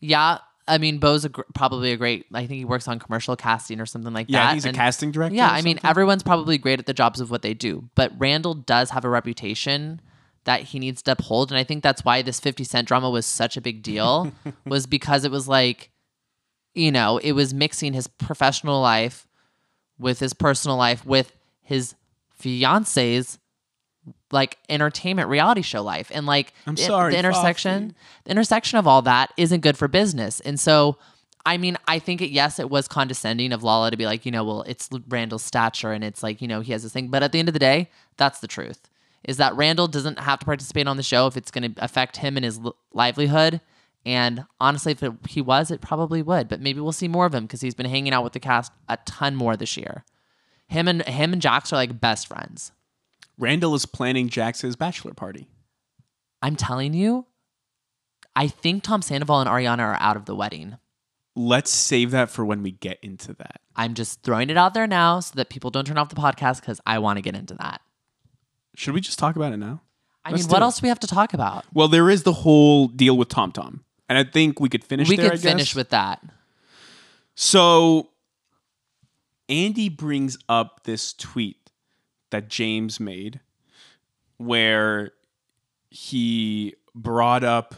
yeah. 0.00 0.38
I 0.68 0.78
mean, 0.78 0.98
Beau's 0.98 1.24
a 1.24 1.28
gr- 1.28 1.42
probably 1.54 1.92
a 1.92 1.96
great. 1.96 2.26
I 2.32 2.46
think 2.46 2.58
he 2.58 2.64
works 2.64 2.86
on 2.88 2.98
commercial 2.98 3.34
casting 3.36 3.80
or 3.80 3.86
something 3.86 4.12
like 4.12 4.26
Yeah, 4.28 4.40
that. 4.40 4.48
Yeah, 4.50 4.54
he's 4.54 4.64
a 4.64 4.72
casting 4.72 5.10
director. 5.10 5.34
Yeah, 5.34 5.50
I 5.50 5.62
mean, 5.62 5.78
everyone's 5.84 6.22
probably 6.22 6.56
great 6.58 6.78
at 6.78 6.86
the 6.86 6.94
jobs 6.94 7.20
of 7.20 7.30
what 7.30 7.42
they 7.42 7.54
do, 7.54 7.88
but 7.94 8.12
Randall 8.18 8.54
does 8.54 8.90
have 8.90 9.04
a 9.04 9.08
reputation 9.08 10.00
that 10.44 10.62
he 10.62 10.78
needs 10.78 11.02
to 11.02 11.12
uphold, 11.12 11.50
and 11.52 11.58
I 11.58 11.64
think 11.64 11.82
that's 11.82 12.04
why 12.04 12.22
this 12.22 12.38
Fifty 12.40 12.64
Cent 12.64 12.86
drama 12.88 13.10
was 13.10 13.26
such 13.26 13.56
a 13.56 13.60
big 13.60 13.82
deal, 13.82 14.32
was 14.66 14.86
because 14.86 15.24
it 15.24 15.30
was 15.30 15.48
like, 15.48 15.90
you 16.74 16.92
know, 16.92 17.18
it 17.18 17.32
was 17.32 17.52
mixing 17.52 17.92
his 17.92 18.06
professional 18.06 18.80
life 18.80 19.26
with 19.98 20.20
his 20.20 20.32
personal 20.32 20.76
life 20.76 21.04
with 21.06 21.36
his 21.60 21.94
fiance's 22.34 23.38
like 24.32 24.58
entertainment 24.68 25.28
reality 25.28 25.62
show 25.62 25.82
life. 25.82 26.10
And 26.12 26.26
like 26.26 26.52
I'm 26.66 26.74
the- 26.74 26.82
sorry, 26.82 27.12
the 27.12 27.18
intersection 27.18 27.94
the 28.24 28.30
intersection 28.30 28.78
of 28.78 28.86
all 28.86 29.02
that 29.02 29.32
isn't 29.36 29.60
good 29.60 29.76
for 29.76 29.88
business. 29.88 30.40
And 30.40 30.58
so 30.58 30.96
i 31.44 31.56
mean 31.56 31.76
i 31.88 31.98
think 31.98 32.20
it 32.22 32.30
yes 32.30 32.60
it 32.60 32.70
was 32.70 32.86
condescending 32.86 33.52
of 33.52 33.64
lala 33.64 33.90
to 33.90 33.96
be 33.96 34.06
like 34.06 34.24
you 34.24 34.30
know 34.30 34.44
well 34.44 34.62
it's 34.62 34.88
randall's 35.08 35.42
stature 35.42 35.90
and 35.90 36.04
it's 36.04 36.22
like 36.22 36.40
you 36.40 36.46
know 36.46 36.60
he 36.60 36.70
has 36.72 36.84
this 36.84 36.92
thing. 36.92 37.08
But 37.08 37.24
at 37.24 37.32
the 37.32 37.40
end 37.40 37.48
of 37.48 37.52
the 37.52 37.58
day 37.58 37.90
that's 38.16 38.38
the 38.38 38.46
truth 38.46 38.88
is 39.24 39.36
that 39.38 39.54
randall 39.56 39.88
doesn't 39.88 40.18
have 40.20 40.38
to 40.40 40.44
participate 40.44 40.86
on 40.86 40.96
the 40.96 41.02
show 41.02 41.26
if 41.26 41.36
it's 41.36 41.50
going 41.50 41.74
to 41.74 41.84
affect 41.84 42.18
him 42.18 42.36
and 42.36 42.44
his 42.44 42.58
li- 42.58 42.72
livelihood. 42.92 43.60
And 44.04 44.44
honestly 44.60 44.92
if 44.92 45.02
it, 45.02 45.12
he 45.28 45.40
was 45.40 45.70
it 45.70 45.80
probably 45.80 46.22
would. 46.22 46.48
But 46.48 46.60
maybe 46.60 46.80
we'll 46.80 46.92
see 46.92 47.08
more 47.08 47.26
of 47.26 47.34
him 47.34 47.44
because 47.44 47.60
he's 47.60 47.74
been 47.74 47.86
hanging 47.86 48.12
out 48.12 48.24
with 48.24 48.32
the 48.32 48.40
cast 48.40 48.72
a 48.88 48.98
ton 49.04 49.34
more 49.36 49.56
this 49.56 49.76
year. 49.76 50.04
Him 50.68 50.88
and 50.88 51.02
him 51.02 51.32
and 51.32 51.42
jax 51.42 51.72
are 51.72 51.76
like 51.76 52.00
best 52.00 52.26
friends 52.26 52.72
Randall 53.42 53.74
is 53.74 53.86
planning 53.86 54.28
Jax's 54.28 54.76
bachelor 54.76 55.14
party. 55.14 55.48
I'm 56.42 56.54
telling 56.54 56.94
you, 56.94 57.26
I 58.36 58.46
think 58.46 58.84
Tom 58.84 59.02
Sandoval 59.02 59.40
and 59.40 59.50
Ariana 59.50 59.80
are 59.80 59.96
out 59.98 60.16
of 60.16 60.26
the 60.26 60.36
wedding. 60.36 60.76
Let's 61.34 61.72
save 61.72 62.12
that 62.12 62.30
for 62.30 62.44
when 62.44 62.62
we 62.62 62.70
get 62.70 62.98
into 63.02 63.32
that. 63.34 63.60
I'm 63.74 63.94
just 63.94 64.22
throwing 64.22 64.48
it 64.48 64.56
out 64.56 64.74
there 64.74 64.86
now 64.86 65.18
so 65.18 65.32
that 65.34 65.48
people 65.50 65.70
don't 65.70 65.84
turn 65.84 65.98
off 65.98 66.08
the 66.08 66.14
podcast 66.14 66.60
because 66.60 66.80
I 66.86 67.00
want 67.00 67.16
to 67.16 67.20
get 67.20 67.34
into 67.34 67.54
that. 67.54 67.80
Should 68.76 68.94
we 68.94 69.00
just 69.00 69.18
talk 69.18 69.34
about 69.34 69.52
it 69.52 69.56
now? 69.56 69.82
I 70.24 70.30
Let's 70.30 70.44
mean, 70.44 70.50
what 70.52 70.58
it. 70.58 70.62
else 70.62 70.78
do 70.78 70.84
we 70.84 70.88
have 70.88 71.00
to 71.00 71.08
talk 71.08 71.34
about? 71.34 71.64
Well, 71.74 71.88
there 71.88 72.08
is 72.08 72.22
the 72.22 72.32
whole 72.32 72.86
deal 72.86 73.16
with 73.16 73.28
Tom 73.28 73.50
Tom, 73.50 73.82
and 74.08 74.16
I 74.16 74.22
think 74.22 74.60
we 74.60 74.68
could 74.68 74.84
finish. 74.84 75.08
we 75.08 75.16
there, 75.16 75.30
could 75.30 75.40
finish 75.40 75.74
with 75.74 75.88
that. 75.88 76.22
So, 77.34 78.10
Andy 79.48 79.88
brings 79.88 80.38
up 80.48 80.84
this 80.84 81.12
tweet 81.12 81.61
that 82.32 82.48
James 82.48 82.98
made 82.98 83.40
where 84.36 85.12
he 85.90 86.74
brought 86.94 87.44
up 87.44 87.76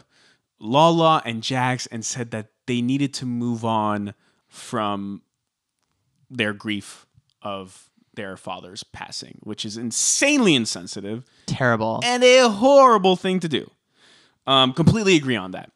Lala 0.59 1.21
and 1.25 1.43
Jax 1.43 1.85
and 1.87 2.03
said 2.03 2.31
that 2.31 2.47
they 2.65 2.81
needed 2.81 3.13
to 3.15 3.25
move 3.25 3.63
on 3.63 4.13
from 4.47 5.21
their 6.29 6.53
grief 6.53 7.05
of 7.41 7.89
their 8.15 8.37
father's 8.37 8.83
passing, 8.83 9.37
which 9.43 9.65
is 9.65 9.77
insanely 9.77 10.55
insensitive 10.55 11.23
Terrible. 11.45 11.99
and 12.03 12.23
a 12.23 12.49
horrible 12.49 13.15
thing 13.15 13.39
to 13.41 13.49
do. 13.49 13.69
Um, 14.47 14.73
completely 14.73 15.15
agree 15.15 15.35
on 15.35 15.51
that. 15.51 15.71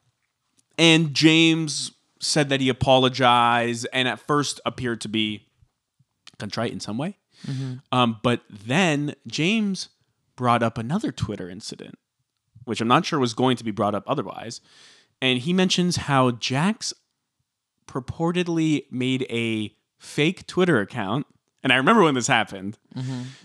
And 0.78 1.14
James 1.14 1.92
said 2.22 2.50
that 2.50 2.62
he 2.62 2.70
apologized 2.70 3.88
and 3.94 4.08
at 4.08 4.20
first 4.20 4.62
appeared 4.66 5.02
to 5.02 5.10
be 5.10 5.46
contrite 6.38 6.72
in 6.72 6.80
some 6.80 6.98
way. 6.98 7.18
Um, 7.92 8.20
but 8.24 8.42
then 8.50 9.16
James 9.28 9.90
brought 10.36 10.64
up 10.64 10.78
another 10.78 11.12
Twitter 11.12 11.50
incident, 11.50 11.98
which 12.66 12.82
I'm 12.82 12.88
not 12.88 13.06
sure 13.06 13.20
was 13.20 13.34
going 13.34 13.58
to 13.58 13.64
be 13.64 13.72
brought 13.72 13.96
up 13.96 14.04
otherwise. 14.08 14.62
And 15.22 15.40
he 15.40 15.52
mentions 15.54 15.98
how 15.98 16.32
Jax 16.32 16.94
purportedly 17.88 18.86
made 18.92 19.26
a 19.30 19.76
fake 19.98 20.48
Twitter 20.48 20.80
account. 20.80 21.26
And 21.64 21.74
I 21.74 21.76
remember 21.76 22.04
when 22.04 22.14
this 22.14 22.28
happened. 22.28 22.78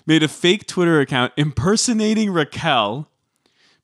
Made 0.06 0.22
a 0.22 0.28
fake 0.28 0.66
Twitter 0.66 1.00
account 1.00 1.32
impersonating 1.36 2.30
Raquel, 2.30 3.08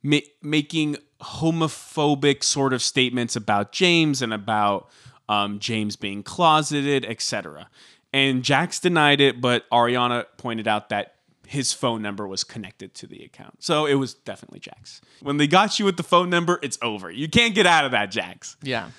ma- 0.03 0.19
making 0.43 0.97
homophobic 1.21 2.43
sort 2.45 2.73
of 2.73 2.81
statements 2.83 3.35
about 3.37 3.73
James 3.73 4.23
and 4.23 4.33
about 4.33 4.89
um, 5.29 5.59
James 5.59 5.97
being 5.97 6.23
closeted, 6.23 7.05
etc. 7.05 7.69
And 8.13 8.43
Jax 8.43 8.81
denied 8.81 9.21
it, 9.21 9.41
but 9.41 9.69
Ariana 9.71 10.27
pointed 10.37 10.67
out 10.67 10.89
that 10.89 11.15
his 11.47 11.73
phone 11.73 12.01
number 12.01 12.29
was 12.29 12.45
connected 12.45 12.95
to 12.95 13.09
the 13.09 13.25
account. 13.25 13.63
So 13.63 13.85
it 13.87 13.95
was 13.95 14.15
definitely 14.15 14.61
Jax. 14.61 15.01
When 15.21 15.37
they 15.37 15.49
got 15.49 15.81
you 15.81 15.85
with 15.85 15.97
the 15.97 16.05
phone 16.05 16.31
number, 16.31 16.61
it's 16.63 16.79
over. 16.81 17.11
You 17.11 17.29
can't 17.29 17.57
get 17.57 17.67
out 17.67 17.85
of 17.85 17.91
that, 17.91 18.13
Jax 18.13 18.57
yeah. 18.63 18.91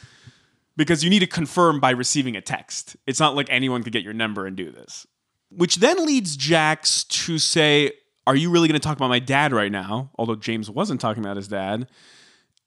because 0.76 1.02
you 1.02 1.10
need 1.10 1.20
to 1.20 1.28
confirm 1.28 1.80
by 1.80 1.92
receiving 1.92 2.36
a 2.36 2.42
text. 2.42 2.98
It's 3.08 3.22
not 3.22 3.36
like 3.36 3.48
anyone 3.50 3.84
could 3.84 3.94
get 3.94 4.04
your 4.04 4.14
number 4.14 4.46
and 4.46 4.58
do 4.58 4.70
this. 4.70 5.08
Which 5.50 5.78
then 5.78 6.06
leads 6.06 6.36
Jax 6.36 7.06
to 7.06 7.38
say, 7.38 7.94
Are 8.28 8.36
you 8.36 8.50
really 8.50 8.68
going 8.68 8.80
to 8.80 8.86
talk 8.86 8.98
about 8.98 9.10
my 9.10 9.20
dad 9.20 9.54
right 9.54 9.72
now? 9.72 10.12
Although 10.16 10.36
James 10.36 10.70
wasn't 10.70 11.00
talking 11.00 11.24
about 11.24 11.38
his 11.38 11.48
dad. 11.48 11.88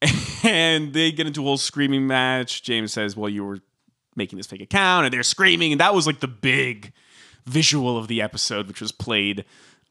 And 0.44 0.92
they 0.92 1.10
get 1.10 1.26
into 1.26 1.40
a 1.40 1.44
whole 1.44 1.56
screaming 1.56 2.06
match. 2.06 2.62
James 2.62 2.92
says, 2.92 3.16
Well, 3.16 3.30
you 3.30 3.44
were 3.44 3.60
making 4.16 4.36
this 4.36 4.46
fake 4.46 4.62
account, 4.62 5.06
and 5.06 5.12
they're 5.12 5.22
screaming. 5.22 5.72
And 5.72 5.80
that 5.80 5.94
was 5.94 6.06
like 6.06 6.20
the 6.20 6.28
big 6.28 6.92
visual 7.46 7.98
of 7.98 8.08
the 8.08 8.22
episode, 8.22 8.68
which 8.68 8.80
was 8.80 8.92
played 8.92 9.44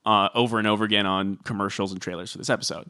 uh, 0.05 0.29
over 0.33 0.59
and 0.59 0.67
over 0.67 0.83
again 0.83 1.05
on 1.05 1.37
commercials 1.43 1.91
and 1.91 2.01
trailers 2.01 2.31
for 2.31 2.37
this 2.37 2.49
episode. 2.49 2.89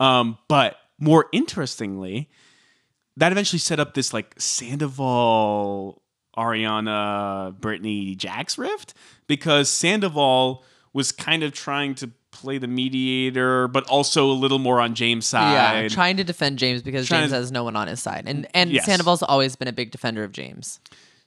Um, 0.00 0.38
but 0.48 0.76
more 0.98 1.26
interestingly, 1.32 2.28
that 3.16 3.32
eventually 3.32 3.58
set 3.58 3.80
up 3.80 3.94
this 3.94 4.12
like 4.12 4.34
Sandoval, 4.38 6.02
Ariana, 6.36 7.58
Brittany, 7.58 8.14
Jax 8.14 8.58
rift 8.58 8.94
because 9.26 9.68
Sandoval 9.68 10.64
was 10.92 11.12
kind 11.12 11.42
of 11.42 11.52
trying 11.52 11.94
to 11.96 12.10
play 12.40 12.58
the 12.58 12.66
mediator, 12.68 13.68
but 13.68 13.84
also 13.88 14.30
a 14.30 14.32
little 14.32 14.58
more 14.58 14.80
on 14.80 14.94
James' 14.94 15.26
side. 15.26 15.82
Yeah. 15.82 15.88
Trying 15.88 16.16
to 16.18 16.24
defend 16.24 16.58
James 16.58 16.82
because 16.82 17.06
Trying 17.06 17.22
James 17.22 17.32
to- 17.32 17.36
has 17.38 17.52
no 17.52 17.64
one 17.64 17.76
on 17.76 17.88
his 17.88 18.00
side. 18.00 18.24
And 18.26 18.46
and 18.54 18.70
Yes. 18.70 18.86
Sandoval's 18.86 19.22
always 19.22 19.56
been 19.56 19.68
a 19.68 19.72
big 19.72 19.90
defender 19.90 20.24
of 20.24 20.32
James. 20.32 20.80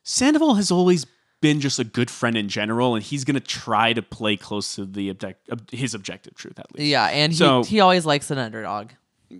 Sandoval 0.03 0.55
has 0.55 0.71
always 0.71 1.05
been 1.41 1.59
just 1.59 1.79
a 1.79 1.83
good 1.83 2.09
friend 2.11 2.37
in 2.37 2.47
general, 2.49 2.93
and 2.95 3.03
he's 3.03 3.23
going 3.23 3.33
to 3.35 3.39
try 3.39 3.93
to 3.93 4.01
play 4.01 4.37
close 4.37 4.75
to 4.75 4.85
the 4.85 5.09
object, 5.09 5.49
ob- 5.51 5.69
his 5.71 5.93
objective 5.95 6.35
truth 6.35 6.59
at 6.59 6.73
least. 6.75 6.87
Yeah, 6.87 7.05
and 7.07 7.31
he, 7.31 7.37
So- 7.37 7.63
he 7.63 7.79
always 7.79 8.05
likes 8.05 8.29
an 8.31 8.37
underdog. 8.37 8.91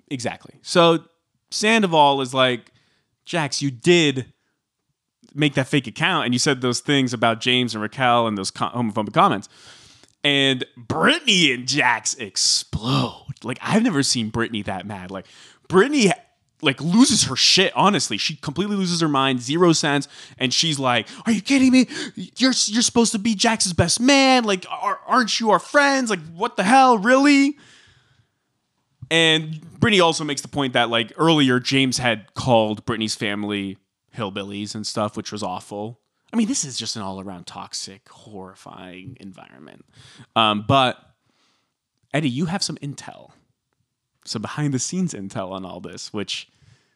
Exactly. 0.10 0.56
So 0.64 1.04
Sandoval 1.52 2.22
is 2.22 2.34
like, 2.34 2.72
Jax, 3.26 3.62
you 3.62 3.70
did 3.72 4.26
make 5.34 5.54
that 5.54 5.68
fake 5.68 5.88
account 5.88 6.26
and 6.26 6.34
you 6.34 6.40
said 6.40 6.62
those 6.62 6.80
things 6.80 7.14
about 7.14 7.40
James 7.40 7.74
and 7.74 7.82
Raquel 7.82 8.28
and 8.28 8.38
those 8.38 8.52
homophobic 8.52 9.14
comments. 9.14 9.48
And 10.24 10.66
Brittany 10.78 11.52
and 11.52 11.68
Jax 11.68 12.14
explode. 12.16 13.36
Like 13.44 13.60
I've 13.62 13.84
never 13.84 14.04
seen 14.04 14.30
Brittany 14.30 14.62
that 14.64 14.86
mad. 14.86 15.12
Like 15.12 15.26
Brittany 15.68 16.12
like 16.64 16.80
loses 16.80 17.24
her 17.24 17.36
shit 17.36 17.74
honestly 17.76 18.20
she 18.20 18.36
completely 18.36 18.76
loses 18.76 19.02
her 19.02 19.08
mind 19.08 19.42
zero 19.42 19.74
sense 19.74 20.08
and 20.38 20.54
she's 20.54 20.78
like 20.78 21.08
are 21.26 21.32
you 21.32 21.42
kidding 21.42 21.72
me 21.72 21.88
you're 22.38 22.54
you're 22.68 22.84
supposed 22.84 23.12
to 23.12 23.18
be 23.18 23.34
jax's 23.34 23.74
best 23.74 24.00
man 24.00 24.44
like 24.44 24.64
are, 24.70 25.00
aren't 25.08 25.40
you 25.40 25.50
our 25.50 25.58
friends 25.58 26.12
like 26.12 26.20
what 26.36 26.58
the 26.58 26.64
hell 26.64 27.00
really 27.00 27.58
and 29.12 29.60
Brittany 29.78 30.00
also 30.00 30.24
makes 30.24 30.42
the 30.42 30.48
point 30.48 30.74
that 30.74 30.90
like 30.90 31.12
earlier 31.18 31.60
James 31.60 31.98
had 31.98 32.34
called 32.34 32.86
Brittany's 32.86 33.14
family 33.14 33.78
hillbillies 34.16 34.74
and 34.74 34.88
stuff, 34.88 35.18
which 35.18 35.32
was 35.32 35.44
awful. 35.44 36.00
I 36.34 36.38
mean, 36.38 36.48
this 36.48 36.63
is 36.63 36.78
just 36.78 36.96
an 36.96 37.02
all-around 37.02 37.46
toxic, 37.48 38.08
horrifying 38.10 39.17
environment. 39.20 39.86
Um, 40.36 40.63
but 40.67 40.98
Eddie, 42.13 42.30
you 42.30 42.46
have 42.46 42.63
some 42.63 42.78
intel, 42.78 43.32
some 44.26 44.41
behind-the-scenes 44.41 45.13
intel 45.13 45.52
on 45.52 45.65
all 45.65 45.80
this, 45.82 46.13
which 46.13 46.48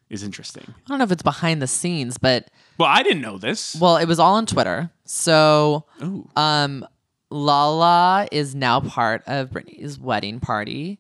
is 0.10 0.24
interesting. 0.24 0.64
I 0.68 0.90
don't 0.90 1.00
know 1.00 1.04
if 1.04 1.12
it's 1.12 1.24
behind 1.24 1.62
the 1.62 1.68
scenes, 1.68 2.18
but 2.18 2.50
Well, 2.78 2.90
I 2.90 3.04
didn't 3.04 3.22
know 3.22 3.38
this. 3.38 3.76
well, 3.76 3.98
it 3.98 4.06
was 4.08 4.20
all 4.20 4.36
on 4.36 4.46
Twitter. 4.46 4.92
So 5.06 5.86
Ooh. 6.04 6.30
um 6.36 6.86
Lala 7.32 8.28
is 8.32 8.54
now 8.56 8.80
part 8.80 9.24
of 9.26 9.52
Brittany's 9.52 10.00
wedding 10.00 10.40
party. 10.40 11.00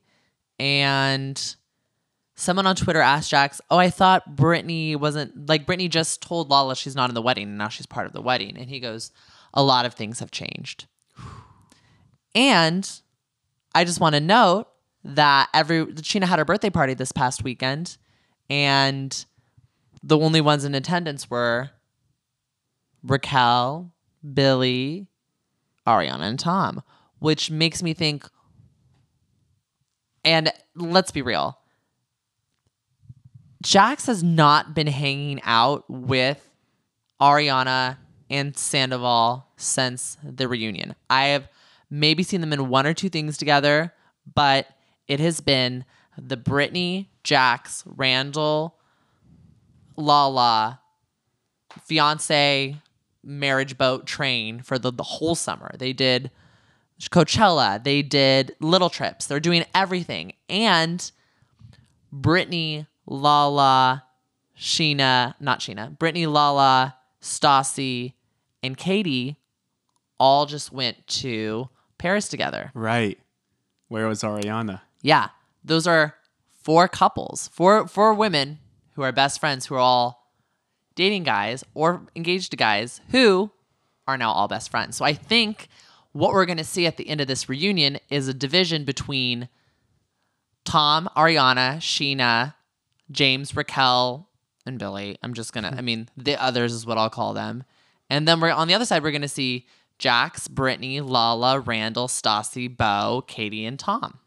And 0.59 1.39
someone 2.35 2.67
on 2.67 2.75
Twitter 2.75 2.99
asked 2.99 3.29
Jax, 3.29 3.61
Oh, 3.69 3.77
I 3.77 3.89
thought 3.89 4.35
Brittany 4.35 4.95
wasn't 4.95 5.47
like 5.47 5.65
Brittany 5.65 5.87
just 5.87 6.21
told 6.21 6.49
Lala 6.49 6.75
she's 6.75 6.95
not 6.95 7.09
in 7.09 7.15
the 7.15 7.21
wedding 7.21 7.47
and 7.47 7.57
now 7.57 7.69
she's 7.69 7.85
part 7.85 8.05
of 8.05 8.13
the 8.13 8.21
wedding. 8.21 8.57
And 8.57 8.69
he 8.69 8.79
goes, 8.79 9.11
A 9.53 9.63
lot 9.63 9.85
of 9.85 9.93
things 9.93 10.19
have 10.19 10.31
changed. 10.31 10.85
And 12.35 12.89
I 13.73 13.85
just 13.85 14.01
want 14.01 14.15
to 14.15 14.21
note 14.21 14.67
that 15.03 15.49
every 15.53 15.85
Scheana 15.85 16.25
had 16.25 16.39
her 16.39 16.45
birthday 16.45 16.69
party 16.69 16.93
this 16.93 17.11
past 17.11 17.43
weekend, 17.43 17.97
and 18.49 19.25
the 20.03 20.17
only 20.17 20.41
ones 20.41 20.65
in 20.65 20.75
attendance 20.75 21.29
were 21.29 21.69
Raquel, 23.03 23.91
Billie, 24.33 25.07
Ariana, 25.87 26.21
and 26.21 26.39
Tom, 26.39 26.83
which 27.19 27.49
makes 27.49 27.81
me 27.81 27.93
think. 27.93 28.27
And 30.23 30.51
let's 30.75 31.11
be 31.11 31.21
real. 31.21 31.59
Jax 33.65 34.05
has 34.05 34.23
not 34.23 34.75
been 34.75 34.85
hanging 34.85 35.41
out 35.43 35.85
with 35.89 36.47
Ariana 37.19 37.97
and 38.29 38.55
Sandoval 38.55 39.47
since 39.57 40.17
the 40.23 40.47
reunion. 40.47 40.93
I 41.09 41.25
have 41.29 41.49
maybe 41.89 42.21
seen 42.21 42.41
them 42.41 42.53
in 42.53 42.69
one 42.69 42.85
or 42.85 42.93
two 42.93 43.09
things 43.09 43.39
together, 43.39 43.91
but 44.35 44.67
it 45.07 45.19
has 45.19 45.41
been 45.41 45.83
the 46.15 46.37
Brittany, 46.37 47.09
Jax, 47.23 47.83
Randall, 47.87 48.75
Lala, 49.97 50.79
fiance 51.83 52.77
marriage 53.23 53.79
boat 53.79 54.05
train 54.05 54.61
for 54.61 54.77
the, 54.77 54.91
the 54.91 55.01
whole 55.01 55.33
summer. 55.33 55.71
They 55.79 55.91
did 55.91 56.29
Coachella, 57.01 57.83
they 57.83 58.03
did 58.03 58.55
little 58.59 58.91
trips, 58.91 59.25
they're 59.25 59.39
doing 59.39 59.65
everything. 59.73 60.33
And 60.49 61.11
Brittany, 62.11 62.85
Lala, 63.05 64.03
Scheana, 64.57 65.35
not 65.39 65.59
Scheana, 65.59 65.97
Brittany, 65.97 66.25
Lala, 66.25 66.95
Stassi, 67.21 68.13
and 68.63 68.77
Katie 68.77 69.37
all 70.19 70.45
just 70.45 70.71
went 70.71 71.05
to 71.07 71.69
Paris 71.97 72.27
together. 72.29 72.71
Right. 72.73 73.19
Where 73.87 74.07
was 74.07 74.21
Ariana? 74.21 74.81
Yeah, 75.01 75.29
those 75.63 75.85
are 75.85 76.15
four 76.63 76.87
couples, 76.87 77.49
four 77.49 77.87
four 77.87 78.13
women 78.13 78.59
who 78.93 79.03
are 79.03 79.11
best 79.11 79.39
friends 79.39 79.65
who 79.65 79.75
are 79.75 79.79
all 79.79 80.31
dating 80.95 81.23
guys 81.23 81.63
or 81.73 82.07
engaged 82.15 82.51
to 82.51 82.57
guys 82.57 83.01
who 83.09 83.51
are 84.07 84.17
now 84.17 84.31
all 84.31 84.47
best 84.47 84.71
friends. 84.71 84.95
So 84.95 85.05
I 85.05 85.13
think 85.13 85.67
what 86.13 86.31
we're 86.31 86.45
going 86.45 86.57
to 86.57 86.63
see 86.63 86.87
at 86.87 86.97
the 86.97 87.07
end 87.09 87.21
of 87.21 87.27
this 87.27 87.49
reunion 87.49 87.99
is 88.09 88.27
a 88.27 88.33
division 88.33 88.85
between 88.85 89.49
Tom, 90.63 91.09
Ariana, 91.15 91.77
Scheana, 91.77 92.54
James, 93.11 93.55
Raquel, 93.55 94.27
and 94.65 94.79
Billie. 94.79 95.17
I'm 95.21 95.33
just 95.33 95.53
going 95.53 95.63
to 95.63 95.77
I 95.77 95.81
mean, 95.81 96.09
the 96.17 96.41
others 96.41 96.73
is 96.73 96.85
what 96.85 96.97
I'll 96.97 97.09
call 97.09 97.33
them. 97.33 97.63
And 98.09 98.27
then 98.27 98.39
we're 98.39 98.51
on 98.51 98.67
the 98.67 98.73
other 98.73 98.85
side 98.85 99.03
we're 99.03 99.11
going 99.11 99.21
to 99.21 99.27
see 99.27 99.65
Jax, 99.97 100.47
Brittany, 100.47 101.01
Lala, 101.01 101.59
Randall, 101.59 102.07
Stassi, 102.07 102.75
Beau, 102.75 103.23
Katie, 103.27 103.65
and 103.65 103.79
Tom. 103.79 104.19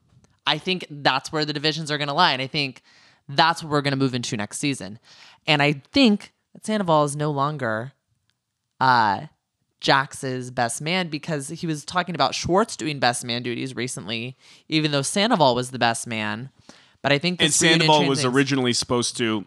I 0.47 0.59
think 0.59 0.87
that's 0.91 1.31
where 1.31 1.45
the 1.45 1.53
divisions 1.53 1.91
are 1.91 1.99
going 1.99 2.09
to 2.09 2.15
lie. 2.15 2.33
And 2.33 2.41
I 2.41 2.47
think 2.47 2.83
that's 3.29 3.63
what 3.63 3.71
we're 3.71 3.83
going 3.83 3.93
to 3.93 3.99
move 3.99 4.15
into 4.15 4.37
next 4.37 4.59
season. 4.59 4.99
And 5.47 5.63
I 5.63 5.83
think 5.93 6.33
that 6.55 6.65
Sandoval 6.65 7.05
is 7.05 7.17
no 7.17 7.31
longer 7.31 7.93
uh, 8.81 9.27
Jax's 9.81 10.51
best 10.51 10.81
man 10.81 11.09
because 11.09 11.49
he 11.49 11.67
was 11.67 11.85
talking 11.85 12.15
about 12.15 12.35
Schwartz 12.35 12.77
doing 12.77 12.99
best 12.99 13.25
man 13.25 13.43
duties 13.43 13.77
recently, 13.77 14.37
even 14.69 14.91
though 14.91 15.03
Sandoval 15.03 15.55
was 15.55 15.71
the 15.71 15.79
best 15.79 16.07
man. 16.07 16.51
But 17.03 17.13
I 17.13 17.19
think 17.19 17.41
And 17.41 17.53
Sandoval 17.53 18.07
was 18.07 18.25
originally 18.25 18.73
supposed 18.73 19.17
to 19.19 19.45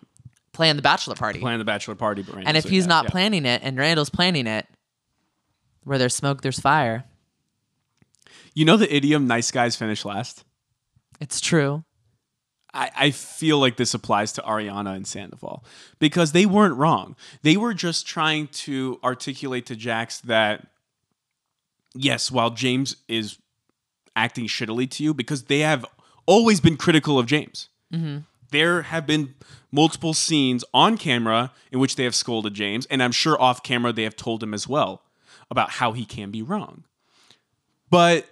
plan 0.53 0.75
the 0.75 0.81
bachelor 0.81 1.15
party. 1.15 1.39
plan 1.39 1.59
the 1.59 1.65
bachelor 1.65 1.95
party, 1.95 2.21
but 2.23 2.35
and 2.45 2.55
if 2.57 2.65
he's 2.65 2.87
not 2.87 3.05
Yeah. 3.05 3.09
planning 3.11 3.45
it 3.45 3.61
and 3.63 3.77
Randall's 3.77 4.09
planning 4.09 4.47
it, 4.47 4.67
where 5.83 5.97
there's 5.97 6.15
smoke, 6.15 6.41
there's 6.41 6.59
fire. 6.59 7.05
You 8.53 8.65
know 8.65 8.77
the 8.77 8.93
idiom 8.93 9.27
"nice 9.27 9.51
guys 9.51 9.75
finish 9.75 10.05
last." 10.05 10.43
It's 11.19 11.39
true. 11.41 11.83
I, 12.73 12.89
I 12.95 13.11
feel 13.11 13.59
like 13.59 13.75
this 13.75 13.93
applies 13.93 14.31
to 14.33 14.41
Ariana 14.43 14.95
and 14.95 15.05
Sandoval 15.05 15.65
because 15.99 16.31
they 16.31 16.45
weren't 16.45 16.75
wrong. 16.77 17.17
They 17.41 17.57
were 17.57 17.73
just 17.73 18.07
trying 18.07 18.47
to 18.47 18.97
articulate 19.03 19.65
to 19.65 19.75
Jax 19.75 20.19
that 20.21 20.67
yes, 21.93 22.31
while 22.31 22.49
James 22.51 22.95
is 23.09 23.37
acting 24.15 24.47
shittily 24.47 24.89
to 24.91 25.03
you, 25.03 25.13
because 25.13 25.43
they 25.43 25.59
have 25.59 25.85
always 26.31 26.61
been 26.61 26.77
critical 26.77 27.19
of 27.19 27.25
James. 27.25 27.67
There 28.51 28.83
have 28.83 29.05
been 29.05 29.35
multiple 29.71 30.13
scenes 30.13 30.63
on 30.73 30.97
camera 30.97 31.51
in 31.71 31.79
which 31.79 31.95
they 31.95 32.03
have 32.05 32.15
scolded 32.15 32.53
James, 32.53 32.85
and 32.87 33.03
I'm 33.03 33.11
sure 33.11 33.41
off 33.41 33.63
camera 33.63 33.91
they 33.93 34.03
have 34.03 34.15
told 34.15 34.41
him 34.41 34.53
as 34.53 34.67
well 34.67 35.03
about 35.49 35.71
how 35.71 35.91
he 35.91 36.05
can 36.05 36.31
be 36.31 36.41
wrong. 36.41 36.83
But 37.89 38.25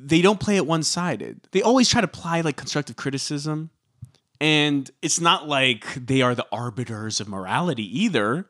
they 0.00 0.22
don't 0.22 0.40
play 0.40 0.56
it 0.56 0.66
one 0.66 0.82
sided. 0.82 1.46
They 1.52 1.62
always 1.62 1.88
try 1.88 2.00
to 2.00 2.06
apply 2.06 2.40
like 2.40 2.56
constructive 2.56 2.96
criticism. 2.96 3.70
And 4.40 4.90
it's 5.02 5.20
not 5.20 5.46
like 5.46 5.94
they 5.94 6.22
are 6.22 6.34
the 6.34 6.46
arbiters 6.50 7.20
of 7.20 7.28
morality 7.28 7.86
either. 8.04 8.46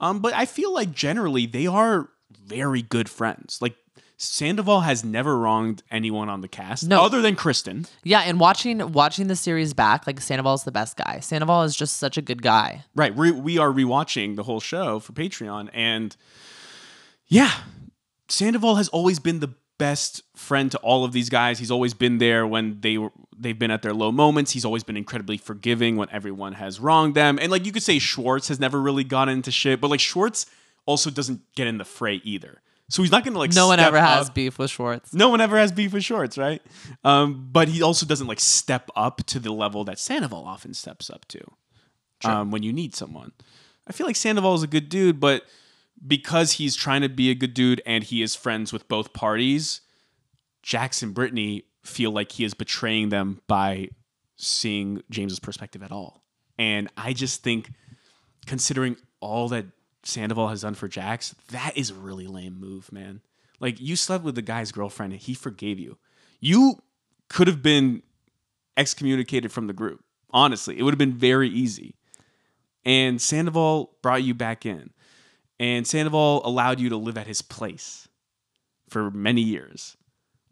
Um, 0.00 0.18
but 0.20 0.34
I 0.34 0.44
feel 0.44 0.74
like 0.74 0.92
generally 0.92 1.46
they 1.46 1.66
are 1.66 2.08
very 2.44 2.82
good 2.82 3.08
friends. 3.08 3.58
Like 3.62 3.76
Sandoval 4.22 4.80
has 4.82 5.04
never 5.04 5.36
wronged 5.38 5.82
anyone 5.90 6.28
on 6.28 6.40
the 6.42 6.48
cast 6.48 6.84
No. 6.86 7.02
other 7.02 7.20
than 7.20 7.34
Kristen. 7.36 7.86
Yeah, 8.04 8.20
and 8.20 8.38
watching 8.38 8.92
watching 8.92 9.26
the 9.26 9.36
series 9.36 9.74
back, 9.74 10.06
like 10.06 10.20
Sandoval's 10.20 10.64
the 10.64 10.72
best 10.72 10.96
guy. 10.96 11.18
Sandoval 11.20 11.62
is 11.62 11.74
just 11.76 11.96
such 11.96 12.16
a 12.16 12.22
good 12.22 12.42
guy. 12.42 12.84
Right. 12.94 13.14
We, 13.14 13.30
we 13.32 13.58
are 13.58 13.70
rewatching 13.70 14.36
the 14.36 14.44
whole 14.44 14.60
show 14.60 15.00
for 15.00 15.12
Patreon. 15.12 15.70
And 15.72 16.16
yeah, 17.26 17.50
Sandoval 18.28 18.76
has 18.76 18.88
always 18.88 19.18
been 19.18 19.40
the 19.40 19.54
best 19.78 20.22
friend 20.36 20.70
to 20.70 20.78
all 20.78 21.04
of 21.04 21.12
these 21.12 21.28
guys. 21.28 21.58
He's 21.58 21.70
always 21.70 21.92
been 21.94 22.18
there 22.18 22.46
when 22.46 22.80
they 22.80 22.98
were 22.98 23.10
they've 23.36 23.58
been 23.58 23.72
at 23.72 23.82
their 23.82 23.94
low 23.94 24.12
moments. 24.12 24.52
He's 24.52 24.64
always 24.64 24.84
been 24.84 24.96
incredibly 24.96 25.36
forgiving 25.36 25.96
when 25.96 26.08
everyone 26.10 26.52
has 26.52 26.78
wronged 26.78 27.14
them. 27.16 27.38
And 27.40 27.50
like 27.50 27.66
you 27.66 27.72
could 27.72 27.82
say 27.82 27.98
Schwartz 27.98 28.46
has 28.48 28.60
never 28.60 28.80
really 28.80 29.02
gotten 29.04 29.34
into 29.34 29.50
shit, 29.50 29.80
but 29.80 29.88
like 29.90 29.98
Schwartz 30.00 30.46
also 30.86 31.10
doesn't 31.10 31.40
get 31.56 31.66
in 31.66 31.78
the 31.78 31.84
fray 31.84 32.20
either. 32.22 32.60
So 32.92 33.02
he's 33.02 33.10
not 33.10 33.24
gonna 33.24 33.38
like 33.38 33.54
No 33.54 33.68
one 33.68 33.80
ever 33.80 33.98
has 33.98 34.28
up. 34.28 34.34
beef 34.34 34.58
with 34.58 34.70
Schwartz. 34.70 35.14
No 35.14 35.30
one 35.30 35.40
ever 35.40 35.56
has 35.56 35.72
beef 35.72 35.94
with 35.94 36.04
Schwartz, 36.04 36.36
right? 36.36 36.60
Um, 37.02 37.48
but 37.50 37.68
he 37.68 37.80
also 37.80 38.04
doesn't 38.04 38.26
like 38.26 38.38
step 38.38 38.90
up 38.94 39.24
to 39.28 39.38
the 39.38 39.50
level 39.50 39.82
that 39.84 39.98
Sandoval 39.98 40.44
often 40.44 40.74
steps 40.74 41.08
up 41.08 41.24
to 41.28 41.40
um, 42.22 42.50
when 42.50 42.62
you 42.62 42.70
need 42.70 42.94
someone. 42.94 43.32
I 43.86 43.92
feel 43.92 44.06
like 44.06 44.14
Sandoval 44.16 44.54
is 44.56 44.62
a 44.62 44.66
good 44.66 44.90
dude, 44.90 45.20
but 45.20 45.44
because 46.06 46.52
he's 46.52 46.76
trying 46.76 47.00
to 47.00 47.08
be 47.08 47.30
a 47.30 47.34
good 47.34 47.54
dude 47.54 47.80
and 47.86 48.04
he 48.04 48.20
is 48.20 48.36
friends 48.36 48.74
with 48.74 48.86
both 48.88 49.14
parties, 49.14 49.80
Jackson 50.62 51.08
and 51.08 51.14
Brittany 51.14 51.64
feel 51.82 52.10
like 52.10 52.32
he 52.32 52.44
is 52.44 52.52
betraying 52.52 53.08
them 53.08 53.40
by 53.48 53.88
seeing 54.36 55.02
James's 55.08 55.40
perspective 55.40 55.82
at 55.82 55.92
all. 55.92 56.24
And 56.58 56.90
I 56.98 57.14
just 57.14 57.42
think, 57.42 57.70
considering 58.44 58.96
all 59.20 59.48
that 59.48 59.64
Sandoval 60.04 60.48
has 60.48 60.62
done 60.62 60.74
for 60.74 60.88
Jax, 60.88 61.34
that 61.50 61.76
is 61.76 61.90
a 61.90 61.94
really 61.94 62.26
lame 62.26 62.58
move, 62.58 62.92
man. 62.92 63.20
Like 63.60 63.80
you 63.80 63.96
slept 63.96 64.24
with 64.24 64.34
the 64.34 64.42
guy's 64.42 64.72
girlfriend 64.72 65.12
and 65.12 65.22
he 65.22 65.34
forgave 65.34 65.78
you. 65.78 65.98
You 66.40 66.82
could 67.28 67.46
have 67.46 67.62
been 67.62 68.02
excommunicated 68.76 69.52
from 69.52 69.68
the 69.68 69.72
group. 69.72 70.02
Honestly, 70.30 70.78
it 70.78 70.82
would 70.82 70.92
have 70.92 70.98
been 70.98 71.14
very 71.14 71.48
easy. 71.48 71.94
And 72.84 73.22
Sandoval 73.22 73.96
brought 74.02 74.24
you 74.24 74.34
back 74.34 74.66
in. 74.66 74.90
And 75.60 75.86
Sandoval 75.86 76.42
allowed 76.44 76.80
you 76.80 76.88
to 76.88 76.96
live 76.96 77.16
at 77.16 77.28
his 77.28 77.42
place 77.42 78.08
for 78.88 79.10
many 79.10 79.42
years. 79.42 79.96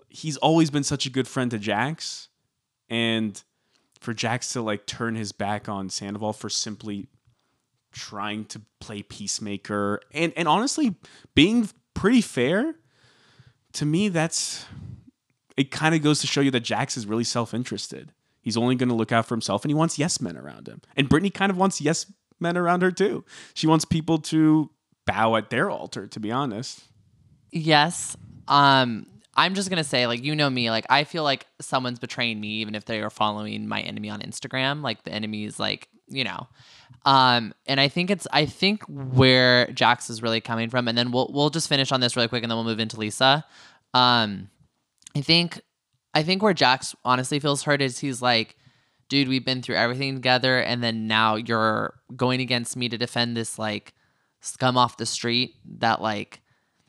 He's 0.09 0.37
always 0.37 0.71
been 0.71 0.85
such 0.85 1.07
a 1.07 1.11
good 1.11 1.27
friend 1.27 1.51
to 1.51 1.59
Jax. 1.59 2.29
And 2.89 3.43
for 4.01 4.15
Jax 4.15 4.53
to 4.53 4.63
like 4.63 4.87
turn 4.87 5.17
his 5.17 5.33
back 5.33 5.69
on 5.69 5.91
Sandoval 5.91 6.33
for 6.33 6.49
simply 6.49 7.09
trying 7.93 8.45
to 8.47 8.61
play 8.81 9.03
peacemaker 9.03 10.01
and 10.13 10.33
and 10.37 10.47
honestly 10.47 10.95
being 11.35 11.69
pretty 11.95 12.21
fair 12.21 12.75
to 13.73 13.85
me 13.85 14.09
that's 14.09 14.65
it 15.57 15.71
kind 15.71 15.95
of 15.95 16.03
goes 16.03 16.21
to 16.21 16.27
show 16.27 16.41
you 16.41 16.51
that 16.51 16.61
Jax 16.61 16.97
is 16.97 17.07
really 17.07 17.25
self-interested. 17.25 18.13
He's 18.41 18.57
only 18.57 18.77
going 18.77 18.89
to 18.89 18.95
look 18.95 19.13
out 19.13 19.27
for 19.27 19.35
himself 19.35 19.63
and 19.63 19.71
he 19.71 19.75
wants 19.75 19.99
yes 19.99 20.19
men 20.19 20.37
around 20.37 20.69
him. 20.69 20.81
And 20.97 21.07
Brittany 21.07 21.29
kind 21.29 21.51
of 21.51 21.59
wants 21.59 21.83
yes 21.83 22.11
men 22.39 22.57
around 22.57 22.81
her 22.81 22.91
too. 22.91 23.25
She 23.53 23.67
wants 23.67 23.85
people 23.85 24.19
to 24.19 24.71
bow 25.07 25.37
at 25.37 25.51
their 25.51 25.69
altar 25.69 26.07
to 26.07 26.21
be 26.21 26.33
honest. 26.33 26.85
Yes. 27.51 28.17
Um, 28.49 29.07
I'm 29.35 29.55
just 29.55 29.71
gonna 29.71 29.85
say, 29.85 30.07
like, 30.07 30.25
you 30.25 30.35
know 30.35 30.51
me, 30.51 30.71
like, 30.71 30.87
I 30.91 31.05
feel 31.05 31.23
like 31.23 31.47
someone's 31.61 31.99
betraying 31.99 32.41
me, 32.41 32.49
even 32.61 32.75
if 32.75 32.85
they 32.85 33.01
are 33.01 33.11
following 33.11 33.69
my 33.69 33.81
enemy 33.81 34.11
on 34.11 34.21
Instagram. 34.21 34.83
Like, 34.83 35.05
the 35.05 35.13
enemy 35.13 35.45
is 35.45 35.59
like, 35.59 35.89
you 36.11 36.25
know. 36.25 36.49
Um, 37.07 37.55
and 37.67 37.81
I 37.81 37.89
think 37.89 38.11
it's, 38.11 38.27
I 38.31 38.45
think 38.45 38.83
where 38.89 39.67
Jax 39.69 40.11
is 40.11 40.23
really 40.23 40.41
coming 40.41 40.69
from, 40.69 40.87
and 40.87 40.99
then 40.99 41.13
we'll 41.13 41.31
we'll 41.33 41.51
just 41.51 41.69
finish 41.69 41.93
on 41.93 42.01
this 42.01 42.17
really 42.17 42.29
quick, 42.29 42.43
and 42.43 42.51
then 42.51 42.57
we'll 42.57 42.65
move 42.65 42.81
into 42.81 42.99
Lisa. 42.99 43.45
Um, 43.95 44.51
I 45.17 45.23
think, 45.23 45.61
I 46.15 46.23
think 46.23 46.43
where 46.43 46.55
Jax 46.55 46.95
honestly 47.05 47.41
feels 47.41 47.63
hurt 47.63 47.81
is 47.81 47.99
he's 47.99 48.21
like, 48.21 48.57
dude, 49.09 49.29
we've 49.29 49.45
been 49.45 49.63
through 49.63 49.77
everything 49.77 50.15
together, 50.15 50.61
and 50.61 50.83
then 50.83 51.07
now 51.07 51.37
you're 51.37 51.95
going 52.15 52.41
against 52.41 52.77
me 52.77 52.89
to 52.89 52.99
defend 52.99 53.37
this 53.37 53.59
like 53.59 53.95
scum 54.41 54.77
off 54.77 54.97
the 54.97 55.07
street 55.07 55.55
that 55.79 56.01
like 56.03 56.41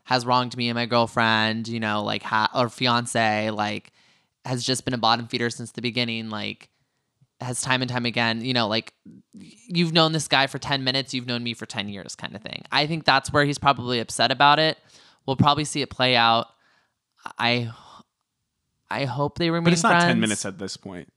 has 0.03 0.25
wronged 0.25 0.57
me 0.57 0.67
and 0.67 0.75
my 0.75 0.85
girlfriend, 0.85 1.67
you 1.67 1.79
know, 1.79 2.03
like 2.03 2.23
ha- 2.23 2.51
or 2.53 2.69
fiance, 2.69 3.49
like 3.51 3.91
has 4.45 4.63
just 4.63 4.83
been 4.83 4.93
a 4.93 4.97
bottom 4.97 5.27
feeder 5.27 5.49
since 5.49 5.71
the 5.71 5.81
beginning, 5.81 6.29
like 6.29 6.69
has 7.41 7.61
time 7.61 7.81
and 7.81 7.89
time 7.89 8.05
again, 8.05 8.41
you 8.43 8.53
know, 8.53 8.67
like 8.67 8.93
you've 9.33 9.93
known 9.93 10.11
this 10.11 10.27
guy 10.27 10.47
for 10.47 10.59
10 10.59 10.83
minutes, 10.83 11.13
you've 11.13 11.27
known 11.27 11.43
me 11.43 11.53
for 11.53 11.65
10 11.65 11.89
years 11.89 12.15
kind 12.15 12.35
of 12.35 12.41
thing. 12.41 12.63
I 12.71 12.85
think 12.87 13.03
that's 13.05 13.31
where 13.33 13.43
he's 13.45 13.57
probably 13.57 13.99
upset 13.99 14.31
about 14.31 14.59
it. 14.59 14.77
We'll 15.25 15.35
probably 15.37 15.65
see 15.65 15.81
it 15.81 15.89
play 15.89 16.15
out. 16.15 16.47
I 17.37 17.71
I 18.89 19.05
hope 19.05 19.37
they 19.37 19.49
remain 19.49 19.65
But 19.65 19.73
it's 19.73 19.83
not 19.83 20.01
10 20.01 20.19
minutes 20.19 20.45
at 20.45 20.57
this 20.59 20.75
point. 20.77 21.11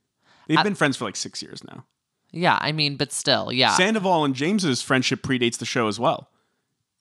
They've 0.47 0.57
I- 0.57 0.63
been 0.63 0.75
friends 0.75 0.95
for 0.97 1.05
like 1.05 1.15
6 1.15 1.41
years 1.41 1.63
now. 1.63 1.85
Yeah, 2.31 2.57
I 2.59 2.71
mean, 2.73 2.97
but 2.97 3.11
still, 3.13 3.51
yeah. 3.51 3.75
Sandoval 3.77 4.25
and 4.25 4.35
James's 4.35 4.81
friendship 4.81 5.21
predates 5.21 5.57
the 5.57 5.65
show 5.65 5.87
as 5.87 5.99
well. 5.99 6.29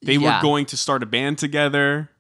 They 0.03 0.14
Yeah. 0.14 0.37
were 0.37 0.43
going 0.43 0.66
to 0.66 0.77
start 0.77 1.03
a 1.03 1.07
band 1.07 1.39
together. 1.39 2.11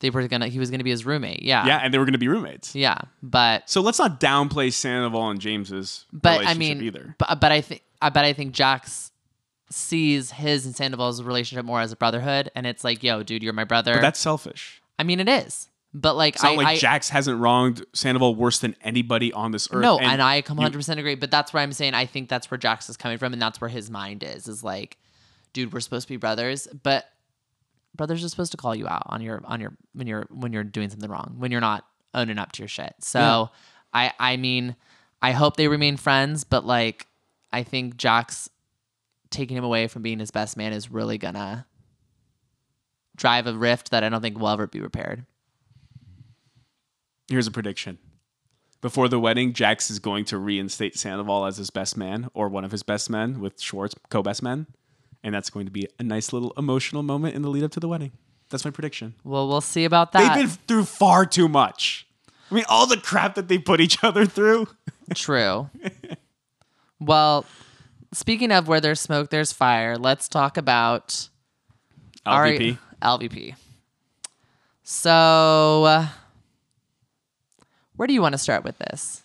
They 0.00 0.10
were 0.10 0.26
gonna 0.28 0.48
he 0.48 0.58
was 0.58 0.70
gonna 0.70 0.84
be 0.84 0.90
his 0.90 1.06
roommate. 1.06 1.42
Yeah. 1.42 1.66
Yeah, 1.66 1.78
and 1.82 1.92
they 1.92 1.98
were 1.98 2.06
to 2.06 2.18
be 2.18 2.28
roommates. 2.28 2.74
Yeah. 2.74 2.98
But 3.22 3.68
So 3.68 3.80
let's 3.80 3.98
not 3.98 4.20
downplay 4.20 4.72
Sandoval 4.72 5.30
and 5.30 5.40
James's 5.40 6.04
but 6.12 6.28
I 6.28 6.52
relationship 6.52 6.58
mean, 6.58 6.82
either. 6.86 7.14
but 7.18 7.40
but 7.40 7.52
I 7.52 7.60
think 7.60 7.82
I 8.02 8.08
uh, 8.08 8.10
bet 8.10 8.24
I 8.24 8.32
think 8.34 8.52
Jax 8.52 9.10
sees 9.70 10.30
his 10.30 10.66
and 10.66 10.76
Sandoval's 10.76 11.22
relationship 11.22 11.64
more 11.64 11.80
as 11.80 11.92
a 11.92 11.96
brotherhood, 11.96 12.50
and 12.54 12.66
it's 12.66 12.84
like, 12.84 13.02
yo, 13.02 13.22
dude, 13.22 13.42
you're 13.42 13.52
my 13.52 13.64
brother. 13.64 13.94
But 13.94 14.02
that's 14.02 14.20
selfish. 14.20 14.80
I 14.98 15.02
mean, 15.02 15.18
it 15.18 15.28
is, 15.28 15.68
but 15.92 16.14
like, 16.14 16.34
It's 16.34 16.42
not 16.42 16.52
I, 16.52 16.56
like 16.56 16.66
I 16.66 16.76
Jax 16.76 17.08
hasn't 17.08 17.40
wronged 17.40 17.84
Sandoval 17.92 18.34
worse 18.34 18.58
than 18.60 18.76
anybody 18.82 19.32
on 19.32 19.50
this 19.52 19.68
earth. 19.72 19.82
no, 19.82 19.98
and, 19.98 20.22
I 20.22 20.42
come 20.42 20.56
you- 20.58 20.62
100 20.62 20.78
percent 20.78 21.00
agree. 21.00 21.14
But 21.16 21.30
that's 21.30 21.52
where 21.52 21.62
I'm 21.62 21.72
saying 21.72 21.94
I 21.94 22.06
think 22.06 22.28
that's 22.28 22.50
where 22.50 22.58
Jax 22.58 22.88
is 22.88 22.96
coming 22.96 23.18
from, 23.18 23.32
and 23.32 23.42
that's 23.42 23.60
where 23.60 23.70
his 23.70 23.90
mind 23.90 24.22
is. 24.22 24.46
Is 24.46 24.62
like, 24.62 24.98
dude, 25.52 25.72
we're 25.72 25.80
supposed 25.80 26.06
to 26.06 26.12
be 26.12 26.16
brothers, 26.18 26.68
but 26.82 27.06
brothers 27.96 28.24
are 28.24 28.28
supposed 28.28 28.52
to 28.52 28.56
call 28.56 28.74
you 28.74 28.86
out 28.88 29.04
on 29.06 29.20
your 29.20 29.42
on 29.44 29.60
your 29.60 29.76
when 29.94 30.06
you're 30.06 30.26
when 30.30 30.52
you're 30.52 30.64
doing 30.64 30.90
something 30.90 31.10
wrong, 31.10 31.34
when 31.38 31.50
you're 31.50 31.60
not 31.60 31.84
owning 32.14 32.38
up 32.38 32.52
to 32.52 32.62
your 32.62 32.68
shit. 32.68 32.94
So, 33.00 33.50
I 33.92 34.12
I 34.18 34.36
mean, 34.36 34.76
I 35.22 35.32
hope 35.32 35.56
they 35.56 35.68
remain 35.68 35.96
friends, 35.96 36.44
but 36.44 36.64
like, 36.66 37.06
I 37.52 37.62
think 37.62 37.96
Jax 37.96 38.48
taking 39.30 39.56
him 39.56 39.64
away 39.64 39.88
from 39.88 40.02
being 40.02 40.18
his 40.18 40.30
best 40.30 40.56
man 40.56 40.72
is 40.72 40.90
really 40.90 41.18
gonna 41.18 41.66
drive 43.16 43.46
a 43.46 43.54
rift 43.54 43.90
that 43.90 44.04
I 44.04 44.08
don't 44.08 44.20
think 44.20 44.38
will 44.38 44.48
ever 44.48 44.66
be 44.66 44.80
repaired. 44.80 45.24
Here's 47.28 47.46
a 47.46 47.50
prediction. 47.50 47.98
Before 48.80 49.08
the 49.08 49.18
wedding, 49.18 49.52
Jax 49.52 49.90
is 49.90 49.98
going 49.98 50.26
to 50.26 50.38
reinstate 50.38 50.96
Sandoval 50.96 51.46
as 51.46 51.56
his 51.56 51.70
best 51.70 51.96
man 51.96 52.28
or 52.34 52.48
one 52.48 52.64
of 52.64 52.70
his 52.70 52.82
best 52.82 53.10
men 53.10 53.40
with 53.40 53.60
Schwartz 53.60 53.94
co-best 54.10 54.42
men, 54.42 54.66
and 55.22 55.34
that's 55.34 55.50
going 55.50 55.66
to 55.66 55.72
be 55.72 55.88
a 55.98 56.02
nice 56.02 56.32
little 56.32 56.52
emotional 56.56 57.02
moment 57.02 57.34
in 57.34 57.42
the 57.42 57.48
lead 57.48 57.64
up 57.64 57.72
to 57.72 57.80
the 57.80 57.88
wedding. 57.88 58.12
That's 58.50 58.64
my 58.64 58.70
prediction. 58.70 59.14
Well, 59.24 59.48
we'll 59.48 59.60
see 59.60 59.84
about 59.84 60.12
that. 60.12 60.34
They've 60.34 60.46
been 60.46 60.56
through 60.68 60.84
far 60.84 61.26
too 61.26 61.48
much. 61.48 62.06
I 62.50 62.54
mean, 62.54 62.64
all 62.68 62.86
the 62.86 62.96
crap 62.96 63.34
that 63.34 63.48
they 63.48 63.58
put 63.58 63.80
each 63.80 64.04
other 64.04 64.24
through. 64.24 64.68
True. 65.14 65.68
well, 67.00 67.44
speaking 68.12 68.52
of 68.52 68.68
where 68.68 68.80
there's 68.80 69.00
smoke, 69.00 69.30
there's 69.30 69.52
fire. 69.52 69.96
Let's 69.96 70.28
talk 70.28 70.56
about 70.56 71.28
LVP. 72.24 72.78
Our, 73.02 73.18
LVP. 73.18 73.56
So, 74.84 75.84
uh, 75.84 76.06
where 77.96 78.06
do 78.06 78.14
you 78.14 78.22
want 78.22 78.34
to 78.34 78.38
start 78.38 78.62
with 78.62 78.78
this? 78.78 79.22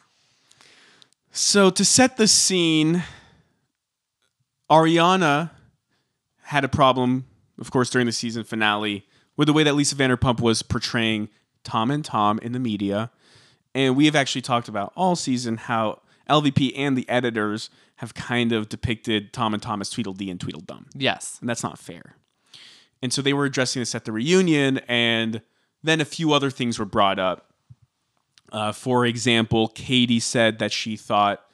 So 1.31 1.69
to 1.69 1.85
set 1.85 2.17
the 2.17 2.27
scene, 2.27 3.03
Ariana 4.69 5.51
had 6.51 6.65
a 6.65 6.69
problem, 6.69 7.25
of 7.59 7.71
course, 7.71 7.89
during 7.89 8.05
the 8.05 8.11
season 8.11 8.43
finale 8.43 9.07
with 9.37 9.45
the 9.45 9.53
way 9.53 9.63
that 9.63 9.73
Lisa 9.73 9.95
Vanderpump 9.95 10.41
was 10.41 10.61
portraying 10.61 11.29
Tom 11.63 11.89
and 11.89 12.03
Tom 12.03 12.39
in 12.39 12.51
the 12.51 12.59
media. 12.59 13.09
And 13.73 13.95
we 13.95 14.03
have 14.03 14.17
actually 14.17 14.41
talked 14.41 14.67
about 14.67 14.91
all 14.97 15.15
season 15.15 15.55
how 15.55 16.01
LVP 16.29 16.73
and 16.75 16.97
the 16.97 17.07
editors 17.07 17.69
have 17.95 18.13
kind 18.15 18.51
of 18.51 18.67
depicted 18.67 19.31
Tom 19.31 19.53
and 19.53 19.63
Tom 19.63 19.79
as 19.79 19.89
Tweedledee 19.89 20.29
and 20.29 20.41
Tweedledum. 20.41 20.87
Yes. 20.93 21.37
And 21.39 21.49
that's 21.49 21.63
not 21.63 21.79
fair. 21.79 22.17
And 23.01 23.13
so 23.13 23.21
they 23.21 23.31
were 23.31 23.45
addressing 23.45 23.79
this 23.79 23.95
at 23.95 24.03
the 24.03 24.11
reunion, 24.11 24.79
and 24.89 25.41
then 25.81 26.01
a 26.01 26.05
few 26.05 26.33
other 26.33 26.49
things 26.49 26.77
were 26.77 26.85
brought 26.85 27.17
up. 27.17 27.53
Uh, 28.51 28.73
for 28.73 29.05
example, 29.05 29.69
Katie 29.69 30.19
said 30.19 30.59
that 30.59 30.73
she 30.73 30.97
thought 30.97 31.45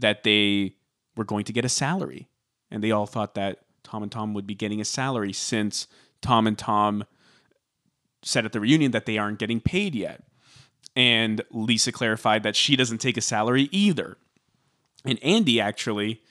that 0.00 0.22
they 0.22 0.76
were 1.16 1.24
going 1.24 1.44
to 1.46 1.52
get 1.54 1.64
a 1.64 1.70
salary, 1.70 2.28
and 2.70 2.84
they 2.84 2.90
all 2.90 3.06
thought 3.06 3.34
that 3.36 3.60
Tom 3.84 4.02
and 4.02 4.10
Tom 4.10 4.34
would 4.34 4.46
be 4.46 4.54
getting 4.54 4.80
a 4.80 4.84
salary 4.84 5.32
since 5.32 5.86
Tom 6.20 6.46
and 6.46 6.58
Tom 6.58 7.04
said 8.22 8.44
at 8.44 8.52
the 8.52 8.60
reunion 8.60 8.90
that 8.90 9.06
they 9.06 9.18
aren't 9.18 9.38
getting 9.38 9.60
paid 9.60 9.94
yet. 9.94 10.24
And 10.96 11.42
Lisa 11.50 11.92
clarified 11.92 12.42
that 12.42 12.56
she 12.56 12.76
doesn't 12.76 12.98
take 12.98 13.16
a 13.16 13.20
salary 13.20 13.68
either. 13.70 14.16
And 15.04 15.22
Andy 15.22 15.60
actually 15.60 16.22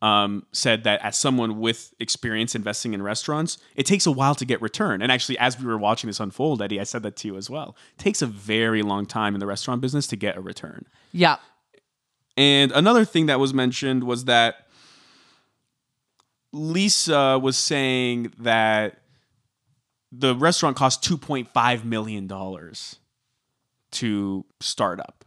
um, 0.00 0.46
said 0.52 0.84
that 0.84 1.00
as 1.02 1.16
someone 1.16 1.60
with 1.60 1.94
experience 2.00 2.54
investing 2.54 2.94
in 2.94 3.02
restaurants, 3.02 3.58
it 3.76 3.86
takes 3.86 4.06
a 4.06 4.10
while 4.10 4.34
to 4.36 4.44
get 4.44 4.62
return. 4.62 5.02
And 5.02 5.12
actually, 5.12 5.38
as 5.38 5.58
we 5.58 5.66
were 5.66 5.78
watching 5.78 6.08
this 6.08 6.20
unfold, 6.20 6.62
Eddie, 6.62 6.80
I 6.80 6.84
said 6.84 7.02
that 7.02 7.16
to 7.16 7.28
you 7.28 7.36
as 7.36 7.50
well. 7.50 7.76
It 7.98 8.02
takes 8.02 8.22
a 8.22 8.26
very 8.26 8.82
long 8.82 9.06
time 9.06 9.34
in 9.34 9.40
the 9.40 9.46
restaurant 9.46 9.80
business 9.80 10.06
to 10.08 10.16
get 10.16 10.36
a 10.36 10.40
return. 10.40 10.86
Yeah. 11.12 11.36
And 12.36 12.70
another 12.72 13.04
thing 13.04 13.26
that 13.26 13.40
was 13.40 13.52
mentioned 13.52 14.04
was 14.04 14.24
that 14.26 14.67
Lisa 16.52 17.38
was 17.38 17.56
saying 17.56 18.32
that 18.38 18.98
the 20.10 20.34
restaurant 20.34 20.76
cost 20.76 21.02
$2.5 21.02 21.84
million 21.84 22.28
to 23.90 24.44
start 24.60 25.00
up. 25.00 25.24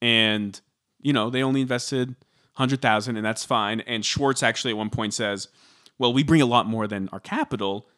And, 0.00 0.60
you 1.00 1.12
know, 1.12 1.30
they 1.30 1.42
only 1.42 1.60
invested 1.60 2.08
100,000 2.54 3.16
and 3.16 3.24
that's 3.24 3.44
fine. 3.44 3.80
And 3.80 4.04
Schwartz 4.04 4.42
actually 4.42 4.70
at 4.70 4.76
one 4.76 4.90
point 4.90 5.14
says, 5.14 5.48
well, 5.98 6.12
we 6.12 6.22
bring 6.22 6.40
a 6.40 6.46
lot 6.46 6.66
more 6.66 6.86
than 6.86 7.08
our 7.12 7.20
capital. 7.20 7.88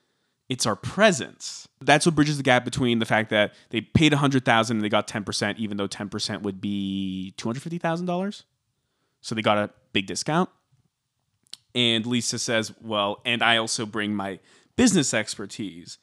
It's 0.48 0.66
our 0.66 0.76
presence. 0.76 1.68
That's 1.80 2.06
what 2.06 2.14
bridges 2.14 2.36
the 2.38 2.42
gap 2.42 2.64
between 2.64 2.98
the 2.98 3.06
fact 3.06 3.30
that 3.30 3.54
they 3.68 3.82
paid 3.82 4.12
100,000 4.12 4.76
and 4.76 4.84
they 4.84 4.88
got 4.88 5.06
10%, 5.06 5.56
even 5.58 5.76
though 5.76 5.86
10% 5.86 6.42
would 6.42 6.60
be 6.60 7.34
$250,000. 7.36 8.42
So 9.20 9.34
they 9.34 9.42
got 9.42 9.58
a 9.58 9.70
big 9.92 10.06
discount. 10.06 10.50
And 11.74 12.04
Lisa 12.06 12.38
says, 12.38 12.72
well, 12.80 13.20
and 13.24 13.42
I 13.42 13.56
also 13.56 13.86
bring 13.86 14.14
my 14.14 14.40
business 14.76 15.14
expertise. 15.14 15.98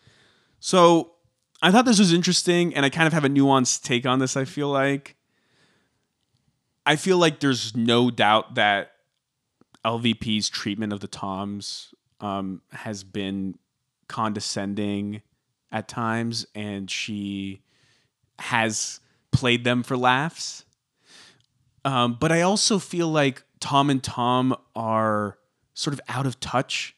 So 0.60 1.12
I 1.62 1.72
thought 1.72 1.86
this 1.86 2.00
was 2.00 2.14
interesting, 2.14 2.74
and 2.76 2.86
I 2.86 2.90
kind 2.90 3.08
of 3.08 3.14
have 3.14 3.26
a 3.26 3.30
nuanced 3.30 3.84
take 3.84 4.06
on 4.06 4.20
this, 4.20 4.38
I 4.38 4.46
feel 4.46 4.70
like. 4.70 5.16
I 6.86 6.96
feel 6.96 7.18
like 7.18 7.40
there's 7.40 7.76
no 7.76 8.10
doubt 8.10 8.56
that 8.56 8.92
LVP's 9.84 10.50
treatment 10.50 10.94
of 10.94 11.00
the 11.00 11.08
Toms 11.08 11.94
um, 12.22 12.62
has 12.72 13.04
been 13.04 13.58
condescending 14.08 15.22
at 15.72 15.88
times, 15.88 16.46
and 16.56 16.90
she 16.90 17.62
has 18.40 19.00
played 19.32 19.64
them 19.64 19.84
for 19.84 19.98
laughs. 19.98 20.64
Um, 21.84 22.18
but 22.20 22.32
I 22.32 22.42
also 22.42 22.80
feel 22.80 23.08
like 23.08 23.44
Tom 23.60 23.90
and 23.90 24.04
Tom 24.04 24.56
are 24.76 25.38
sort 25.78 25.94
of 25.94 26.02
out 26.10 26.26
of 26.26 26.40
touch 26.40 26.96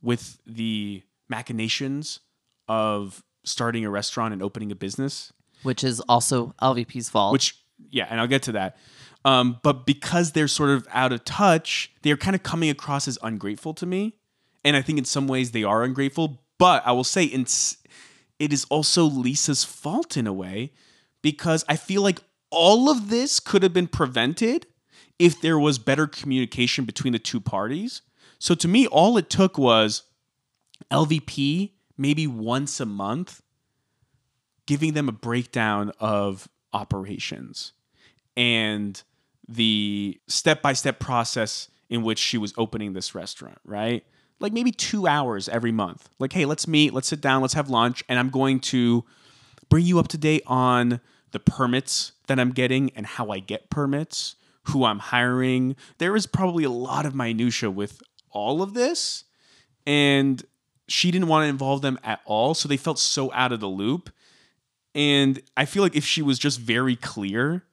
with 0.00 0.38
the 0.46 1.02
machinations 1.28 2.20
of 2.68 3.24
starting 3.42 3.84
a 3.84 3.90
restaurant 3.90 4.32
and 4.32 4.40
opening 4.40 4.70
a 4.70 4.74
business. 4.76 5.32
Which 5.64 5.82
is 5.82 5.98
also 6.00 6.54
LVP's 6.62 7.08
fault. 7.08 7.32
which 7.32 7.58
yeah 7.90 8.06
and 8.08 8.20
i'll 8.20 8.28
get 8.28 8.42
to 8.44 8.52
that. 8.52 8.76
Um, 9.24 9.58
but 9.62 9.84
because 9.86 10.32
they're 10.32 10.48
sort 10.48 10.70
of 10.70 10.86
out 10.92 11.12
of 11.12 11.24
touch 11.24 11.92
they're 12.02 12.16
kind 12.16 12.36
of 12.36 12.42
coming 12.44 12.70
across 12.70 13.08
as 13.08 13.18
ungrateful 13.22 13.74
to 13.74 13.86
me. 13.86 14.14
And 14.64 14.76
i 14.76 14.82
think 14.82 14.98
in 14.98 15.04
some 15.04 15.26
ways 15.26 15.50
they 15.50 15.64
are 15.64 15.82
ungrateful 15.82 16.40
but 16.58 16.86
i 16.86 16.92
will 16.92 17.04
say 17.04 17.24
it 17.24 18.52
is 18.52 18.64
also 18.70 19.04
lisa's 19.04 19.64
fault 19.64 20.16
in 20.16 20.26
a 20.26 20.32
way 20.32 20.72
because 21.20 21.64
i 21.68 21.76
feel 21.76 22.02
like 22.02 22.20
all 22.50 22.88
of 22.88 23.10
this 23.10 23.40
could 23.40 23.62
have 23.64 23.72
been 23.72 23.88
prevented 23.88 24.66
if 25.18 25.40
there 25.40 25.58
was 25.58 25.78
better 25.78 26.06
communication 26.06 26.84
between 26.84 27.12
the 27.12 27.18
two 27.18 27.40
parties 27.40 28.02
so 28.38 28.54
to 28.54 28.68
me 28.68 28.86
all 28.86 29.16
it 29.16 29.30
took 29.30 29.58
was 29.58 30.02
lvp 30.90 31.70
maybe 31.96 32.26
once 32.26 32.80
a 32.80 32.86
month 32.86 33.42
giving 34.66 34.94
them 34.94 35.08
a 35.08 35.12
breakdown 35.12 35.92
of 36.00 36.48
operations 36.72 37.72
and 38.36 39.02
the 39.48 40.18
step 40.26 40.62
by 40.62 40.72
step 40.72 40.98
process 40.98 41.68
in 41.88 42.02
which 42.02 42.18
she 42.18 42.38
was 42.38 42.54
opening 42.56 42.92
this 42.92 43.14
restaurant, 43.14 43.58
right? 43.64 44.04
Like 44.40 44.52
maybe 44.52 44.72
two 44.72 45.06
hours 45.06 45.48
every 45.48 45.72
month. 45.72 46.08
Like, 46.18 46.32
hey, 46.32 46.44
let's 46.44 46.66
meet, 46.66 46.92
let's 46.92 47.08
sit 47.08 47.20
down, 47.20 47.42
let's 47.42 47.54
have 47.54 47.68
lunch, 47.68 48.02
and 48.08 48.18
I'm 48.18 48.30
going 48.30 48.60
to 48.60 49.04
bring 49.68 49.84
you 49.84 49.98
up 49.98 50.08
to 50.08 50.18
date 50.18 50.42
on 50.46 51.00
the 51.32 51.40
permits 51.40 52.12
that 52.26 52.40
I'm 52.40 52.50
getting 52.50 52.90
and 52.96 53.06
how 53.06 53.30
I 53.30 53.38
get 53.38 53.70
permits, 53.70 54.36
who 54.64 54.84
I'm 54.84 54.98
hiring. 54.98 55.76
There 55.98 56.16
is 56.16 56.26
probably 56.26 56.64
a 56.64 56.70
lot 56.70 57.06
of 57.06 57.14
minutia 57.14 57.70
with 57.70 58.02
all 58.30 58.62
of 58.62 58.74
this, 58.74 59.24
and 59.86 60.42
she 60.88 61.10
didn't 61.10 61.28
want 61.28 61.44
to 61.44 61.48
involve 61.48 61.82
them 61.82 61.98
at 62.02 62.20
all, 62.24 62.54
so 62.54 62.68
they 62.68 62.76
felt 62.76 62.98
so 62.98 63.32
out 63.32 63.52
of 63.52 63.60
the 63.60 63.66
loop. 63.66 64.10
And 64.94 65.40
I 65.56 65.64
feel 65.64 65.82
like 65.82 65.96
if 65.96 66.04
she 66.04 66.22
was 66.22 66.38
just 66.38 66.60
very 66.60 66.96
clear 66.96 67.64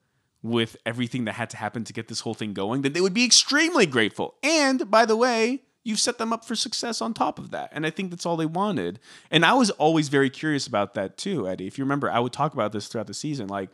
with 0.42 0.76
everything 0.84 1.24
that 1.26 1.34
had 1.34 1.50
to 1.50 1.56
happen 1.56 1.84
to 1.84 1.92
get 1.92 2.08
this 2.08 2.20
whole 2.20 2.34
thing 2.34 2.52
going, 2.52 2.82
then 2.82 2.92
they 2.92 3.00
would 3.00 3.14
be 3.14 3.24
extremely 3.24 3.86
grateful. 3.86 4.34
And 4.42 4.90
by 4.90 5.06
the 5.06 5.16
way, 5.16 5.62
you've 5.84 6.00
set 6.00 6.18
them 6.18 6.32
up 6.32 6.44
for 6.44 6.56
success 6.56 7.00
on 7.00 7.14
top 7.14 7.38
of 7.38 7.50
that. 7.52 7.70
And 7.72 7.86
I 7.86 7.90
think 7.90 8.10
that's 8.10 8.26
all 8.26 8.36
they 8.36 8.46
wanted. 8.46 8.98
And 9.30 9.44
I 9.44 9.54
was 9.54 9.70
always 9.70 10.08
very 10.08 10.30
curious 10.30 10.66
about 10.66 10.94
that 10.94 11.16
too, 11.16 11.48
Eddie. 11.48 11.66
If 11.66 11.78
you 11.78 11.84
remember, 11.84 12.10
I 12.10 12.18
would 12.18 12.32
talk 12.32 12.54
about 12.54 12.72
this 12.72 12.88
throughout 12.88 13.06
the 13.06 13.14
season. 13.14 13.46
Like, 13.46 13.70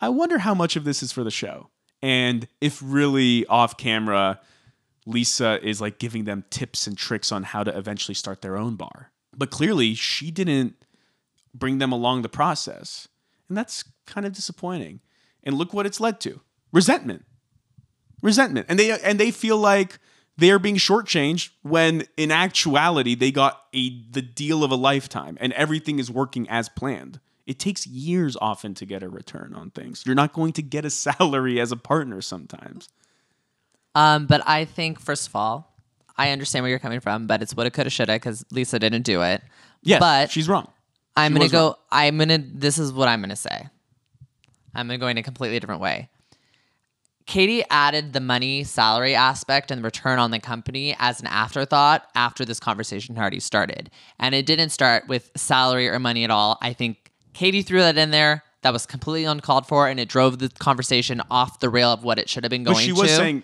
I 0.00 0.08
wonder 0.08 0.38
how 0.38 0.54
much 0.54 0.76
of 0.76 0.84
this 0.84 1.02
is 1.02 1.10
for 1.10 1.24
the 1.24 1.30
show. 1.30 1.70
And 2.02 2.46
if 2.60 2.80
really 2.84 3.46
off 3.46 3.76
camera, 3.76 4.40
Lisa 5.06 5.64
is 5.66 5.80
like 5.80 5.98
giving 5.98 6.24
them 6.24 6.44
tips 6.50 6.86
and 6.86 6.96
tricks 6.96 7.32
on 7.32 7.42
how 7.42 7.62
to 7.64 7.76
eventually 7.76 8.14
start 8.14 8.42
their 8.42 8.56
own 8.56 8.76
bar. 8.76 9.12
But 9.36 9.50
clearly, 9.50 9.94
she 9.94 10.30
didn't 10.30 10.74
bring 11.54 11.78
them 11.78 11.92
along 11.92 12.22
the 12.22 12.28
process. 12.28 13.08
And 13.48 13.56
that's 13.56 13.84
kind 14.06 14.26
of 14.26 14.32
disappointing. 14.32 15.00
And 15.42 15.56
look 15.56 15.72
what 15.72 15.86
it's 15.86 16.00
led 16.00 16.20
to. 16.20 16.40
Resentment. 16.72 17.24
Resentment. 18.22 18.66
And 18.68 18.78
they 18.78 18.98
and 19.00 19.20
they 19.20 19.30
feel 19.30 19.56
like 19.56 19.98
they're 20.36 20.58
being 20.58 20.76
shortchanged 20.76 21.50
when 21.62 22.04
in 22.16 22.30
actuality 22.30 23.14
they 23.14 23.30
got 23.30 23.62
a 23.72 24.02
the 24.10 24.22
deal 24.22 24.64
of 24.64 24.70
a 24.70 24.76
lifetime 24.76 25.38
and 25.40 25.52
everything 25.52 25.98
is 25.98 26.10
working 26.10 26.48
as 26.48 26.68
planned. 26.68 27.20
It 27.46 27.58
takes 27.58 27.86
years 27.86 28.36
often 28.40 28.74
to 28.74 28.86
get 28.86 29.02
a 29.02 29.08
return 29.08 29.54
on 29.54 29.70
things. 29.70 30.02
You're 30.04 30.14
not 30.16 30.32
going 30.32 30.52
to 30.54 30.62
get 30.62 30.84
a 30.84 30.90
salary 31.04 31.60
as 31.60 31.72
a 31.72 31.76
partner 31.76 32.20
sometimes. 32.20 32.88
Um, 33.94 34.26
but 34.26 34.42
I 34.46 34.64
think 34.64 35.00
first 35.00 35.28
of 35.28 35.36
all, 35.36 35.72
I 36.18 36.30
understand 36.30 36.62
where 36.62 36.70
you're 36.70 36.78
coming 36.78 37.00
from, 37.00 37.26
but 37.26 37.42
it's 37.42 37.54
what 37.54 37.66
it 37.66 37.72
coulda, 37.72 37.90
shoulda, 37.90 38.14
because 38.14 38.44
Lisa 38.50 38.78
didn't 38.78 39.02
do 39.02 39.22
it. 39.22 39.42
Yes, 39.82 40.00
but 40.00 40.30
she's 40.30 40.48
wrong. 40.48 40.68
I'm 41.16 41.32
She 41.32 41.38
gonna 41.38 41.50
go. 41.50 41.64
wrong. 41.66 41.74
I'm 41.92 42.18
gonna. 42.18 42.38
This 42.38 42.78
is 42.78 42.92
what 42.92 43.08
I'm 43.08 43.20
gonna 43.20 43.36
say. 43.36 43.68
I'm 44.74 44.86
gonna 44.86 44.98
go 44.98 45.06
in 45.08 45.18
a 45.18 45.22
completely 45.22 45.58
different 45.60 45.80
way. 45.80 46.08
Katie 47.26 47.64
added 47.70 48.12
the 48.12 48.20
money 48.20 48.62
salary 48.64 49.14
aspect 49.14 49.70
and 49.70 49.80
the 49.80 49.84
return 49.84 50.18
on 50.18 50.30
the 50.30 50.38
company 50.38 50.94
as 50.98 51.20
an 51.20 51.26
afterthought 51.26 52.06
after 52.14 52.44
this 52.44 52.60
conversation 52.60 53.16
had 53.16 53.20
already 53.20 53.40
started. 53.40 53.90
And 54.20 54.34
it 54.34 54.46
didn't 54.46 54.70
start 54.70 55.08
with 55.08 55.30
salary 55.36 55.88
or 55.88 55.98
money 55.98 56.22
at 56.24 56.30
all. 56.30 56.56
I 56.62 56.72
think 56.72 57.05
Katie 57.36 57.62
threw 57.62 57.80
that 57.80 57.98
in 57.98 58.10
there. 58.10 58.42
That 58.62 58.72
was 58.72 58.86
completely 58.86 59.24
uncalled 59.24 59.68
for, 59.68 59.86
and 59.86 60.00
it 60.00 60.08
drove 60.08 60.38
the 60.38 60.48
conversation 60.48 61.22
off 61.30 61.60
the 61.60 61.68
rail 61.68 61.92
of 61.92 62.02
what 62.02 62.18
it 62.18 62.28
should 62.28 62.42
have 62.42 62.50
been 62.50 62.64
going 62.64 62.74
But 62.74 62.82
she 62.82 62.92
was 62.92 63.10
to. 63.10 63.16
saying, 63.16 63.42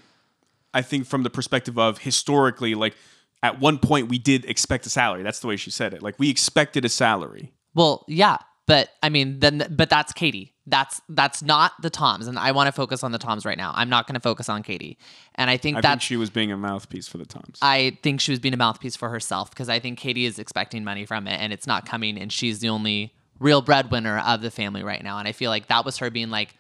I 0.75 0.83
think 0.83 1.07
from 1.07 1.23
the 1.23 1.31
perspective 1.31 1.79
of 1.79 1.99
historically, 1.99 2.75
like 2.75 2.95
at 3.43 3.61
one 3.61 3.79
point 3.79 4.09
we 4.09 4.19
did 4.19 4.45
expect 4.47 4.87
a 4.87 4.89
salary. 4.89 5.23
That's 5.23 5.41
the 5.41 5.47
way 5.47 5.57
she 5.57 5.71
said 5.71 5.93
it. 5.93 6.03
Like 6.03 6.19
we 6.19 6.31
expected 6.31 6.85
a 6.85 6.89
salary. 6.89 7.53
Well, 7.75 8.05
yeah, 8.09 8.39
but 8.67 8.89
I 9.03 9.11
mean, 9.11 9.41
then, 9.41 9.67
but 9.71 9.91
that's 9.91 10.13
Katie. 10.13 10.55
That's 10.67 11.03
that's 11.09 11.43
not 11.43 11.73
the 11.83 11.91
Toms, 11.91 12.27
and 12.27 12.39
I 12.39 12.53
want 12.53 12.69
to 12.69 12.73
focus 12.73 13.05
on 13.05 13.13
the 13.13 13.19
Toms 13.19 13.45
right 13.45 13.59
now. 13.59 13.73
I'm 13.75 13.91
not 13.91 14.07
going 14.07 14.15
to 14.15 14.21
focus 14.21 14.49
on 14.49 14.63
Katie, 14.63 14.97
and 15.35 15.51
I 15.51 15.57
think 15.57 15.77
I 15.77 15.81
that 15.83 15.89
think 15.91 16.03
she 16.03 16.17
was 16.17 16.31
being 16.31 16.51
a 16.51 16.57
mouthpiece 16.57 17.09
for 17.09 17.19
the 17.19 17.27
Toms. 17.27 17.59
I 17.61 17.99
think 18.03 18.21
she 18.21 18.31
was 18.31 18.41
being 18.41 18.55
a 18.55 18.57
mouthpiece 18.57 18.97
for 18.97 19.11
herself 19.11 19.51
because 19.51 19.69
I 19.69 19.79
think 19.81 19.99
Katie 19.99 20.25
is 20.25 20.39
expecting 20.39 20.83
money 20.83 21.05
from 21.05 21.27
it, 21.27 21.39
and 21.41 21.53
it's 21.53 21.67
not 21.67 21.85
coming, 21.85 22.17
and 22.17 22.33
she's 22.33 22.61
the 22.61 22.69
only 22.69 23.13
real 23.39 23.63
breadwinner 23.63 24.19
of 24.19 24.41
the 24.43 24.51
family 24.51 24.83
right 24.83 25.03
now, 25.03 25.19
and 25.19 25.27
I 25.29 25.33
feel 25.33 25.51
like 25.51 25.69
that 25.69 25.85
was 25.85 25.99
her 25.99 26.11
being 26.11 26.31
like, 26.31 26.55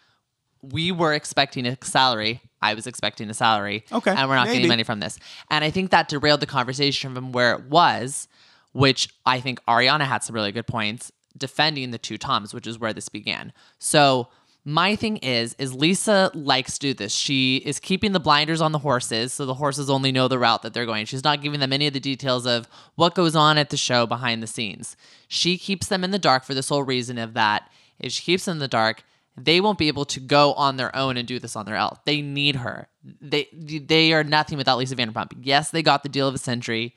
we 0.62 0.92
were 0.92 1.12
expecting 1.12 1.66
a 1.66 1.76
salary. 1.82 2.40
I 2.60 2.74
was 2.74 2.86
expecting 2.86 3.28
a 3.30 3.34
salary. 3.34 3.84
Okay, 3.90 4.12
And 4.12 4.28
we're 4.28 4.36
not 4.36 4.46
maybe. 4.46 4.58
getting 4.58 4.68
money 4.68 4.84
from 4.84 5.00
this. 5.00 5.18
And 5.50 5.64
I 5.64 5.70
think 5.70 5.90
that 5.90 6.08
derailed 6.08 6.40
the 6.40 6.46
conversation 6.46 7.14
from 7.14 7.32
where 7.32 7.54
it 7.54 7.64
was, 7.64 8.28
which 8.72 9.08
I 9.26 9.40
think 9.40 9.60
Ariana 9.66 10.02
had 10.06 10.22
some 10.22 10.34
really 10.36 10.52
good 10.52 10.66
points. 10.68 11.10
defending 11.36 11.90
the 11.90 11.98
two 11.98 12.18
Toms, 12.18 12.52
which 12.54 12.66
is 12.66 12.78
where 12.78 12.92
this 12.92 13.08
began. 13.08 13.52
So 13.78 14.28
my 14.64 14.94
thing 14.94 15.16
is, 15.18 15.54
is 15.58 15.74
Lisa 15.74 16.30
likes 16.34 16.78
to 16.78 16.88
do 16.88 16.94
this. 16.94 17.12
She 17.12 17.56
is 17.56 17.80
keeping 17.80 18.12
the 18.12 18.20
blinders 18.20 18.60
on 18.60 18.70
the 18.70 18.78
horses, 18.78 19.32
so 19.32 19.44
the 19.44 19.54
horses 19.54 19.90
only 19.90 20.12
know 20.12 20.28
the 20.28 20.38
route 20.38 20.62
that 20.62 20.72
they're 20.72 20.86
going. 20.86 21.06
She's 21.06 21.24
not 21.24 21.42
giving 21.42 21.58
them 21.58 21.72
any 21.72 21.88
of 21.88 21.92
the 21.92 22.00
details 22.00 22.46
of 22.46 22.68
what 22.94 23.16
goes 23.16 23.34
on 23.34 23.58
at 23.58 23.70
the 23.70 23.76
show 23.76 24.06
behind 24.06 24.40
the 24.42 24.46
scenes. 24.46 24.96
She 25.26 25.58
keeps 25.58 25.88
them 25.88 26.04
in 26.04 26.12
the 26.12 26.18
dark 26.18 26.44
for 26.44 26.54
the 26.54 26.62
sole 26.62 26.84
reason 26.84 27.18
of 27.18 27.34
that. 27.34 27.68
If 27.98 28.12
she 28.12 28.22
keeps 28.22 28.44
them 28.44 28.56
in 28.56 28.60
the 28.60 28.68
dark, 28.68 29.02
they 29.36 29.60
won't 29.60 29.78
be 29.78 29.88
able 29.88 30.04
to 30.04 30.20
go 30.20 30.52
on 30.54 30.76
their 30.76 30.94
own 30.94 31.16
and 31.16 31.26
do 31.26 31.40
this 31.40 31.56
on 31.56 31.66
their 31.66 31.76
own. 31.76 31.96
They 32.04 32.22
need 32.22 32.56
her. 32.56 32.88
They 33.20 33.48
they 33.52 34.12
are 34.12 34.22
nothing 34.22 34.58
without 34.58 34.78
Lisa 34.78 34.94
Vanderpump. 34.94 35.32
Yes, 35.40 35.70
they 35.70 35.82
got 35.82 36.02
the 36.02 36.08
deal 36.08 36.28
of 36.28 36.34
a 36.34 36.38
century, 36.38 36.94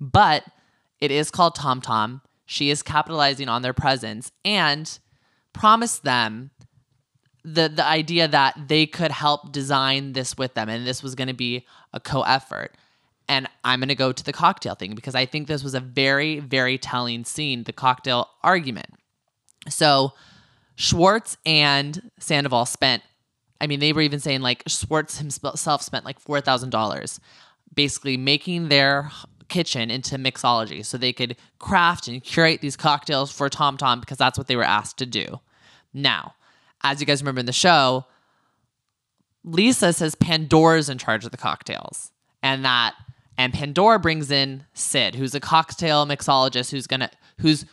but 0.00 0.44
it 1.00 1.10
is 1.10 1.30
called 1.30 1.54
Tom 1.54 1.80
Tom. 1.80 2.20
She 2.44 2.70
is 2.70 2.82
capitalizing 2.82 3.48
on 3.48 3.62
their 3.62 3.72
presence 3.72 4.32
and 4.44 4.98
promised 5.52 6.02
them 6.04 6.50
the 7.46 7.68
the 7.68 7.86
idea 7.86 8.26
that 8.26 8.58
they 8.66 8.86
could 8.86 9.12
help 9.12 9.52
design 9.52 10.12
this 10.12 10.36
with 10.36 10.54
them 10.54 10.68
and 10.68 10.86
this 10.86 11.02
was 11.02 11.14
going 11.14 11.28
to 11.28 11.34
be 11.34 11.64
a 11.92 12.00
co-effort. 12.00 12.72
And 13.28 13.48
I'm 13.64 13.80
going 13.80 13.88
to 13.88 13.94
go 13.94 14.12
to 14.12 14.24
the 14.24 14.32
cocktail 14.32 14.74
thing 14.74 14.94
because 14.94 15.14
I 15.14 15.26
think 15.26 15.46
this 15.46 15.64
was 15.64 15.74
a 15.74 15.80
very 15.80 16.40
very 16.40 16.76
telling 16.76 17.24
scene, 17.24 17.62
the 17.62 17.72
cocktail 17.72 18.28
argument. 18.42 18.88
So 19.68 20.12
Schwartz 20.74 21.36
and 21.46 22.10
Sandoval 22.18 22.66
spent, 22.66 23.02
I 23.60 23.66
mean, 23.66 23.80
they 23.80 23.92
were 23.92 24.02
even 24.02 24.20
saying 24.20 24.42
like 24.42 24.62
Schwartz 24.66 25.18
himself 25.18 25.82
spent 25.82 26.04
like 26.04 26.22
$4,000 26.22 27.20
basically 27.74 28.16
making 28.16 28.68
their 28.68 29.10
kitchen 29.48 29.90
into 29.90 30.16
mixology 30.16 30.84
so 30.84 30.98
they 30.98 31.12
could 31.12 31.36
craft 31.58 32.08
and 32.08 32.22
curate 32.22 32.60
these 32.60 32.76
cocktails 32.76 33.30
for 33.30 33.48
Tom 33.48 33.76
Tom 33.76 34.00
because 34.00 34.18
that's 34.18 34.36
what 34.36 34.48
they 34.48 34.56
were 34.56 34.64
asked 34.64 34.98
to 34.98 35.06
do. 35.06 35.40
Now, 35.94 36.34
as 36.92 37.00
you 37.00 37.06
guys 37.06 37.22
remember 37.22 37.40
in 37.40 37.46
the 37.46 37.52
show, 37.52 38.04
Lisa 39.44 39.92
says 39.92 40.14
Pandora's 40.14 40.88
in 40.88 40.98
charge 40.98 41.24
of 41.24 41.30
the 41.30 41.36
cocktails 41.36 42.10
and 42.42 42.64
that 42.64 42.94
and 43.38 43.52
Pandora 43.52 43.98
brings 43.98 44.30
in 44.30 44.64
Sid, 44.72 45.14
who's 45.14 45.34
a 45.34 45.40
cocktail 45.40 46.06
mixologist 46.06 46.70
who's 46.70 46.86
gonna 46.86 47.10
who's 47.40 47.64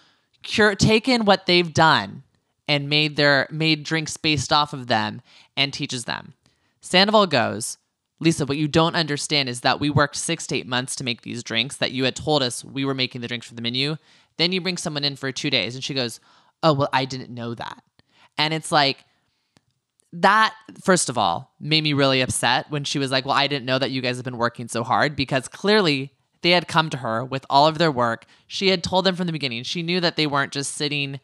cure 0.44 0.76
taken 0.76 1.26
what 1.26 1.46
they've 1.46 1.74
done 1.74 2.24
and 2.68 2.90
made 2.90 3.16
their 3.16 3.48
made 3.50 3.84
drinks 3.84 4.18
based 4.18 4.52
off 4.52 4.74
of 4.74 4.88
them 4.88 5.22
and 5.56 5.74
teaches 5.74 6.06
them. 6.06 6.34
Sandoval 6.82 7.28
goes, 7.28 7.78
Lisa, 8.20 8.46
what 8.46 8.58
you 8.58 8.68
don't 8.68 8.96
understand 8.96 9.50
is 9.50 9.62
that 9.62 9.80
we 9.80 9.90
worked 9.90 10.16
six 10.16 10.48
to 10.48 10.56
eight 10.56 10.68
months 10.68 10.96
to 10.96 11.04
make 11.04 11.22
these 11.22 11.44
drinks 11.44 11.78
that 11.78 11.92
you 11.92 12.06
had 12.06 12.16
told 12.16 12.44
us 12.44 12.64
we 12.64 12.86
were 12.86 12.94
making 12.94 13.22
the 13.22 13.28
drinks 13.28 13.48
for 13.48 13.56
the 13.56 13.62
menu. 13.62 13.98
Then 14.38 14.52
you 14.52 14.62
bring 14.62 14.78
someone 14.78 15.04
in 15.04 15.16
for 15.16 15.32
two 15.32 15.50
days. 15.50 15.76
And 15.76 15.84
she 15.84 15.94
goes, 15.94 16.20
Oh, 16.62 16.74
well, 16.74 16.90
I 16.94 17.06
didn't 17.06 17.30
know 17.30 17.54
that. 17.56 17.84
And 18.38 18.54
it's 18.54 18.72
like, 18.72 18.98
that, 20.14 20.54
first 20.84 21.10
of 21.10 21.18
all, 21.18 21.52
made 21.60 21.84
me 21.84 21.94
really 21.94 22.22
upset 22.22 22.70
when 22.70 22.84
she 22.84 23.00
was 23.00 23.12
like, 23.12 23.26
Well, 23.26 23.36
I 23.36 23.48
didn't 23.48 23.66
know 23.66 23.80
that 23.80 23.92
you 23.92 24.02
guys 24.02 24.18
have 24.18 24.26
been 24.26 24.38
working 24.38 24.68
so 24.68 24.84
hard 24.84 25.16
because 25.16 25.48
clearly 25.48 26.14
they 26.44 26.52
had 26.52 26.68
come 26.68 26.90
to 26.92 26.98
her 26.98 27.26
with 27.26 27.46
all 27.50 27.68
of 27.68 27.80
their 27.80 27.92
work. 27.92 28.26
She 28.46 28.68
had 28.68 28.84
told 28.84 29.06
them 29.06 29.16
from 29.16 29.26
the 29.26 29.34
beginning. 29.34 29.64
She 29.64 29.82
knew 29.82 30.00
that 30.02 30.16
they 30.16 30.28
weren't 30.28 30.54
just 30.54 30.74
sitting 30.74 31.20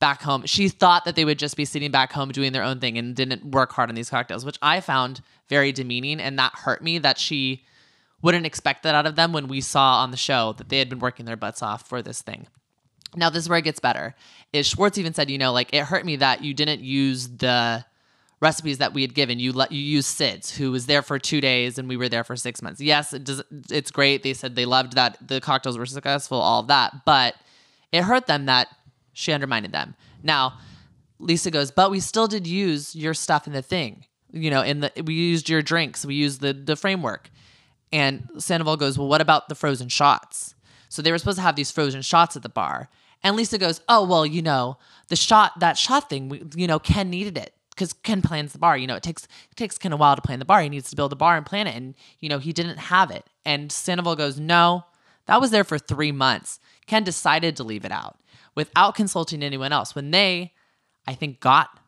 back 0.00 0.22
home. 0.22 0.44
She 0.46 0.68
thought 0.68 1.04
that 1.04 1.14
they 1.14 1.24
would 1.24 1.38
just 1.38 1.56
be 1.56 1.64
sitting 1.64 1.92
back 1.92 2.12
home 2.12 2.32
doing 2.32 2.52
their 2.52 2.64
own 2.64 2.80
thing 2.80 2.98
and 2.98 3.14
didn't 3.14 3.44
work 3.44 3.70
hard 3.70 3.88
on 3.88 3.94
these 3.94 4.10
cocktails, 4.10 4.44
which 4.44 4.58
I 4.60 4.80
found 4.80 5.20
very 5.48 5.70
demeaning. 5.70 6.20
And 6.20 6.36
that 6.40 6.54
hurt 6.54 6.82
me 6.82 6.98
that 6.98 7.18
she 7.18 7.64
wouldn't 8.22 8.46
expect 8.46 8.82
that 8.82 8.96
out 8.96 9.06
of 9.06 9.14
them 9.14 9.32
when 9.32 9.46
we 9.46 9.60
saw 9.60 10.02
on 10.02 10.10
the 10.10 10.16
show 10.16 10.54
that 10.54 10.70
they 10.70 10.78
had 10.78 10.88
been 10.88 10.98
working 10.98 11.26
their 11.26 11.36
butts 11.36 11.62
off 11.62 11.88
for 11.88 12.02
this 12.02 12.22
thing. 12.22 12.48
Now, 13.14 13.30
this 13.30 13.42
is 13.44 13.48
where 13.48 13.58
it 13.58 13.62
gets 13.62 13.80
better. 13.80 14.14
Is 14.52 14.66
Schwartz 14.66 14.98
even 14.98 15.14
said, 15.14 15.30
you 15.30 15.38
know, 15.38 15.52
like 15.52 15.72
it 15.72 15.84
hurt 15.84 16.04
me 16.04 16.16
that 16.16 16.42
you 16.42 16.54
didn't 16.54 16.80
use 16.80 17.28
the 17.28 17.84
recipes 18.40 18.78
that 18.78 18.92
we 18.92 19.02
had 19.02 19.14
given. 19.14 19.38
You 19.38 19.52
let 19.52 19.70
you 19.70 19.80
use 19.80 20.06
Sid's, 20.06 20.54
who 20.56 20.72
was 20.72 20.86
there 20.86 21.02
for 21.02 21.18
two 21.18 21.40
days 21.40 21.78
and 21.78 21.88
we 21.88 21.96
were 21.96 22.08
there 22.08 22.24
for 22.24 22.36
six 22.36 22.60
months. 22.60 22.80
Yes, 22.80 23.12
it 23.12 23.24
does. 23.24 23.42
It's 23.70 23.90
great. 23.90 24.22
They 24.22 24.34
said 24.34 24.56
they 24.56 24.64
loved 24.64 24.94
that 24.94 25.16
the 25.26 25.40
cocktails 25.40 25.78
were 25.78 25.86
successful, 25.86 26.38
all 26.38 26.60
of 26.60 26.66
that, 26.66 27.04
but 27.04 27.36
it 27.92 28.02
hurt 28.02 28.26
them 28.26 28.46
that 28.46 28.68
she 29.12 29.32
undermined 29.32 29.66
them. 29.66 29.94
Now, 30.22 30.58
Lisa 31.18 31.50
goes, 31.50 31.70
but 31.70 31.90
we 31.90 32.00
still 32.00 32.26
did 32.26 32.46
use 32.46 32.96
your 32.96 33.14
stuff 33.14 33.46
in 33.46 33.52
the 33.52 33.62
thing. 33.62 34.06
You 34.32 34.50
know, 34.50 34.62
in 34.62 34.80
the 34.80 34.92
we 35.04 35.14
used 35.14 35.48
your 35.48 35.62
drinks, 35.62 36.04
we 36.04 36.14
used 36.14 36.40
the 36.40 36.52
the 36.52 36.74
framework. 36.74 37.30
And 37.92 38.28
Sandoval 38.38 38.78
goes, 38.78 38.98
well, 38.98 39.06
what 39.06 39.20
about 39.20 39.48
the 39.48 39.54
frozen 39.54 39.88
shots? 39.88 40.54
So 40.88 41.02
they 41.02 41.12
were 41.12 41.18
supposed 41.18 41.36
to 41.36 41.42
have 41.42 41.56
these 41.56 41.70
frozen 41.70 42.02
shots 42.02 42.36
at 42.36 42.42
the 42.42 42.48
bar. 42.48 42.88
And 43.24 43.36
Lisa 43.36 43.58
goes, 43.58 43.80
oh 43.88 44.04
well, 44.06 44.26
you 44.26 44.42
know, 44.42 44.78
the 45.08 45.16
shot 45.16 45.58
that 45.60 45.78
shot 45.78 46.08
thing, 46.10 46.28
we, 46.28 46.42
you 46.56 46.66
know, 46.66 46.78
Ken 46.78 47.10
needed 47.10 47.36
it 47.38 47.54
because 47.70 47.92
Ken 47.92 48.22
plans 48.22 48.52
the 48.52 48.58
bar. 48.58 48.76
You 48.76 48.86
know, 48.86 48.96
it 48.96 49.02
takes 49.02 49.24
it 49.24 49.56
takes 49.56 49.78
Ken 49.78 49.92
a 49.92 49.96
while 49.96 50.16
to 50.16 50.22
plan 50.22 50.38
the 50.38 50.44
bar. 50.44 50.62
He 50.62 50.68
needs 50.68 50.90
to 50.90 50.96
build 50.96 51.12
a 51.12 51.16
bar 51.16 51.36
and 51.36 51.46
plan 51.46 51.66
it, 51.66 51.76
and 51.76 51.94
you 52.20 52.28
know, 52.28 52.38
he 52.38 52.52
didn't 52.52 52.78
have 52.78 53.10
it. 53.10 53.24
And 53.44 53.70
Sandoval 53.70 54.16
goes, 54.16 54.38
no, 54.40 54.84
that 55.26 55.40
was 55.40 55.50
there 55.50 55.64
for 55.64 55.78
three 55.78 56.12
months. 56.12 56.58
Ken 56.86 57.04
decided 57.04 57.56
to 57.56 57.64
leave 57.64 57.84
it 57.84 57.92
out 57.92 58.18
without 58.54 58.94
consulting 58.94 59.42
anyone 59.42 59.72
else 59.72 59.94
when 59.94 60.10
they, 60.10 60.52
I 61.06 61.14
think, 61.14 61.40
got 61.40 61.78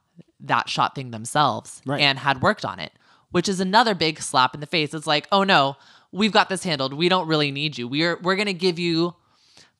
that 0.41 0.69
shot 0.69 0.95
thing 0.95 1.11
themselves 1.11 1.81
Right. 1.87 2.01
and 2.01 2.19
had 2.19 2.43
worked 2.43 2.65
on 2.65 2.79
it, 2.79 2.93
which 3.31 3.49
is 3.49 3.61
another 3.61 3.95
big 3.95 4.21
slap 4.21 4.55
in 4.55 4.61
the 4.61 4.67
face. 4.67 4.95
It's 4.95 5.07
like, 5.07 5.27
oh 5.33 5.43
no, 5.43 5.77
we've 6.13 6.33
got 6.33 6.49
this 6.49 6.63
handled. 6.65 6.93
We 6.95 7.09
don't 7.09 7.27
really 7.27 7.51
need 7.51 7.77
you. 7.77 7.89
We're 7.89 8.19
we're 8.21 8.37
gonna 8.37 8.53
give 8.53 8.79
you 8.79 9.15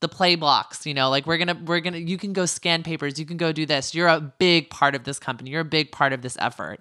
the 0.05 0.09
play 0.17 0.35
blocks, 0.37 0.85
you 0.87 0.93
know, 0.95 1.09
like 1.09 1.27
we're 1.27 1.39
gonna 1.39 1.59
we're 1.65 1.81
gonna 1.81 1.99
you 1.99 2.19
can 2.19 2.33
go 2.33 2.45
scan 2.47 2.83
papers, 2.83 3.19
you 3.19 3.25
can 3.27 3.39
go 3.39 3.53
do 3.53 3.65
this. 3.65 3.95
You're 3.95 4.09
a 4.09 4.21
big 4.21 4.69
part 4.69 4.95
of 4.95 5.05
this 5.05 5.19
company. 5.19 5.51
You're 5.51 5.63
a 5.63 5.65
big 5.79 5.91
part 5.91 6.13
of 6.13 6.21
this 6.21 6.37
effort. 6.41 6.81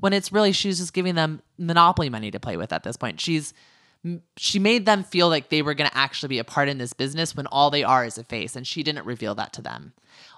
When 0.00 0.12
it's 0.12 0.32
really 0.32 0.52
she's 0.52 0.78
just 0.78 0.94
giving 0.94 1.14
them 1.14 1.42
monopoly 1.58 2.08
money 2.08 2.30
to 2.30 2.40
play 2.40 2.56
with 2.56 2.72
at 2.72 2.82
this 2.82 2.96
point. 2.96 3.20
She's 3.20 3.52
she 4.36 4.58
made 4.58 4.84
them 4.86 5.04
feel 5.04 5.28
like 5.28 5.48
they 5.48 5.62
were 5.62 5.74
going 5.74 5.88
to 5.88 5.96
actually 5.96 6.28
be 6.28 6.38
a 6.40 6.44
part 6.44 6.68
in 6.68 6.78
this 6.78 6.92
business 6.92 7.36
when 7.36 7.46
all 7.48 7.70
they 7.70 7.84
are 7.84 8.04
is 8.04 8.18
a 8.18 8.24
face 8.24 8.56
and 8.56 8.66
she 8.66 8.82
didn't 8.82 9.06
reveal 9.06 9.34
that 9.36 9.52
to 9.52 9.62
them 9.62 9.92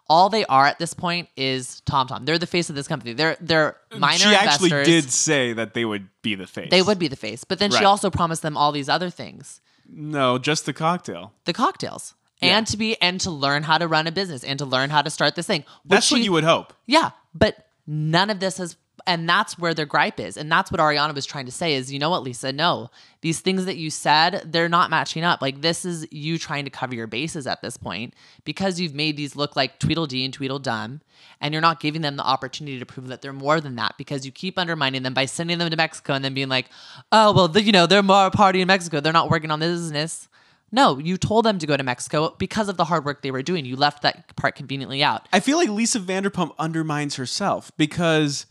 all 0.06 0.28
they 0.28 0.44
are 0.46 0.66
at 0.66 0.78
this 0.78 0.92
point 0.92 1.30
is 1.34 1.80
tom 1.86 2.06
tom 2.06 2.26
they're 2.26 2.36
the 2.38 2.46
face 2.46 2.68
of 2.68 2.76
this 2.76 2.86
company 2.86 3.14
they're 3.14 3.38
they're 3.40 3.76
minor 3.98 4.18
she 4.18 4.34
actually 4.34 4.70
investors. 4.70 4.86
did 5.04 5.10
say 5.10 5.54
that 5.54 5.72
they 5.72 5.86
would 5.86 6.08
be 6.20 6.34
the 6.34 6.46
face. 6.46 6.68
they 6.70 6.82
would 6.82 6.98
be 6.98 7.08
the 7.08 7.16
face 7.16 7.42
but 7.44 7.58
then 7.58 7.70
she 7.70 7.84
also 7.84 8.10
promised 8.10 8.42
them 8.42 8.54
all 8.54 8.70
these 8.70 8.90
other 8.90 9.08
things 9.08 9.62
No, 9.88 10.36
just 10.38 10.66
the 10.66 10.74
cocktail. 10.74 11.32
the 11.46 11.54
cocktails 11.54 12.12
and 12.42 12.66
to 12.66 12.76
be 12.76 13.00
and 13.00 13.20
to 13.20 13.30
learn 13.30 13.62
how 13.62 13.78
to 13.78 13.88
run 13.88 14.06
a 14.06 14.12
business 14.12 14.44
and 14.44 14.58
to 14.58 14.64
learn 14.64 14.90
how 14.90 15.02
to 15.02 15.10
start 15.10 15.34
this 15.34 15.46
thing 15.46 15.64
That's 15.84 16.10
what 16.10 16.20
you 16.20 16.32
would 16.32 16.44
hope. 16.44 16.72
yeah, 16.86 17.10
but 17.34 17.68
none 17.86 18.30
of 18.30 18.40
this 18.40 18.58
has 18.58 18.76
and 19.06 19.28
that's 19.28 19.58
where 19.58 19.74
their 19.74 19.86
gripe 19.86 20.18
is. 20.18 20.36
And 20.36 20.50
that's 20.50 20.70
what 20.72 20.80
Ariana 20.80 21.14
was 21.14 21.26
trying 21.26 21.46
to 21.46 21.52
say 21.52 21.74
is, 21.74 21.92
you 21.92 21.98
know 21.98 22.10
what, 22.10 22.22
Lisa, 22.22 22.52
no. 22.52 22.90
These 23.20 23.40
things 23.40 23.66
that 23.66 23.76
you 23.76 23.90
said, 23.90 24.42
they're 24.46 24.68
not 24.68 24.88
matching 24.88 25.24
up. 25.24 25.42
Like 25.42 25.60
this 25.60 25.84
is 25.84 26.06
you 26.10 26.38
trying 26.38 26.64
to 26.64 26.70
cover 26.70 26.94
your 26.94 27.06
bases 27.06 27.46
at 27.46 27.60
this 27.60 27.76
point 27.76 28.14
because 28.44 28.80
you've 28.80 28.94
made 28.94 29.16
these 29.16 29.36
look 29.36 29.56
like 29.56 29.78
Tweedledee 29.78 30.24
and 30.24 30.32
Tweedledum 30.32 31.00
and 31.40 31.52
you're 31.52 31.60
not 31.60 31.80
giving 31.80 32.02
them 32.02 32.16
the 32.16 32.24
opportunity 32.24 32.78
to 32.78 32.86
prove 32.86 33.08
that 33.08 33.20
they're 33.20 33.32
more 33.32 33.60
than 33.60 33.76
that 33.76 33.94
because 33.98 34.24
you 34.24 34.32
keep 34.32 34.58
undermining 34.58 35.02
them 35.02 35.14
by 35.14 35.26
sending 35.26 35.58
them 35.58 35.68
to 35.68 35.76
Mexico 35.76 36.14
and 36.14 36.24
then 36.24 36.34
being 36.34 36.48
like, 36.48 36.66
"Oh, 37.12 37.32
well, 37.32 37.48
the, 37.48 37.62
you 37.62 37.72
know, 37.72 37.86
they're 37.86 38.02
more 38.02 38.26
a 38.26 38.30
party 38.30 38.60
in 38.60 38.68
Mexico. 38.68 39.00
They're 39.00 39.12
not 39.12 39.30
working 39.30 39.50
on 39.50 39.60
the 39.60 39.66
business." 39.66 40.28
No, 40.74 40.98
you 40.98 41.16
told 41.16 41.44
them 41.44 41.60
to 41.60 41.68
go 41.68 41.76
to 41.76 41.84
Mexico 41.84 42.34
because 42.36 42.68
of 42.68 42.76
the 42.76 42.86
hard 42.86 43.04
work 43.04 43.22
they 43.22 43.30
were 43.30 43.44
doing. 43.44 43.64
You 43.64 43.76
left 43.76 44.02
that 44.02 44.34
part 44.34 44.56
conveniently 44.56 45.04
out. 45.04 45.28
I 45.32 45.38
feel 45.38 45.56
like 45.56 45.68
Lisa 45.68 46.00
Vanderpump 46.00 46.52
undermines 46.58 47.14
herself 47.14 47.70
because 47.76 48.46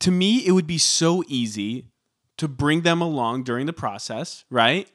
to 0.00 0.10
me, 0.10 0.46
it 0.46 0.52
would 0.52 0.66
be 0.66 0.76
so 0.76 1.24
easy 1.26 1.86
to 2.36 2.48
bring 2.48 2.82
them 2.82 3.00
along 3.00 3.44
during 3.44 3.64
the 3.64 3.72
process, 3.72 4.44
right? 4.50 4.90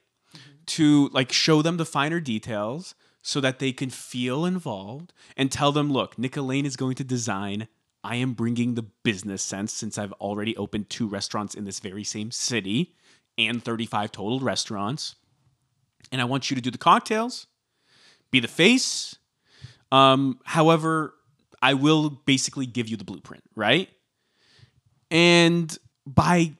To 0.67 1.09
like 1.11 1.31
show 1.31 1.63
them 1.63 1.77
the 1.77 1.85
finer 1.85 2.19
details 2.19 2.93
so 3.23 3.41
that 3.41 3.57
they 3.57 3.71
can 3.71 3.89
feel 3.89 4.45
involved 4.45 5.13
and 5.35 5.51
tell 5.51 5.71
them, 5.71 5.91
look, 5.91 6.19
Nick 6.19 6.37
Elaine 6.37 6.67
is 6.67 6.75
going 6.75 6.93
to 6.97 7.03
design. 7.03 7.67
I 8.03 8.17
am 8.17 8.33
bringing 8.33 8.75
the 8.75 8.85
business 9.03 9.41
sense 9.41 9.73
since 9.73 9.97
I've 9.97 10.13
already 10.13 10.55
opened 10.55 10.91
two 10.91 11.07
restaurants 11.07 11.55
in 11.55 11.65
this 11.65 11.79
very 11.79 12.03
same 12.03 12.29
city 12.29 12.93
and 13.39 13.63
35 13.63 14.11
total 14.11 14.39
restaurants. 14.39 15.15
And 16.11 16.21
I 16.21 16.25
want 16.25 16.49
you 16.49 16.55
to 16.55 16.61
do 16.61 16.71
the 16.71 16.77
cocktails, 16.77 17.47
be 18.31 18.39
the 18.39 18.47
face, 18.47 19.15
um, 19.91 20.39
however, 20.43 21.13
I 21.61 21.73
will 21.73 22.09
basically 22.09 22.65
give 22.65 22.87
you 22.87 22.97
the 22.97 23.03
blueprint, 23.03 23.43
right? 23.55 23.89
And 25.09 25.75
by 26.05 26.53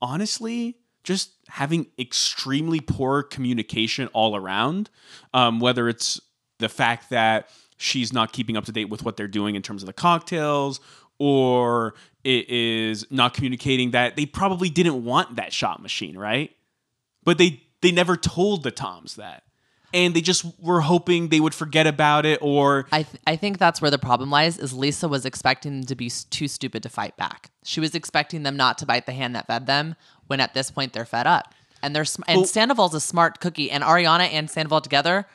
honestly 0.00 0.76
just 1.04 1.30
having 1.48 1.86
extremely 1.98 2.80
poor 2.80 3.22
communication 3.22 4.08
all 4.08 4.34
around, 4.34 4.90
um, 5.32 5.60
whether 5.60 5.88
it's 5.88 6.20
the 6.58 6.68
fact 6.68 7.10
that 7.10 7.48
she's 7.76 8.12
not 8.12 8.32
keeping 8.32 8.56
up 8.56 8.64
to 8.64 8.72
date 8.72 8.86
with 8.86 9.04
what 9.04 9.16
they're 9.16 9.28
doing 9.28 9.54
in 9.54 9.62
terms 9.62 9.82
of 9.82 9.86
the 9.86 9.92
cocktails, 9.92 10.80
or 11.18 11.94
it 12.24 12.48
is 12.50 13.06
not 13.10 13.34
communicating 13.34 13.92
that 13.92 14.16
they 14.16 14.26
probably 14.26 14.68
didn't 14.68 15.04
want 15.04 15.36
that 15.36 15.52
shot 15.52 15.80
machine, 15.80 16.18
right? 16.18 16.50
But 17.22 17.38
they 17.38 17.62
they 17.82 17.92
never 17.92 18.16
told 18.16 18.62
the 18.62 18.70
Toms 18.70 19.16
that. 19.16 19.42
and 19.94 20.14
they 20.14 20.20
just 20.20 20.44
were 20.60 20.80
hoping 20.80 21.28
they 21.28 21.40
would 21.40 21.54
forget 21.54 21.86
about 21.86 22.26
it 22.26 22.38
or 22.42 22.86
I, 22.92 23.02
th- 23.04 23.22
I 23.26 23.36
think 23.36 23.58
that's 23.58 23.80
where 23.80 23.90
the 23.90 23.98
problem 23.98 24.30
lies 24.30 24.58
is 24.58 24.72
lisa 24.72 25.06
was 25.08 25.24
expecting 25.24 25.72
them 25.80 25.84
to 25.86 25.94
be 25.94 26.06
s- 26.06 26.24
too 26.24 26.48
stupid 26.48 26.82
to 26.82 26.88
fight 26.88 27.16
back. 27.16 27.50
She 27.64 27.80
was 27.80 27.94
expecting 27.94 28.42
them 28.42 28.56
not 28.56 28.78
to 28.78 28.86
bite 28.86 29.06
the 29.06 29.12
hand 29.12 29.34
that 29.36 29.46
fed 29.46 29.66
them 29.66 29.94
when 30.26 30.40
at 30.40 30.54
this 30.54 30.70
point 30.70 30.92
they're 30.92 31.04
fed 31.04 31.26
up. 31.26 31.54
And 31.82 31.94
they're 31.94 32.04
sm- 32.04 32.22
and 32.26 32.38
Well- 32.38 32.46
sandoval's 32.46 32.94
a 32.94 33.00
smart 33.00 33.38
cookie 33.40 33.70
and 33.70 33.84
ariana 33.84 34.28
and 34.32 34.50
sandoval 34.50 34.80
together 34.80 35.26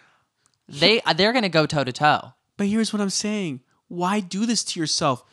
they 0.68 1.02
they're 1.16 1.34
gonna 1.34 1.50
go 1.50 1.66
toe 1.66 1.84
to 1.84 1.92
toe. 1.94 2.34
But 2.58 2.68
here's 2.68 2.92
what 2.94 3.02
i'm 3.02 3.10
saying. 3.10 3.62
Why 3.88 4.20
do 4.20 4.46
this 4.46 4.64
to 4.66 4.80
yourself 4.80 5.24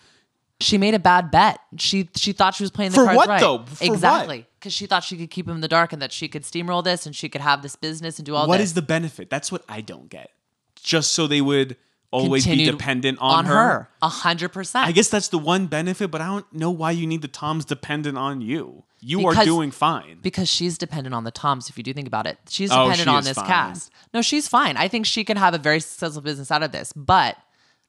she 0.60 0.76
made 0.78 0.94
a 0.94 0.98
bad 0.98 1.30
bet. 1.30 1.60
She 1.76 2.08
she 2.16 2.32
thought 2.32 2.54
she 2.54 2.62
was 2.64 2.70
playing 2.70 2.90
the 2.90 2.96
For 2.96 3.04
cards 3.04 3.16
what, 3.16 3.28
right. 3.28 3.40
though? 3.40 3.58
For 3.64 3.84
what? 3.86 3.94
exactly, 3.94 4.46
because 4.58 4.72
she 4.72 4.86
thought 4.86 5.04
she 5.04 5.16
could 5.16 5.30
keep 5.30 5.46
him 5.48 5.54
in 5.54 5.60
the 5.60 5.68
dark 5.68 5.92
and 5.92 6.02
that 6.02 6.12
she 6.12 6.28
could 6.28 6.42
steamroll 6.42 6.82
this 6.82 7.06
and 7.06 7.14
she 7.14 7.28
could 7.28 7.40
have 7.40 7.62
this 7.62 7.76
business 7.76 8.18
and 8.18 8.26
do 8.26 8.34
all 8.34 8.46
What 8.48 8.58
this. 8.58 8.68
is 8.70 8.74
the 8.74 8.82
benefit 8.82 9.30
that's 9.30 9.52
what 9.52 9.64
i 9.68 9.80
don't 9.80 10.08
get 10.08 10.30
just 10.82 11.12
so 11.12 11.26
they 11.26 11.40
would 11.40 11.76
always 12.10 12.46
be 12.46 12.64
dependent 12.64 13.18
on, 13.20 13.44
her. 13.44 13.88
A 14.02 14.08
hundred 14.08 14.48
percent. 14.48 14.86
i 14.88 14.92
guess 14.92 15.08
that's 15.08 15.28
the 15.28 15.38
one 15.38 15.66
benefit 15.66 16.10
but 16.10 16.20
i 16.20 16.26
don't 16.26 16.50
know 16.52 16.70
why 16.70 16.90
you 16.90 17.06
need 17.06 17.22
the 17.22 17.28
toms 17.28 17.64
dependent 17.64 18.16
on 18.18 18.40
you 18.40 18.82
you 19.00 19.26
are 19.28 19.44
doing 19.44 19.70
fine 19.70 20.18
because 20.22 20.48
she's 20.48 20.76
dependent 20.76 21.14
on 21.14 21.22
the 21.22 21.30
Toms. 21.30 21.68
If 21.70 21.78
you 21.78 21.84
do 21.84 21.92
think 21.92 22.08
about 22.08 22.26
it, 22.26 22.36
she's 22.48 22.72
Oh, 22.72 22.86
dependent 22.90 23.08
she 23.08 23.14
on 23.14 23.22
this 23.22 23.36
fine. 23.36 23.46
cast. 23.46 23.92
No, 24.12 24.22
she's 24.22 24.48
fine. 24.48 24.76
I 24.76 24.88
think 24.88 25.06
she 25.06 25.22
can 25.22 25.36
have 25.36 25.54
a 25.54 25.58
very 25.58 25.78
successful 25.78 26.20
business 26.20 26.50
out 26.50 26.64
of 26.64 26.72
this. 26.72 26.92
But 26.94 27.36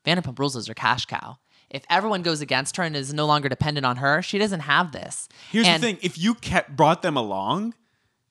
Vanderpump 0.05 0.37
Rules 0.37 0.55
is 0.55 0.67
her 0.67 0.75
cash 0.75 1.07
cow. 1.07 1.39
If 1.69 1.83
everyone 1.89 2.21
goes 2.23 2.41
against 2.41 2.77
her 2.77 2.83
and 2.83 2.95
is 2.95 3.13
no 3.13 3.25
longer 3.25 3.47
dependent 3.49 3.85
on 3.85 3.97
her, 3.97 4.21
she 4.21 4.37
doesn't 4.37 4.61
have 4.61 4.91
this. 4.91 5.29
Here's 5.51 5.67
And- 5.67 5.81
the 5.81 5.87
thing: 5.87 5.97
if 6.01 6.17
you 6.17 6.33
kept 6.35 6.75
brought 6.75 7.01
them 7.01 7.15
along, 7.15 7.75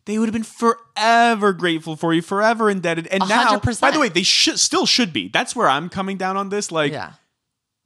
they 0.07 0.19
would 0.19 0.27
have 0.29 0.33
been 0.33 0.43
forever 0.43 1.53
grateful 1.53 1.95
for 1.97 2.13
you, 2.15 2.23
forever 2.23 2.71
indebted. 2.71 3.07
And 3.09 3.23
A 3.23 3.27
now, 3.27 3.45
hundred 3.45 3.79
by 3.81 3.91
the 3.91 4.01
way, 4.01 4.09
they 4.09 4.23
should 4.23 4.59
still 4.59 4.87
should 4.87 5.13
be. 5.13 5.29
That's 5.29 5.55
where 5.55 5.69
I'm 5.69 5.89
coming 5.89 6.17
down 6.17 6.37
on 6.37 6.49
this. 6.49 6.73
Like, 6.73 6.93
Yeah, 6.93 7.13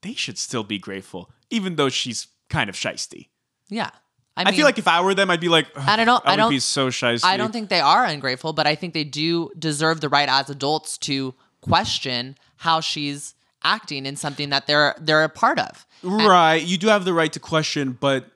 they 0.02 0.14
should 0.14 0.38
still 0.38 0.64
be 0.64 0.78
grateful, 0.78 1.30
even 1.50 1.76
though 1.76 1.88
she's 1.88 2.28
kind 2.48 2.70
of 2.70 2.76
shisty. 2.76 3.28
yeah. 3.68 3.90
I, 4.34 4.42
I, 4.42 4.44
mean, 4.46 4.54
feel 4.54 4.64
like 4.64 4.78
if 4.78 4.88
I 4.88 5.02
were 5.02 5.12
them, 5.14 5.30
I'd 5.30 5.40
be 5.40 5.50
like, 5.50 5.66
I 5.76 5.94
don't 5.94 6.06
know. 6.06 6.18
I 6.24 6.36
don't. 6.36 6.50
He's 6.50 6.64
so 6.64 6.88
shisty. 6.88 7.22
I 7.22 7.36
don't 7.36 7.52
think 7.52 7.68
they 7.68 7.80
are 7.80 8.06
ungrateful, 8.06 8.54
but 8.54 8.66
I 8.66 8.74
think 8.76 8.94
they 8.94 9.04
do 9.04 9.50
deserve 9.58 10.00
the 10.00 10.08
right 10.08 10.26
as 10.26 10.48
adults 10.48 10.96
to 10.98 11.34
question 11.60 12.38
how 12.56 12.80
she's 12.80 13.34
acting 13.64 14.06
in 14.06 14.16
something 14.16 14.50
that 14.50 14.66
they're 14.66 14.94
they're 15.00 15.24
a 15.24 15.28
part 15.28 15.58
of. 15.58 15.86
Right, 16.02 16.62
you 16.62 16.78
do 16.78 16.88
have 16.88 17.04
the 17.04 17.12
right 17.12 17.32
to 17.32 17.40
question, 17.40 17.96
but 18.00 18.26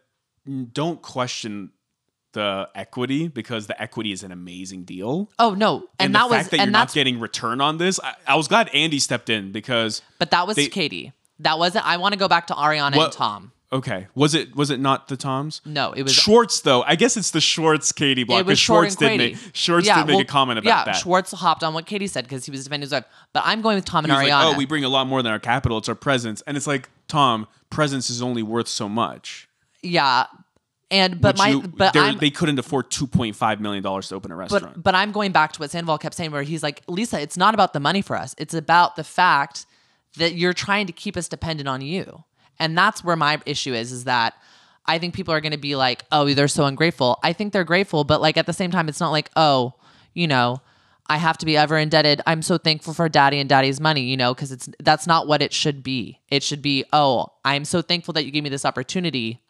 don't 0.72 1.02
question 1.02 1.70
the 2.32 2.68
equity 2.74 3.28
because 3.28 3.66
the 3.66 3.80
equity 3.80 4.12
is 4.12 4.22
an 4.22 4.30
amazing 4.30 4.84
deal. 4.84 5.30
Oh 5.38 5.54
no, 5.54 5.78
and, 5.98 6.06
And, 6.06 6.14
that 6.14 6.24
the 6.24 6.26
was 6.28 6.36
fact 6.38 6.50
that 6.50 6.56
you're 6.58 6.66
not 6.66 6.92
getting 6.92 7.18
return 7.18 7.60
on 7.60 7.78
this, 7.78 7.98
I, 8.02 8.14
I 8.26 8.36
was 8.36 8.46
glad 8.46 8.68
Andy 8.74 8.98
stepped 8.98 9.30
in 9.30 9.52
because 9.52 10.02
but 10.18 10.30
that 10.30 10.46
was 10.46 10.56
they- 10.56 10.68
Katie. 10.68 11.12
That 11.40 11.58
wasn't. 11.58 11.86
I 11.86 11.98
want 11.98 12.14
to 12.14 12.18
go 12.18 12.28
back 12.28 12.46
to 12.46 12.54
Ariana 12.54 12.96
and 12.96 13.12
Tom. 13.12 13.52
Okay. 13.72 14.06
Was 14.14 14.34
it 14.34 14.54
was 14.54 14.70
it 14.70 14.78
not 14.78 15.08
the 15.08 15.16
Toms? 15.16 15.60
No, 15.64 15.92
it 15.92 16.02
was 16.04 16.12
Schwartz 16.14 16.60
though. 16.60 16.82
I 16.82 16.94
guess 16.94 17.16
it's 17.16 17.32
the 17.32 17.40
Schwartz 17.40 17.90
Katie 17.92 18.22
block. 18.24 18.40
it 18.40 18.46
was 18.46 18.52
'cause 18.52 18.58
Schwartz 18.60 18.94
did 18.94 19.18
make 19.18 19.36
Schwartz 19.54 19.86
yeah, 19.86 20.04
did 20.04 20.12
make 20.12 20.20
a 20.22 20.24
comment 20.24 20.58
about 20.60 20.68
yeah, 20.68 20.84
that. 20.84 20.96
Schwartz 20.96 21.32
hopped 21.32 21.64
on 21.64 21.74
what 21.74 21.84
Katie 21.84 22.06
said 22.06 22.24
because 22.24 22.44
he 22.44 22.50
was 22.52 22.62
defending 22.64 22.82
his 22.86 22.92
wife. 22.92 23.04
But 23.32 23.42
I'm 23.44 23.62
going 23.62 23.74
with 23.76 23.84
Tom 23.84 24.04
and 24.04 24.12
Ariana. 24.14 24.28
like, 24.44 24.54
"Oh, 24.54 24.56
we 24.56 24.66
bring 24.66 24.84
a 24.84 24.88
lot 24.88 25.06
more 25.08 25.20
than 25.22 25.32
our 25.32 25.40
capital. 25.40 25.78
It's 25.78 25.88
our 25.88 25.96
presence." 25.96 26.42
And 26.46 26.56
it's 26.56 26.66
like, 26.68 26.88
Tom, 27.08 27.48
presence 27.70 28.08
is 28.08 28.22
only 28.22 28.42
worth 28.44 28.68
so 28.68 28.88
much. 28.88 29.48
yeah, 29.82 30.26
and 30.90 31.20
but 31.20 31.34
Which 31.34 31.38
my 31.38 31.48
you- 31.48 31.62
but 31.62 31.92
they 32.20 32.30
couldn't 32.30 32.60
afford 32.60 32.88
two 32.92 33.08
point 33.08 33.34
five 33.34 33.60
million 33.60 33.82
dollars 33.82 34.08
to 34.10 34.14
open 34.14 34.30
a 34.30 34.36
restaurant. 34.36 34.74
But 34.74 34.82
but 34.84 34.94
I'm 34.94 35.10
going 35.10 35.32
back 35.32 35.52
to 35.54 35.60
what 35.60 35.72
Sandoval 35.72 35.98
kept 35.98 36.14
saying, 36.14 36.30
where 36.30 36.44
he's 36.44 36.62
like, 36.62 36.82
Lisa, 36.86 37.20
it's 37.20 37.36
not 37.36 37.52
about 37.52 37.72
the 37.72 37.80
money 37.80 38.00
for 38.00 38.14
us. 38.16 38.32
It's 38.38 38.54
about 38.54 38.94
the 38.94 39.02
fact 39.04 39.66
that 40.18 40.34
you're 40.36 40.54
trying 40.54 40.86
to 40.86 40.92
keep 40.92 41.16
us 41.16 41.26
dependent 41.28 41.68
on 41.68 41.80
you, 41.82 42.22
and 42.58 42.76
that's 42.76 43.04
where 43.04 43.16
my 43.16 43.40
issue 43.46 43.74
is. 43.74 43.92
Is 43.92 44.04
that 44.04 44.34
I 44.86 44.98
think 44.98 45.14
people 45.14 45.34
are 45.34 45.40
going 45.40 45.52
to 45.52 45.58
be 45.58 45.76
like, 45.76 46.04
oh, 46.12 46.32
they're 46.32 46.48
so 46.48 46.64
ungrateful. 46.64 47.18
I 47.22 47.32
think 47.32 47.52
they're 47.52 47.64
grateful, 47.64 48.04
but 48.04 48.20
like 48.20 48.36
at 48.36 48.46
the 48.46 48.52
same 48.52 48.70
time, 48.70 48.88
it's 48.88 49.00
not 49.00 49.10
like, 49.10 49.30
oh, 49.36 49.74
you 50.14 50.26
know. 50.26 50.60
I 51.08 51.18
have 51.18 51.38
to 51.38 51.46
be 51.46 51.56
ever 51.56 51.78
indebted. 51.78 52.20
I'm 52.26 52.42
so 52.42 52.58
thankful 52.58 52.92
for 52.92 53.08
daddy 53.08 53.38
and 53.38 53.48
daddy's 53.48 53.80
money, 53.80 54.02
you 54.02 54.16
know, 54.16 54.34
because 54.34 54.50
it's 54.50 54.68
that's 54.80 55.06
not 55.06 55.28
what 55.28 55.40
it 55.40 55.52
should 55.52 55.84
be. 55.84 56.20
It 56.30 56.42
should 56.42 56.62
be, 56.62 56.84
oh, 56.92 57.28
I'm 57.44 57.64
so 57.64 57.80
thankful 57.80 58.12
that 58.14 58.24
you 58.24 58.32
gave 58.32 58.42
me 58.42 58.50
this 58.50 58.64
opportunity. 58.64 59.40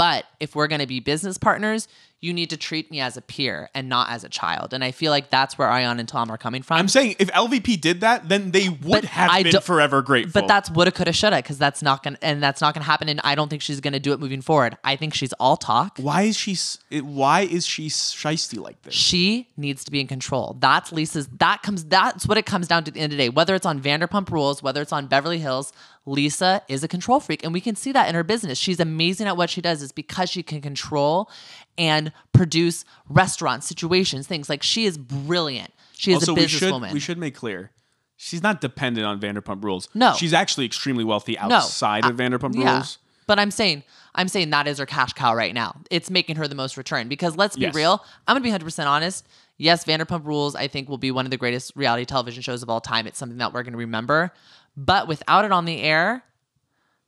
But 0.00 0.24
if 0.40 0.54
we're 0.56 0.66
going 0.66 0.80
to 0.80 0.86
be 0.86 1.00
business 1.00 1.36
partners, 1.36 1.86
you 2.22 2.32
need 2.32 2.48
to 2.50 2.56
treat 2.56 2.90
me 2.90 3.00
as 3.00 3.18
a 3.18 3.20
peer 3.22 3.68
and 3.74 3.88
not 3.90 4.08
as 4.10 4.24
a 4.24 4.30
child. 4.30 4.72
And 4.72 4.82
I 4.82 4.92
feel 4.92 5.10
like 5.10 5.28
that's 5.28 5.58
where 5.58 5.68
Ion 5.68 5.98
and 6.00 6.08
Tom 6.08 6.30
are 6.30 6.38
coming 6.38 6.62
from. 6.62 6.78
I'm 6.78 6.88
saying 6.88 7.16
if 7.18 7.28
LVP 7.32 7.78
did 7.82 8.00
that, 8.00 8.26
then 8.28 8.50
they 8.50 8.70
would 8.70 8.80
But 9.02 9.04
have 9.04 9.30
I 9.30 9.42
been 9.42 9.60
forever 9.60 10.00
grateful. 10.00 10.40
but 10.40 10.48
that's 10.48 10.70
woulda, 10.70 10.90
coulda, 10.90 11.12
shoulda, 11.12 11.36
because 11.36 11.58
that's 11.58 11.82
not 11.82 12.02
gonna, 12.02 12.16
and 12.22 12.42
that's 12.42 12.62
not 12.62 12.72
gonna 12.74 12.84
happen. 12.84 13.08
And 13.10 13.20
I 13.24 13.34
don't 13.34 13.48
think 13.50 13.60
she's 13.60 13.80
gonna 13.80 14.00
do 14.00 14.12
it 14.14 14.20
moving 14.20 14.40
forward. 14.42 14.76
I 14.84 14.96
think 14.96 15.12
she's 15.12 15.32
all 15.34 15.56
talk. 15.58 15.98
why 15.98 16.22
is 16.22 16.36
she? 16.36 16.56
Why 17.00 17.42
is 17.42 17.66
she 17.66 17.88
shisty 17.88 18.58
like 18.58 18.80
this? 18.82 18.94
She 18.94 19.48
needs 19.58 19.84
to 19.84 19.90
be 19.90 20.00
in 20.00 20.06
control. 20.06 20.56
That's 20.60 20.92
Lisa's. 20.92 21.26
That 21.38 21.62
comes. 21.62 21.84
That's 21.84 22.26
what 22.26 22.36
it 22.38 22.44
comes 22.46 22.68
down 22.68 22.84
to 22.84 22.90
at 22.90 22.94
the 22.94 23.00
end 23.00 23.12
of 23.12 23.18
the 23.18 23.24
day. 23.24 23.28
Whether 23.30 23.54
it's 23.54 23.66
on 23.66 23.80
Vanderpump 23.80 24.30
Rules, 24.30 24.62
whether 24.62 24.80
it's 24.82 24.92
on 24.92 25.06
Beverly 25.06 25.38
Hills, 25.38 25.72
Lisa 26.10 26.62
is 26.68 26.82
a 26.82 26.88
control 26.88 27.20
freak, 27.20 27.44
and 27.44 27.52
we 27.52 27.60
can 27.60 27.76
see 27.76 27.92
that 27.92 28.08
in 28.08 28.14
her 28.14 28.24
business. 28.24 28.58
She's 28.58 28.80
amazing 28.80 29.28
at 29.28 29.36
what 29.36 29.48
she 29.48 29.60
does. 29.60 29.80
Is 29.80 29.92
because 29.92 30.28
she 30.28 30.42
can 30.42 30.60
control 30.60 31.30
and 31.78 32.12
produce 32.32 32.84
restaurants, 33.08 33.66
situations, 33.66 34.26
things 34.26 34.48
like 34.48 34.62
she 34.62 34.84
is 34.84 34.98
brilliant. 34.98 35.72
She 35.92 36.12
is 36.12 36.28
also, 36.28 36.32
a 36.32 36.34
we 36.34 36.46
should 36.48 36.72
businesswoman. 36.72 36.92
we 36.92 37.00
should 37.00 37.18
make 37.18 37.34
clear. 37.34 37.70
She's 38.16 38.42
not 38.42 38.60
dependent 38.60 39.06
on 39.06 39.18
Vanderpump 39.18 39.64
Rules. 39.64 39.88
No. 39.94 40.12
she's 40.12 40.34
actually 40.34 40.66
extremely 40.66 41.04
wealthy 41.04 41.38
no 41.40 41.56
outside 41.56 42.04
of 42.04 42.20
uh, 42.20 42.22
Vanderpump 42.22 42.54
yeah. 42.54 42.74
Rules. 42.74 42.98
But 43.26 43.38
I'm 43.38 43.50
saying, 43.50 43.84
I'm 44.14 44.28
saying 44.28 44.50
that 44.50 44.66
is 44.66 44.78
her 44.78 44.86
cash 44.86 45.12
cow 45.12 45.34
right 45.34 45.54
now. 45.54 45.76
It's 45.90 46.10
making 46.10 46.36
her 46.36 46.48
the 46.48 46.54
most 46.54 46.76
return 46.76 47.08
because 47.08 47.36
let's 47.36 47.56
be 47.56 47.62
Yes. 47.62 47.74
real. 47.74 48.04
I'm 48.26 48.34
gonna 48.34 48.40
be 48.42 48.48
100 48.50 48.64
percent 48.64 48.88
honest. 48.88 49.26
Yes, 49.56 49.84
Vanderpump 49.84 50.24
Rules 50.26 50.54
I 50.56 50.66
think 50.68 50.88
will 50.88 50.98
be 50.98 51.10
one 51.10 51.26
of 51.26 51.30
the 51.30 51.36
greatest 51.36 51.72
reality 51.76 52.04
television 52.04 52.42
shows 52.42 52.62
of 52.62 52.70
all 52.70 52.80
time. 52.80 53.06
It's 53.06 53.18
something 53.18 53.38
that 53.38 53.52
we're 53.52 53.62
gonna 53.62 53.76
remember. 53.76 54.32
But 54.76 55.06
without 55.08 55.44
it 55.44 55.52
on 55.52 55.64
the 55.64 55.80
air, 55.82 56.24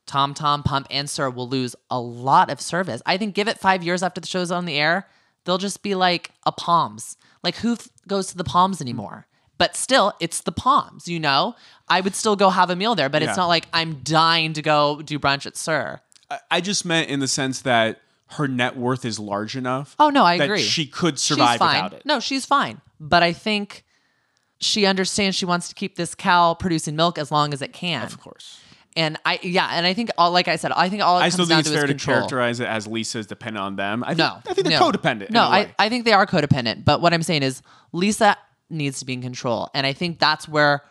Tom 0.06 0.34
Tom 0.34 0.62
Pump 0.62 0.86
and 0.90 1.08
SUR 1.08 1.30
will 1.30 1.48
lose 1.48 1.74
a 1.90 1.98
lot 2.00 2.50
of 2.50 2.60
service. 2.60 3.00
I 3.06 3.16
think 3.16 3.34
give 3.34 3.48
it 3.48 3.58
five 3.58 3.82
years 3.82 4.02
after 4.02 4.20
the 4.20 4.26
show's 4.26 4.50
on 4.50 4.64
the 4.64 4.76
air, 4.78 5.08
they'll 5.44 5.58
just 5.58 5.82
be 5.82 5.94
like 5.94 6.30
a 6.44 6.52
Palms. 6.52 7.16
Like 7.42 7.56
who 7.56 7.74
f- 7.74 7.88
goes 8.08 8.26
to 8.28 8.36
the 8.36 8.44
Palms 8.44 8.80
anymore? 8.80 9.26
But 9.58 9.76
still, 9.76 10.12
it's 10.18 10.40
the 10.40 10.50
Palms. 10.52 11.06
You 11.06 11.20
know, 11.20 11.54
I 11.88 12.00
would 12.00 12.16
still 12.16 12.34
go 12.36 12.50
have 12.50 12.68
a 12.70 12.76
meal 12.76 12.94
there, 12.96 13.08
but 13.08 13.22
Yeah. 13.22 13.28
it's 13.28 13.36
not 13.36 13.46
like 13.46 13.66
I'm 13.72 14.00
dying 14.02 14.52
to 14.54 14.62
go 14.62 15.00
do 15.02 15.18
brunch 15.20 15.46
at 15.46 15.56
SUR. 15.56 16.00
I, 16.50 16.60
just 16.60 16.84
meant 16.84 17.08
in 17.08 17.20
the 17.20 17.28
sense 17.28 17.62
that 17.62 18.00
her 18.30 18.48
net 18.48 18.76
worth 18.76 19.04
is 19.04 19.18
large 19.18 19.56
enough. 19.56 19.94
Oh 19.98 20.10
no, 20.10 20.24
I 20.24 20.38
that 20.38 20.44
agree. 20.44 20.62
She 20.62 20.86
could 20.86 21.18
she's 21.18 21.36
survive 21.36 21.58
fine. 21.58 21.84
without 21.84 21.92
it. 22.00 22.06
No, 22.06 22.20
she's 22.20 22.46
fine. 22.46 22.80
But 23.00 23.22
I 23.22 23.32
think 23.32 23.84
she 24.60 24.86
understands 24.86 25.36
she 25.36 25.44
wants 25.44 25.68
to 25.68 25.74
keep 25.74 25.96
this 25.96 26.14
cow 26.14 26.54
producing 26.54 26.96
milk 26.96 27.18
as 27.18 27.30
long 27.30 27.52
as 27.52 27.60
it 27.62 27.72
can. 27.72 28.04
Of 28.04 28.20
course. 28.20 28.60
And 28.94 29.18
I 29.24 29.38
yeah, 29.42 29.68
and 29.72 29.86
I 29.86 29.94
think 29.94 30.10
all 30.18 30.30
like 30.32 30.48
I 30.48 30.56
said, 30.56 30.70
I 30.72 30.88
think 30.88 31.02
all 31.02 31.16
it 31.18 31.20
I 31.20 31.22
comes 31.24 31.32
still 31.34 31.46
down 31.46 31.62
think 31.62 31.66
it's 31.66 31.68
to 31.70 31.74
is 31.74 31.80
fair 31.80 31.86
to 31.86 31.92
control. 31.94 32.16
characterize 32.18 32.60
it 32.60 32.68
as 32.68 32.86
Lisa 32.86 33.18
is 33.18 33.26
dependent 33.26 33.64
on 33.64 33.76
them. 33.76 34.04
I 34.04 34.08
think, 34.08 34.18
No, 34.18 34.38
I 34.46 34.54
think 34.54 34.66
they're 34.68 34.78
no. 34.78 34.90
codependent. 34.90 35.30
No. 35.30 35.42
I, 35.42 35.74
I 35.78 35.88
think 35.88 36.04
they 36.04 36.12
are 36.12 36.26
codependent. 36.26 36.84
But 36.84 37.00
what 37.00 37.12
I'm 37.14 37.22
saying 37.22 37.42
is 37.42 37.62
Lisa 37.92 38.36
needs 38.70 38.98
to 39.00 39.04
be 39.06 39.14
in 39.14 39.22
control, 39.22 39.68
and 39.74 39.86
I 39.86 39.92
think 39.94 40.18
that's 40.18 40.46
where 40.48 40.82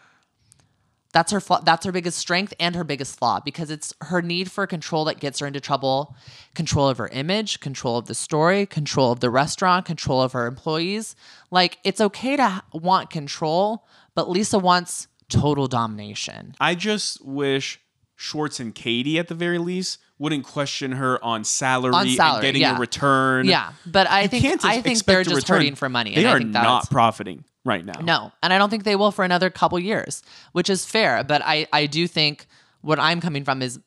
that's 1.12 1.32
her 1.32 1.40
flaw, 1.40 1.60
that's 1.62 1.86
her 1.86 1.92
biggest 1.92 2.18
strength 2.18 2.54
and 2.60 2.76
her 2.76 2.84
biggest 2.84 3.18
flaw 3.18 3.40
because 3.40 3.70
it's 3.70 3.94
her 4.02 4.22
need 4.22 4.50
for 4.52 4.66
control 4.68 5.06
that 5.06 5.20
gets 5.20 5.40
her 5.40 5.48
into 5.48 5.60
trouble. 5.60 6.16
Control 6.56 6.88
of 6.90 6.98
her 6.98 7.08
image, 7.10 7.60
control 7.60 7.98
of 7.98 8.06
the 8.08 8.16
story, 8.16 8.66
control 8.66 9.12
of 9.12 9.20
the 9.20 9.30
restaurant, 9.30 9.86
control 9.86 10.22
of 10.22 10.32
her 10.34 10.48
employees. 10.48 11.16
Like 11.50 11.78
it's 11.84 12.02
okay 12.02 12.36
to 12.38 12.64
want 12.74 13.10
control, 13.10 13.86
but 14.16 14.30
Lisa 14.30 14.58
wants 14.60 15.08
total 15.30 15.68
domination. 15.68 16.56
I 16.60 16.76
just 16.76 17.24
wish 17.26 17.80
Schwartz 18.16 18.60
and 18.60 18.76
Katie, 18.76 19.18
at 19.18 19.28
the 19.28 19.36
very 19.36 19.58
least, 19.58 19.98
wouldn't 20.20 20.44
question 20.46 20.92
her 20.92 21.24
on 21.26 21.44
salary, 21.44 21.94
On 21.94 22.08
salary, 22.10 22.36
and 22.36 22.42
getting 22.44 22.62
yeah. 22.62 22.78
a 22.78 22.80
return. 22.80 23.48
Yeah, 23.48 23.72
but 23.86 24.08
I 24.08 24.24
You 24.24 24.28
think 24.28 24.44
can't 24.44 24.64
I 24.66 24.82
think 24.82 25.04
they're 25.06 25.24
just 25.24 25.36
return. 25.36 25.58
hurting 25.58 25.76
for 25.76 25.90
money. 25.90 26.14
They 26.14 26.26
and 26.26 26.28
I 26.30 26.34
are 26.34 26.40
not 26.40 26.90
profiting 26.92 27.44
right 27.64 27.86
now. 27.86 28.00
No, 28.02 28.32
and 28.42 28.52
I 28.54 28.58
don't 28.58 28.70
think 28.70 28.84
they 28.84 28.96
will 28.96 29.12
for 29.12 29.24
another 29.24 29.50
couple 29.50 29.80
years, 29.80 30.24
which 30.52 30.70
is 30.70 30.86
fair. 30.86 31.24
But 31.24 31.42
I, 31.44 31.68
I 31.72 31.86
do 31.86 32.08
think 32.08 32.48
what 32.82 33.00
I'm 33.00 33.22
coming 33.22 33.44
from 33.44 33.62
is 33.62 33.80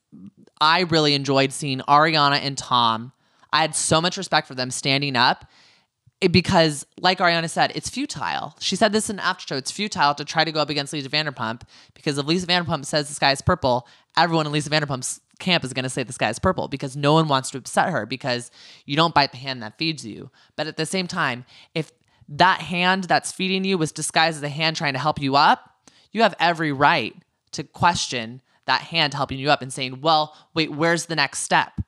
I 0.61 0.81
really 0.81 1.15
enjoyed 1.15 1.53
seeing 1.53 1.81
Ariana 1.81 2.39
and 2.41 2.57
Tom. 2.57 3.13
I 3.53 3.61
had 3.61 3.75
so 3.75 4.01
much 4.01 4.17
respect 4.17 4.49
for 4.49 4.55
them 4.55 4.71
standing 4.71 5.17
up 5.17 5.45
eh, 6.23 6.29
because, 6.29 6.87
like 7.01 7.19
Ariana 7.19 7.51
said, 7.51 7.73
it's 7.75 7.89
futile. 7.89 8.57
She 8.61 8.77
said 8.77 8.93
this 8.93 9.11
in 9.11 9.19
after 9.19 9.47
show. 9.47 9.57
It's 9.57 9.71
futile 9.71 10.15
to 10.15 10.25
try 10.25 10.45
to 10.45 10.53
go 10.53 10.61
up 10.61 10.71
against 10.71 10.93
Lisa 10.93 11.09
Vanderpump 11.09 11.63
because 11.95 12.19
if 12.19 12.27
Lisa 12.27 12.47
Vanderpump 12.47 12.85
says 12.85 13.09
the 13.09 13.15
sky 13.15 13.33
is 13.33 13.43
purple, 13.43 13.87
everyone 14.17 14.47
in 14.47 14.53
Lisa 14.53 14.71
Vanderpump's 14.71 15.21
camp 15.39 15.65
is 15.65 15.73
going 15.73 15.83
to 15.83 15.91
say 15.91 16.03
the 16.03 16.13
sky 16.13 16.31
is 16.31 16.39
purple 16.39 16.69
because 16.69 16.97
no 16.97 17.13
one 17.13 17.29
wants 17.29 17.51
to 17.51 17.59
upset 17.59 17.91
her 17.91 18.07
because 18.07 18.51
you 18.87 18.97
don't 18.97 19.15
bite 19.15 19.33
the 19.33 19.39
hand 19.39 19.63
that 19.63 19.79
feeds 19.79 20.07
you. 20.07 20.31
But 20.57 20.67
at 20.67 20.77
the 20.77 20.87
same 20.87 21.07
time, 21.07 21.45
if 21.75 21.93
that 22.29 22.61
hand 22.61 23.05
that's 23.05 23.33
feeding 23.33 23.65
you 23.65 23.79
was 23.79 23.93
disguised 23.93 24.39
as 24.39 24.43
a 24.43 24.49
hand 24.49 24.77
trying 24.77 24.95
to 24.95 24.99
help 24.99 25.21
you 25.21 25.37
up, 25.37 25.71
you 26.13 26.23
have 26.23 26.35
every 26.39 26.73
right 26.73 27.15
to 27.53 27.65
question 27.65 28.41
that 28.67 28.81
hand 28.81 29.15
helping 29.15 29.39
you 29.39 29.51
up 29.51 29.63
and 29.63 29.73
saying, 29.73 30.01
well, 30.01 30.35
wait, 30.55 30.73
where's 30.73 31.07
the 31.07 31.17
next 31.17 31.41
step? 31.41 31.81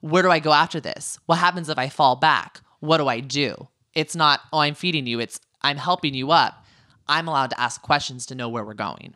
Where 0.00 0.22
do 0.22 0.30
I 0.30 0.40
go 0.40 0.52
after 0.52 0.80
this? 0.80 1.18
What 1.26 1.38
happens 1.38 1.68
if 1.68 1.78
I 1.78 1.88
fall 1.88 2.16
back? 2.16 2.60
What 2.80 2.98
do 2.98 3.08
I 3.08 3.20
do? 3.20 3.68
It's 3.94 4.16
not, 4.16 4.40
oh, 4.52 4.58
I'm 4.58 4.74
feeding 4.74 5.06
you. 5.06 5.20
It's, 5.20 5.40
I'm 5.62 5.76
helping 5.76 6.14
you 6.14 6.30
up. 6.30 6.64
I'm 7.08 7.28
allowed 7.28 7.50
to 7.50 7.60
ask 7.60 7.80
questions 7.80 8.26
to 8.26 8.34
know 8.34 8.48
where 8.48 8.64
we're 8.64 8.74
going. 8.74 9.14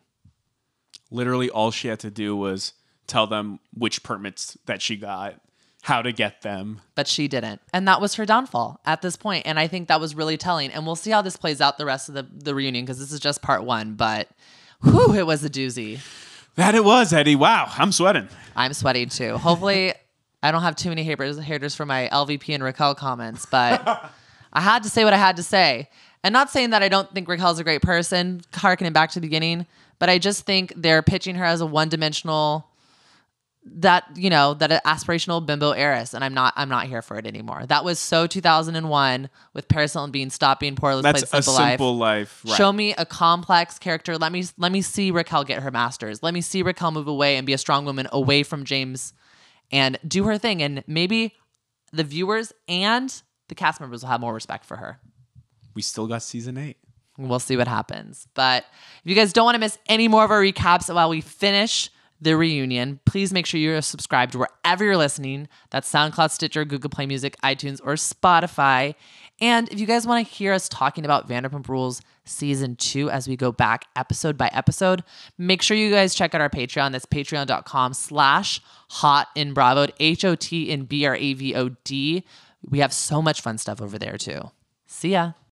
Literally, 1.09 1.49
all 1.49 1.71
she 1.71 1.89
had 1.89 1.99
to 1.99 2.09
do 2.09 2.35
was 2.35 2.73
tell 3.07 3.27
them 3.27 3.59
which 3.73 4.03
permits 4.03 4.57
that 4.65 4.81
she 4.81 4.95
got, 4.95 5.41
how 5.81 6.01
to 6.01 6.11
get 6.11 6.41
them. 6.41 6.81
but 6.95 7.07
she 7.07 7.27
didn't. 7.27 7.61
And 7.73 7.87
that 7.87 7.99
was 7.99 8.15
her 8.15 8.25
downfall 8.25 8.79
at 8.85 9.01
this 9.01 9.15
point. 9.15 9.45
And 9.47 9.59
I 9.59 9.67
think 9.67 9.87
that 9.87 9.99
was 9.99 10.13
really 10.15 10.37
telling. 10.37 10.71
And 10.71 10.85
we'll 10.85 10.95
see 10.95 11.11
how 11.11 11.21
this 11.21 11.35
plays 11.37 11.59
out 11.61 11.77
the 11.77 11.85
rest 11.85 12.07
of 12.07 12.15
the, 12.15 12.27
the 12.31 12.53
reunion 12.53 12.85
because 12.85 12.99
this 12.99 13.11
is 13.11 13.19
just 13.19 13.41
part 13.41 13.63
one. 13.63 13.95
But 13.95 14.27
whew, 14.83 15.13
it 15.13 15.25
was 15.25 15.43
a 15.43 15.49
doozy. 15.49 15.99
That 16.55 16.75
it 16.75 16.83
was, 16.83 17.13
Eddie. 17.13 17.35
Wow, 17.35 17.71
I'm 17.77 17.91
sweating. 17.91 18.27
I'm 18.55 18.73
sweating 18.73 19.09
too. 19.09 19.37
Hopefully, 19.37 19.93
I 20.43 20.51
don't 20.51 20.61
have 20.63 20.75
too 20.75 20.89
many 20.89 21.03
haters, 21.03 21.39
haters 21.39 21.75
for 21.75 21.85
my 21.85 22.09
LVP 22.11 22.53
and 22.53 22.63
Raquel 22.63 22.93
comments, 22.95 23.45
but 23.45 24.11
I 24.53 24.61
had 24.61 24.83
to 24.83 24.89
say 24.89 25.03
what 25.03 25.13
I 25.13 25.17
had 25.17 25.37
to 25.37 25.43
say. 25.43 25.89
And 26.23 26.33
not 26.33 26.49
saying 26.49 26.71
that 26.71 26.83
I 26.83 26.89
don't 26.89 27.11
think 27.13 27.27
Raquel's 27.27 27.57
a 27.59 27.63
great 27.63 27.81
person, 27.81 28.41
harkening 28.53 28.91
back 28.93 29.09
to 29.11 29.19
the 29.19 29.25
beginning, 29.25 29.65
but 29.97 30.09
I 30.09 30.17
just 30.19 30.45
think 30.45 30.73
they're 30.75 31.01
pitching 31.01 31.35
her 31.35 31.45
as 31.45 31.61
a 31.61 31.65
one 31.65 31.89
dimensional 31.89 32.67
that 33.63 34.05
you 34.15 34.29
know 34.29 34.55
that 34.55 34.83
aspirational 34.85 35.45
bimbo 35.45 35.69
heiress 35.71 36.15
and 36.15 36.23
i'm 36.23 36.33
not 36.33 36.51
i'm 36.55 36.67
not 36.67 36.87
here 36.87 37.03
for 37.03 37.17
it 37.17 37.27
anymore 37.27 37.63
that 37.67 37.85
was 37.85 37.99
so 37.99 38.25
2001 38.25 39.29
with 39.53 39.67
paris 39.67 39.93
hilton 39.93 40.09
being 40.09 40.31
stop 40.31 40.59
being 40.59 40.75
poor 40.75 40.95
let's 40.95 41.03
That's 41.21 41.29
play 41.29 41.39
a 41.39 41.43
simple, 41.43 41.57
simple 41.57 41.95
life 41.95 42.11
life. 42.21 42.41
Right. 42.45 42.57
Show 42.57 42.71
me 42.71 42.93
a 42.97 43.05
complex 43.05 43.79
character. 43.79 44.17
Let 44.17 44.31
me 44.31 44.43
let 44.57 44.71
me 44.71 44.81
see 44.81 45.11
Raquel 45.11 45.43
get 45.43 45.61
her 45.63 45.71
masters. 45.71 46.21
Let 46.21 46.33
me 46.33 46.41
see 46.41 46.63
Raquel 46.63 46.91
move 46.91 47.07
away 47.07 47.37
and 47.37 47.45
be 47.45 47.53
a 47.53 47.57
strong 47.57 47.85
woman 47.85 48.07
away 48.11 48.43
from 48.43 48.65
James 48.65 49.13
and 49.71 49.97
do 50.07 50.25
her 50.25 50.37
thing. 50.37 50.61
And 50.61 50.83
maybe 50.87 51.35
the 51.91 52.03
viewers 52.03 52.53
and 52.67 53.21
the 53.47 53.55
cast 53.55 53.79
members 53.79 54.01
will 54.01 54.09
have 54.09 54.21
more 54.21 54.33
respect 54.33 54.65
for 54.65 54.77
her. 54.77 54.99
we 55.73 55.81
still 55.81 56.07
got 56.07 56.23
season 56.23 56.57
eight. 56.57 56.77
We'll 57.17 57.39
see 57.39 57.57
what 57.57 57.67
happens. 57.67 58.27
But 58.33 58.65
if 59.03 59.09
you 59.09 59.15
guys 59.15 59.33
don't 59.33 59.45
want 59.45 59.55
to 59.55 59.59
miss 59.59 59.77
any 59.87 60.07
more 60.07 60.23
of 60.23 60.31
our 60.31 60.41
recaps 60.41 60.93
while 60.93 61.09
we 61.09 61.21
finish 61.21 61.89
the 62.21 62.37
reunion, 62.37 62.99
please 63.05 63.33
make 63.33 63.45
sure 63.45 63.59
you're 63.59 63.81
subscribed 63.81 64.35
wherever 64.35 64.85
you're 64.85 64.95
listening. 64.95 65.47
That's 65.71 65.91
SoundCloud, 65.91 66.31
Stitcher, 66.31 66.63
Google 66.65 66.89
Play 66.89 67.07
Music, 67.07 67.35
iTunes, 67.43 67.81
or 67.83 67.93
Spotify. 67.93 68.95
And 69.39 69.67
if 69.69 69.79
you 69.79 69.87
guys 69.87 70.05
want 70.05 70.25
to 70.25 70.33
hear 70.33 70.53
us 70.53 70.69
talking 70.69 71.03
about 71.03 71.27
Vanderpump 71.27 71.67
Rules 71.67 72.01
season 72.25 72.75
two 72.75 73.09
as 73.09 73.27
we 73.27 73.35
go 73.35 73.51
back 73.51 73.85
episode 73.95 74.37
by 74.37 74.49
episode, 74.53 75.03
make 75.39 75.63
sure 75.63 75.75
you 75.75 75.89
guys 75.89 76.13
check 76.13 76.35
out 76.35 76.41
our 76.41 76.49
Patreon. 76.49 76.91
That's 76.91 77.07
patreon.com 77.07 77.93
slash 77.93 78.61
hot 78.91 79.29
in 79.35 79.53
bravo, 79.53 79.87
H 79.99 80.23
O 80.23 80.35
T 80.35 80.69
in 80.69 80.85
B 80.85 81.05
R 81.05 81.15
A 81.15 81.33
V 81.33 81.55
O 81.55 81.69
D. 81.83 82.23
We 82.63 82.79
have 82.79 82.93
so 82.93 83.21
much 83.21 83.41
fun 83.41 83.57
stuff 83.57 83.81
over 83.81 83.97
there 83.97 84.17
too. 84.17 84.51
See 84.85 85.13
ya. 85.13 85.31